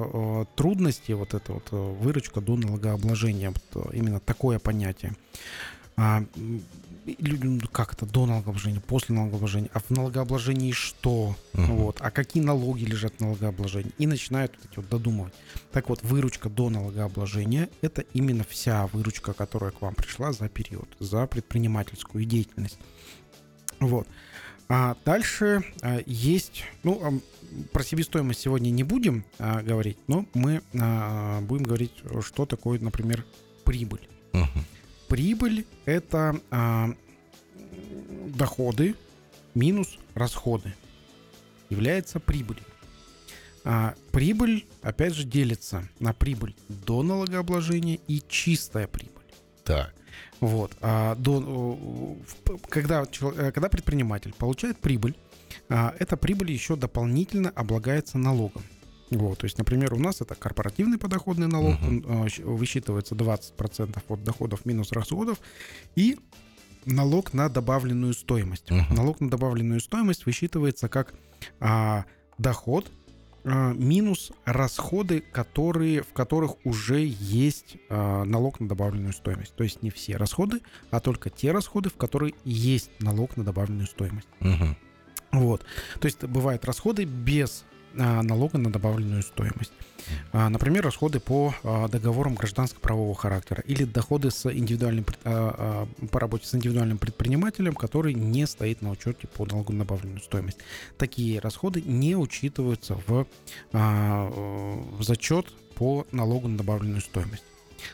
трудности 0.54 1.12
вот 1.12 1.34
эта 1.34 1.52
вот 1.52 1.70
выручка 1.70 2.40
до 2.40 2.56
налогообложения. 2.56 3.52
Вот 3.52 3.94
именно 3.94 4.20
такое 4.20 4.58
понятие. 4.58 5.16
А, 5.96 6.22
ну, 7.18 7.60
как 7.72 7.94
это 7.94 8.06
до 8.06 8.26
налогообложения, 8.26 8.80
после 8.80 9.14
налогообложения, 9.14 9.70
а 9.72 9.80
в 9.80 9.90
налогообложении 9.90 10.72
что? 10.72 11.34
Мгм. 11.54 11.76
Вот, 11.76 11.96
а 12.00 12.10
какие 12.10 12.42
налоги 12.42 12.84
лежат 12.84 13.14
в 13.16 13.20
налогообложении? 13.20 13.92
И 13.98 14.06
начинают 14.06 14.52
вот 14.56 14.70
эти 14.70 14.76
вот 14.76 14.88
додумывать. 14.88 15.32
Так 15.72 15.88
вот, 15.88 16.02
выручка 16.02 16.48
до 16.48 16.68
налогообложения– 16.68 17.68
это 17.80 18.02
именно 18.12 18.44
вся 18.48 18.86
выручка, 18.88 19.32
которая 19.32 19.70
к 19.70 19.80
вам 19.80 19.94
пришла 19.94 20.32
за 20.32 20.48
период, 20.48 20.88
за 21.00 21.26
предпринимательскую 21.26 22.24
деятельность. 22.24 22.78
Вот. 23.80 24.06
А 24.70 24.96
дальше 25.04 25.64
а, 25.82 25.98
есть, 26.06 26.62
ну, 26.84 27.20
про 27.72 27.82
себестоимость 27.82 28.40
сегодня 28.40 28.70
не 28.70 28.84
будем 28.84 29.24
а, 29.40 29.62
говорить, 29.62 29.98
но 30.06 30.26
мы 30.32 30.62
а, 30.80 31.40
будем 31.40 31.64
говорить, 31.64 31.92
что 32.24 32.46
такое, 32.46 32.78
например, 32.78 33.26
прибыль. 33.64 34.08
Мгм. 34.32 34.64
Прибыль– 35.08 35.66
это 35.86 36.40
а, 36.52 36.94
доходы 38.28 38.94
минус 39.56 39.98
расходы. 40.14 40.72
Является 41.68 42.20
прибылью. 42.20 42.64
А, 43.64 43.96
прибыль, 44.12 44.66
опять 44.82 45.14
же, 45.14 45.24
делится 45.24 45.88
на 45.98 46.12
прибыль 46.12 46.54
до 46.68 47.02
налогообложения 47.02 47.98
и 48.06 48.22
чистая 48.28 48.86
прибыль. 48.86 49.16
Так. 49.64 49.92
Вот. 50.40 50.76
А 50.80 51.14
до, 51.16 52.16
когда, 52.68 53.02
э, 53.02 53.52
когда 53.52 53.68
предприниматель 53.68 54.32
получает 54.32 54.78
прибыль, 54.78 55.16
а, 55.68 55.94
эта 55.98 56.16
прибыль 56.16 56.50
еще 56.50 56.76
дополнительно 56.76 57.50
облагается 57.50 58.18
налогом. 58.18 58.62
Вот, 59.10 59.38
то 59.38 59.44
есть, 59.44 59.58
например, 59.58 59.92
у 59.94 59.98
нас 59.98 60.20
это 60.20 60.36
корпоративный 60.36 60.96
подоходный 60.96 61.48
налог, 61.48 61.74
uh-huh. 61.80 62.38
он 62.46 62.56
высчитывается 62.56 63.16
20% 63.16 64.00
от 64.08 64.24
доходов 64.24 64.64
минус 64.64 64.92
расходов, 64.92 65.40
и 65.96 66.16
налог 66.84 67.34
на 67.34 67.48
добавленную 67.48 68.14
стоимость. 68.14 68.70
Uh-huh. 68.70 68.94
Налог 68.94 69.20
на 69.20 69.28
добавленную 69.28 69.80
стоимость 69.80 70.26
высчитывается 70.26 70.88
как 70.88 71.14
а, 71.58 72.04
доход 72.38 72.86
а, 72.86 72.99
минус 73.44 74.32
расходы, 74.44 75.20
которые, 75.20 76.02
в 76.02 76.12
которых 76.12 76.56
уже 76.64 77.04
есть 77.06 77.76
а, 77.88 78.24
налог 78.24 78.60
на 78.60 78.68
добавленную 78.68 79.12
стоимость. 79.12 79.54
То 79.54 79.64
есть 79.64 79.82
не 79.82 79.90
все 79.90 80.16
расходы, 80.16 80.60
а 80.90 81.00
только 81.00 81.30
те 81.30 81.52
расходы, 81.52 81.88
в 81.90 81.96
которых 81.96 82.34
есть 82.44 82.90
налог 83.00 83.36
на 83.36 83.44
добавленную 83.44 83.86
стоимость. 83.86 84.28
Uh-huh. 84.40 84.76
Вот. 85.32 85.64
То 86.00 86.06
есть 86.06 86.22
бывают 86.24 86.64
расходы 86.64 87.04
без 87.04 87.64
а, 87.64 87.69
налога 87.94 88.58
на 88.58 88.70
добавленную 88.70 89.22
стоимость. 89.22 89.72
А, 90.32 90.48
например, 90.48 90.84
расходы 90.84 91.20
по 91.20 91.54
а, 91.62 91.88
договорам 91.88 92.34
гражданско-правового 92.34 93.14
характера 93.14 93.62
или 93.66 93.84
доходы 93.84 94.30
с 94.30 94.50
индивидуальным, 94.50 95.04
по 95.04 96.20
работе 96.20 96.46
с 96.46 96.54
индивидуальным 96.54 96.98
предпринимателем, 96.98 97.74
который 97.74 98.14
не 98.14 98.46
стоит 98.46 98.82
на 98.82 98.90
учете 98.90 99.26
по 99.26 99.44
налогу 99.46 99.72
на 99.72 99.80
добавленную 99.80 100.20
стоимость. 100.20 100.58
Такие 100.98 101.40
расходы 101.40 101.80
не 101.82 102.16
учитываются 102.16 102.96
в, 103.06 103.26
в 103.72 105.02
зачет 105.02 105.46
по 105.74 106.06
налогу 106.12 106.48
на 106.48 106.58
добавленную 106.58 107.00
стоимость. 107.00 107.44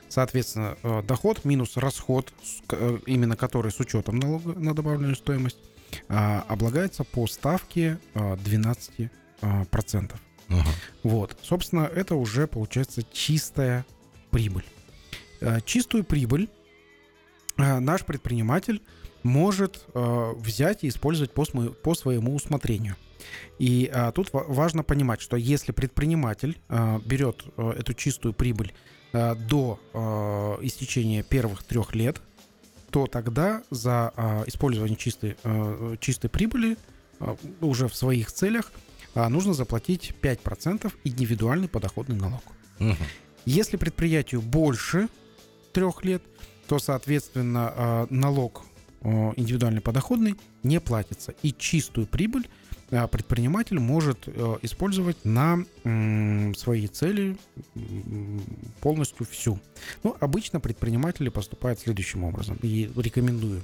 Соответственно, 0.09 0.77
доход 1.07 1.45
минус 1.45 1.77
расход, 1.77 2.33
э, 2.71 2.99
именно 3.07 3.37
который 3.37 3.71
с 3.71 3.79
учетом 3.79 4.19
налога 4.19 4.59
на 4.59 4.75
добавленную 4.75 5.15
стоимость, 5.15 5.59
облагается 6.09 7.05
по 7.05 7.27
ставке 7.27 7.99
12 8.15 8.91
а, 8.99 9.03
процентов. 9.71 10.21
Ага. 10.49 10.71
Вот, 11.03 11.37
собственно, 11.43 11.83
это 11.83 12.15
уже 12.15 12.47
получается 12.47 13.03
чистая 13.13 13.85
прибыль. 14.31 14.65
А, 15.41 15.61
чистую 15.61 16.05
прибыль 16.05 16.49
а, 17.57 17.81
наш 17.81 18.05
предприниматель 18.05 18.83
может 19.23 19.87
взять 19.93 20.85
и 20.85 20.89
использовать 20.89 21.33
по, 21.33 21.45
по 21.45 21.95
своему 21.95 22.35
усмотрению. 22.35 22.95
И 23.59 23.91
а, 23.93 24.13
тут 24.13 24.29
важно 24.33 24.83
понимать, 24.85 25.21
что 25.21 25.37
если 25.37 25.73
предприниматель 25.73 26.59
а, 26.69 27.01
берет 27.05 27.45
а, 27.57 27.73
эту 27.73 27.95
чистую 27.95 28.35
прибыль 28.35 28.73
а, 29.13 29.35
до 29.35 29.81
а, 29.93 30.59
истечения 30.63 31.23
первых 31.23 31.65
трех 31.65 31.95
лет, 31.95 32.21
то 32.91 33.07
тогда 33.07 33.63
за 33.71 34.13
а, 34.15 34.45
использование 34.47 34.97
чистой, 34.97 35.37
а, 35.43 35.97
чистой 35.97 36.29
прибыли 36.29 36.77
а, 37.19 37.37
уже 37.61 37.89
в 37.89 37.97
своих 37.97 38.31
целях 38.31 38.71
а, 38.71 38.86
нужно 39.17 39.55
заплатить 39.55 40.13
5% 40.21 40.93
индивидуальный 41.05 41.69
подоходный 41.69 42.17
налог. 42.17 42.43
Угу. 42.79 42.97
Если 43.47 43.77
предприятию 43.77 44.43
больше 44.43 45.09
трех 45.73 46.05
лет, 46.05 46.23
то, 46.69 46.79
соответственно, 46.79 47.73
а, 47.75 48.07
налог 48.11 48.65
индивидуальный 49.03 49.81
подоходный 49.81 50.35
не 50.65 50.81
платится. 50.81 51.33
И 51.43 51.53
чистую 51.53 52.09
прибыль 52.09 52.49
а, 52.91 53.07
предприниматель 53.07 53.79
может 53.79 54.27
использовать 54.63 55.25
на 55.25 55.65
свои 56.57 56.89
цели 56.89 57.37
полностью 58.81 59.27
всю. 59.27 59.61
Но 60.03 60.17
обычно 60.19 60.59
предприниматели 60.59 61.29
поступают 61.29 61.79
следующим 61.79 62.25
образом. 62.25 62.59
И 62.63 62.91
рекомендую. 62.97 63.63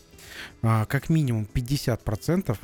Как 0.60 1.08
минимум 1.08 1.48
50% 1.52 2.56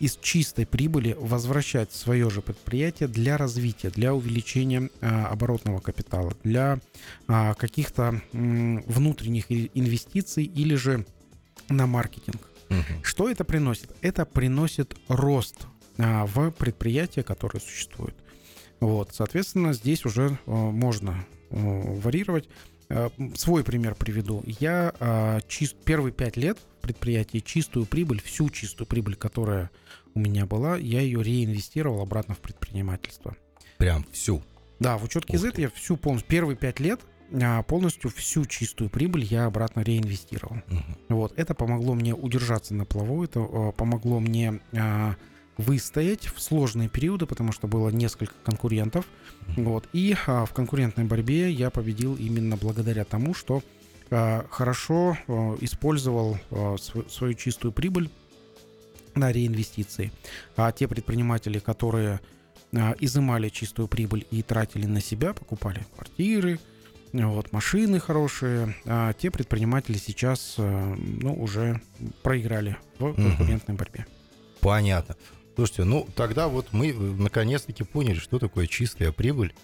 из 0.00 0.16
чистой 0.16 0.66
прибыли 0.66 1.16
возвращать 1.18 1.90
в 1.90 1.96
свое 1.96 2.28
же 2.30 2.42
предприятие 2.42 3.08
для 3.08 3.36
развития, 3.36 3.90
для 3.90 4.14
увеличения 4.14 4.90
а, 5.00 5.28
оборотного 5.28 5.80
капитала, 5.80 6.32
для 6.42 6.80
а, 7.28 7.54
каких-то 7.54 8.20
м, 8.32 8.82
внутренних 8.82 9.50
инвестиций 9.50 10.44
или 10.44 10.74
же 10.74 11.06
на 11.68 11.86
маркетинг. 11.86 12.40
Угу. 12.70 13.04
Что 13.04 13.30
это 13.30 13.44
приносит? 13.44 13.94
Это 14.00 14.26
приносит 14.26 14.96
рост 15.08 15.66
а, 15.98 16.26
в 16.26 16.50
предприятия, 16.50 17.22
которые 17.22 17.60
существуют. 17.60 18.16
Вот, 18.80 19.10
соответственно, 19.12 19.72
здесь 19.72 20.04
уже 20.04 20.38
можно 20.48 21.24
варьировать. 21.50 22.48
Свой 23.34 23.64
пример 23.64 23.94
приведу. 23.94 24.42
Я 24.44 25.40
чист, 25.48 25.76
первые 25.84 26.12
пять 26.12 26.36
лет 26.36 26.58
в 26.58 26.82
предприятии 26.82 27.38
чистую 27.38 27.86
прибыль, 27.86 28.20
всю 28.20 28.50
чистую 28.50 28.86
прибыль, 28.86 29.14
которая 29.14 29.70
у 30.14 30.20
меня 30.20 30.46
была, 30.46 30.76
я 30.76 31.00
ее 31.00 31.22
реинвестировал 31.22 32.00
обратно 32.00 32.34
в 32.34 32.38
предпринимательство. 32.38 33.36
Прям 33.78 34.04
всю? 34.12 34.42
Да, 34.78 34.98
в 34.98 35.04
учет 35.04 35.24
KZ 35.24 35.60
я 35.60 35.70
всю 35.70 35.96
полностью, 35.96 36.28
первые 36.30 36.56
пять 36.56 36.80
лет 36.80 37.00
а, 37.32 37.62
полностью 37.62 38.10
всю 38.10 38.44
чистую 38.44 38.90
прибыль 38.90 39.24
я 39.24 39.46
обратно 39.46 39.80
реинвестировал. 39.80 40.56
Угу. 40.68 41.16
Вот, 41.16 41.32
это 41.36 41.54
помогло 41.54 41.94
мне 41.94 42.14
удержаться 42.14 42.74
на 42.74 42.84
плаву, 42.84 43.24
это 43.24 43.40
помогло 43.76 44.20
мне 44.20 44.60
выстоять 45.56 46.26
в 46.26 46.40
сложные 46.40 46.88
периоды, 46.88 47.26
потому 47.26 47.52
что 47.52 47.66
было 47.66 47.88
несколько 47.88 48.34
конкурентов. 48.44 49.06
Вот. 49.56 49.88
И 49.92 50.16
а, 50.26 50.46
в 50.46 50.52
конкурентной 50.52 51.04
борьбе 51.04 51.50
я 51.50 51.70
победил 51.70 52.16
именно 52.16 52.56
благодаря 52.56 53.04
тому, 53.04 53.34
что 53.34 53.62
а, 54.10 54.46
хорошо 54.50 55.16
а, 55.26 55.56
использовал 55.60 56.38
а, 56.50 56.76
свою, 56.78 57.08
свою 57.08 57.34
чистую 57.34 57.72
прибыль 57.72 58.10
на 59.14 59.32
реинвестиции. 59.32 60.12
А 60.56 60.72
те 60.72 60.88
предприниматели, 60.88 61.58
которые 61.58 62.20
а, 62.72 62.94
изымали 63.00 63.48
чистую 63.48 63.88
прибыль 63.88 64.26
и 64.30 64.42
тратили 64.42 64.86
на 64.86 65.00
себя, 65.00 65.32
покупали 65.32 65.86
квартиры, 65.94 66.58
вот, 67.12 67.52
машины 67.52 68.00
хорошие, 68.00 68.74
а 68.86 69.12
те 69.12 69.30
предприниматели 69.30 69.98
сейчас 69.98 70.56
а, 70.58 70.96
ну, 70.96 71.34
уже 71.34 71.80
проиграли 72.22 72.76
в 72.98 73.14
конкурентной 73.14 73.76
борьбе. 73.76 74.06
Понятно. 74.60 75.16
Слушайте, 75.54 75.84
ну 75.84 76.08
тогда 76.16 76.48
вот 76.48 76.72
мы 76.72 76.88
э, 76.88 76.92
наконец-таки 76.94 77.84
поняли, 77.84 78.18
что 78.18 78.38
такое 78.38 78.66
чистая 78.66 79.12
прибыль. 79.12 79.54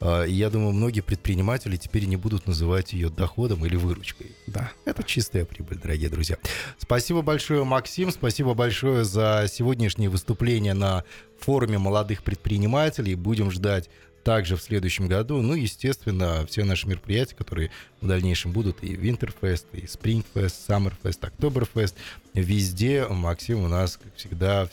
А, 0.00 0.24
и 0.24 0.32
я 0.32 0.50
думаю, 0.50 0.72
многие 0.72 1.00
предприниматели 1.00 1.76
теперь 1.76 2.04
не 2.04 2.16
будут 2.16 2.46
называть 2.46 2.92
ее 2.92 3.10
доходом 3.10 3.64
или 3.66 3.76
выручкой. 3.76 4.32
Да, 4.46 4.70
это 4.84 5.02
чистая 5.02 5.44
прибыль, 5.44 5.78
дорогие 5.78 6.08
друзья. 6.08 6.36
Спасибо 6.78 7.22
большое, 7.22 7.64
Максим. 7.64 8.10
Спасибо 8.10 8.54
большое 8.54 9.04
за 9.04 9.46
сегодняшнее 9.52 10.08
выступление 10.08 10.74
на 10.74 11.04
форуме 11.40 11.78
молодых 11.78 12.22
предпринимателей. 12.22 13.14
Будем 13.14 13.50
ждать 13.50 13.90
также 14.28 14.56
в 14.56 14.62
следующем 14.62 15.08
году. 15.08 15.40
Ну, 15.40 15.54
естественно, 15.54 16.44
все 16.46 16.62
наши 16.62 16.86
мероприятия, 16.86 17.34
которые 17.34 17.70
в 18.02 18.06
дальнейшем 18.06 18.52
будут, 18.52 18.84
и 18.84 18.94
Winterfest, 18.94 19.64
и 19.72 19.86
Springfest, 19.86 20.52
Summerfest, 20.68 21.20
Oktoberfest, 21.20 21.94
везде 22.34 23.06
Максим 23.08 23.64
у 23.64 23.68
нас, 23.68 23.96
как 23.96 24.14
всегда, 24.16 24.68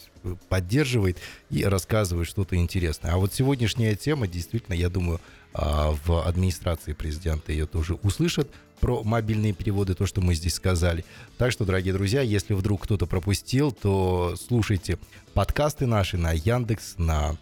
поддерживает 0.50 1.20
и 1.50 1.64
рассказывает 1.64 2.28
что-то 2.28 2.58
интересное. 2.58 3.14
А 3.14 3.18
вот 3.18 3.34
сегодняшняя 3.34 3.96
тема, 3.96 4.28
действительно, 4.28 4.74
я 4.74 4.90
думаю, 4.90 5.22
а, 5.54 5.96
в 6.04 6.28
администрации 6.28 6.92
президента 6.92 7.54
ее 7.54 7.66
тоже 7.66 7.94
услышат 8.04 8.50
про 8.82 9.06
мобильные 9.06 9.54
переводы, 9.54 9.94
то, 9.94 10.06
что 10.06 10.20
мы 10.20 10.36
здесь 10.36 10.56
сказали. 10.56 11.06
Так 11.38 11.54
что, 11.54 11.64
дорогие 11.64 11.94
друзья, 11.94 12.20
если 12.20 12.56
вдруг 12.56 12.84
кто-то 12.84 13.06
пропустил, 13.06 13.72
то 13.72 14.36
слушайте 14.36 14.98
подкасты 15.34 15.86
наши 15.86 16.18
на 16.18 16.34
Яндекс, 16.34 16.96
на 16.98 17.38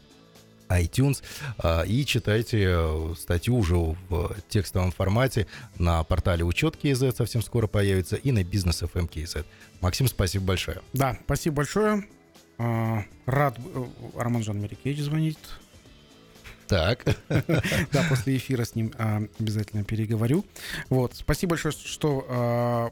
iTunes 0.81 1.21
а, 1.57 1.83
и 1.83 2.05
читайте 2.05 2.65
э, 2.69 3.13
статью 3.17 3.57
уже 3.57 3.75
в 3.75 4.35
текстовом 4.49 4.91
формате 4.91 5.47
на 5.77 6.03
портале 6.03 6.43
Учет 6.43 6.77
КИЗ 6.77 7.15
совсем 7.15 7.41
скоро 7.41 7.67
появится 7.67 8.15
и 8.15 8.31
на 8.31 8.43
бизнес 8.43 8.81
FM 8.81 9.07
КИЗ. 9.07 9.37
Максим, 9.81 10.07
спасибо 10.07 10.45
большое. 10.45 10.81
Да, 10.93 11.17
спасибо 11.25 11.57
большое. 11.57 12.07
А, 12.57 13.03
рад 13.25 13.57
э, 13.57 13.85
Роман 14.15 14.43
Жан 14.43 14.59
Мерикевич 14.61 14.99
звонит. 14.99 15.37
Так. 16.67 17.03
Да, 17.91 18.05
после 18.09 18.37
эфира 18.37 18.63
с 18.63 18.75
ним 18.75 18.93
а, 18.97 19.21
обязательно 19.39 19.83
переговорю. 19.83 20.45
Вот, 20.89 21.15
спасибо 21.15 21.51
большое, 21.51 21.73
что 21.73 22.91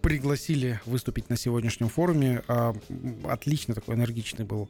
пригласили 0.00 0.80
выступить 0.86 1.28
на 1.28 1.36
сегодняшнем 1.36 1.88
форуме. 1.88 2.42
А, 2.48 2.74
отлично 3.24 3.74
такой 3.74 3.94
энергичный 3.94 4.44
был, 4.44 4.68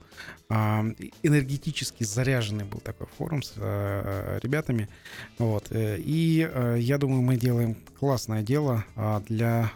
а, 0.48 0.84
энергетически 1.22 2.04
заряженный 2.04 2.64
был 2.64 2.80
такой 2.80 3.06
форум 3.18 3.42
с 3.42 3.54
а, 3.56 4.38
ребятами. 4.40 4.88
Вот. 5.38 5.68
Э, 5.70 5.96
и 5.98 6.48
я 6.78 6.98
думаю, 6.98 7.22
мы 7.22 7.36
делаем 7.36 7.76
классное 7.98 8.42
дело 8.42 8.84
для 9.28 9.70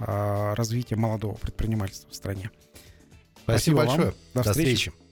развития 0.57 0.97
молодого 0.97 1.35
предпринимательства 1.35 2.11
в 2.11 2.15
стране. 2.15 2.51
Спасибо, 3.43 3.77
Спасибо 3.77 3.77
большое. 3.77 4.07
Вам. 4.07 4.15
До, 4.35 4.43
До 4.43 4.51
встречи. 4.51 4.77
встречи. 4.77 5.04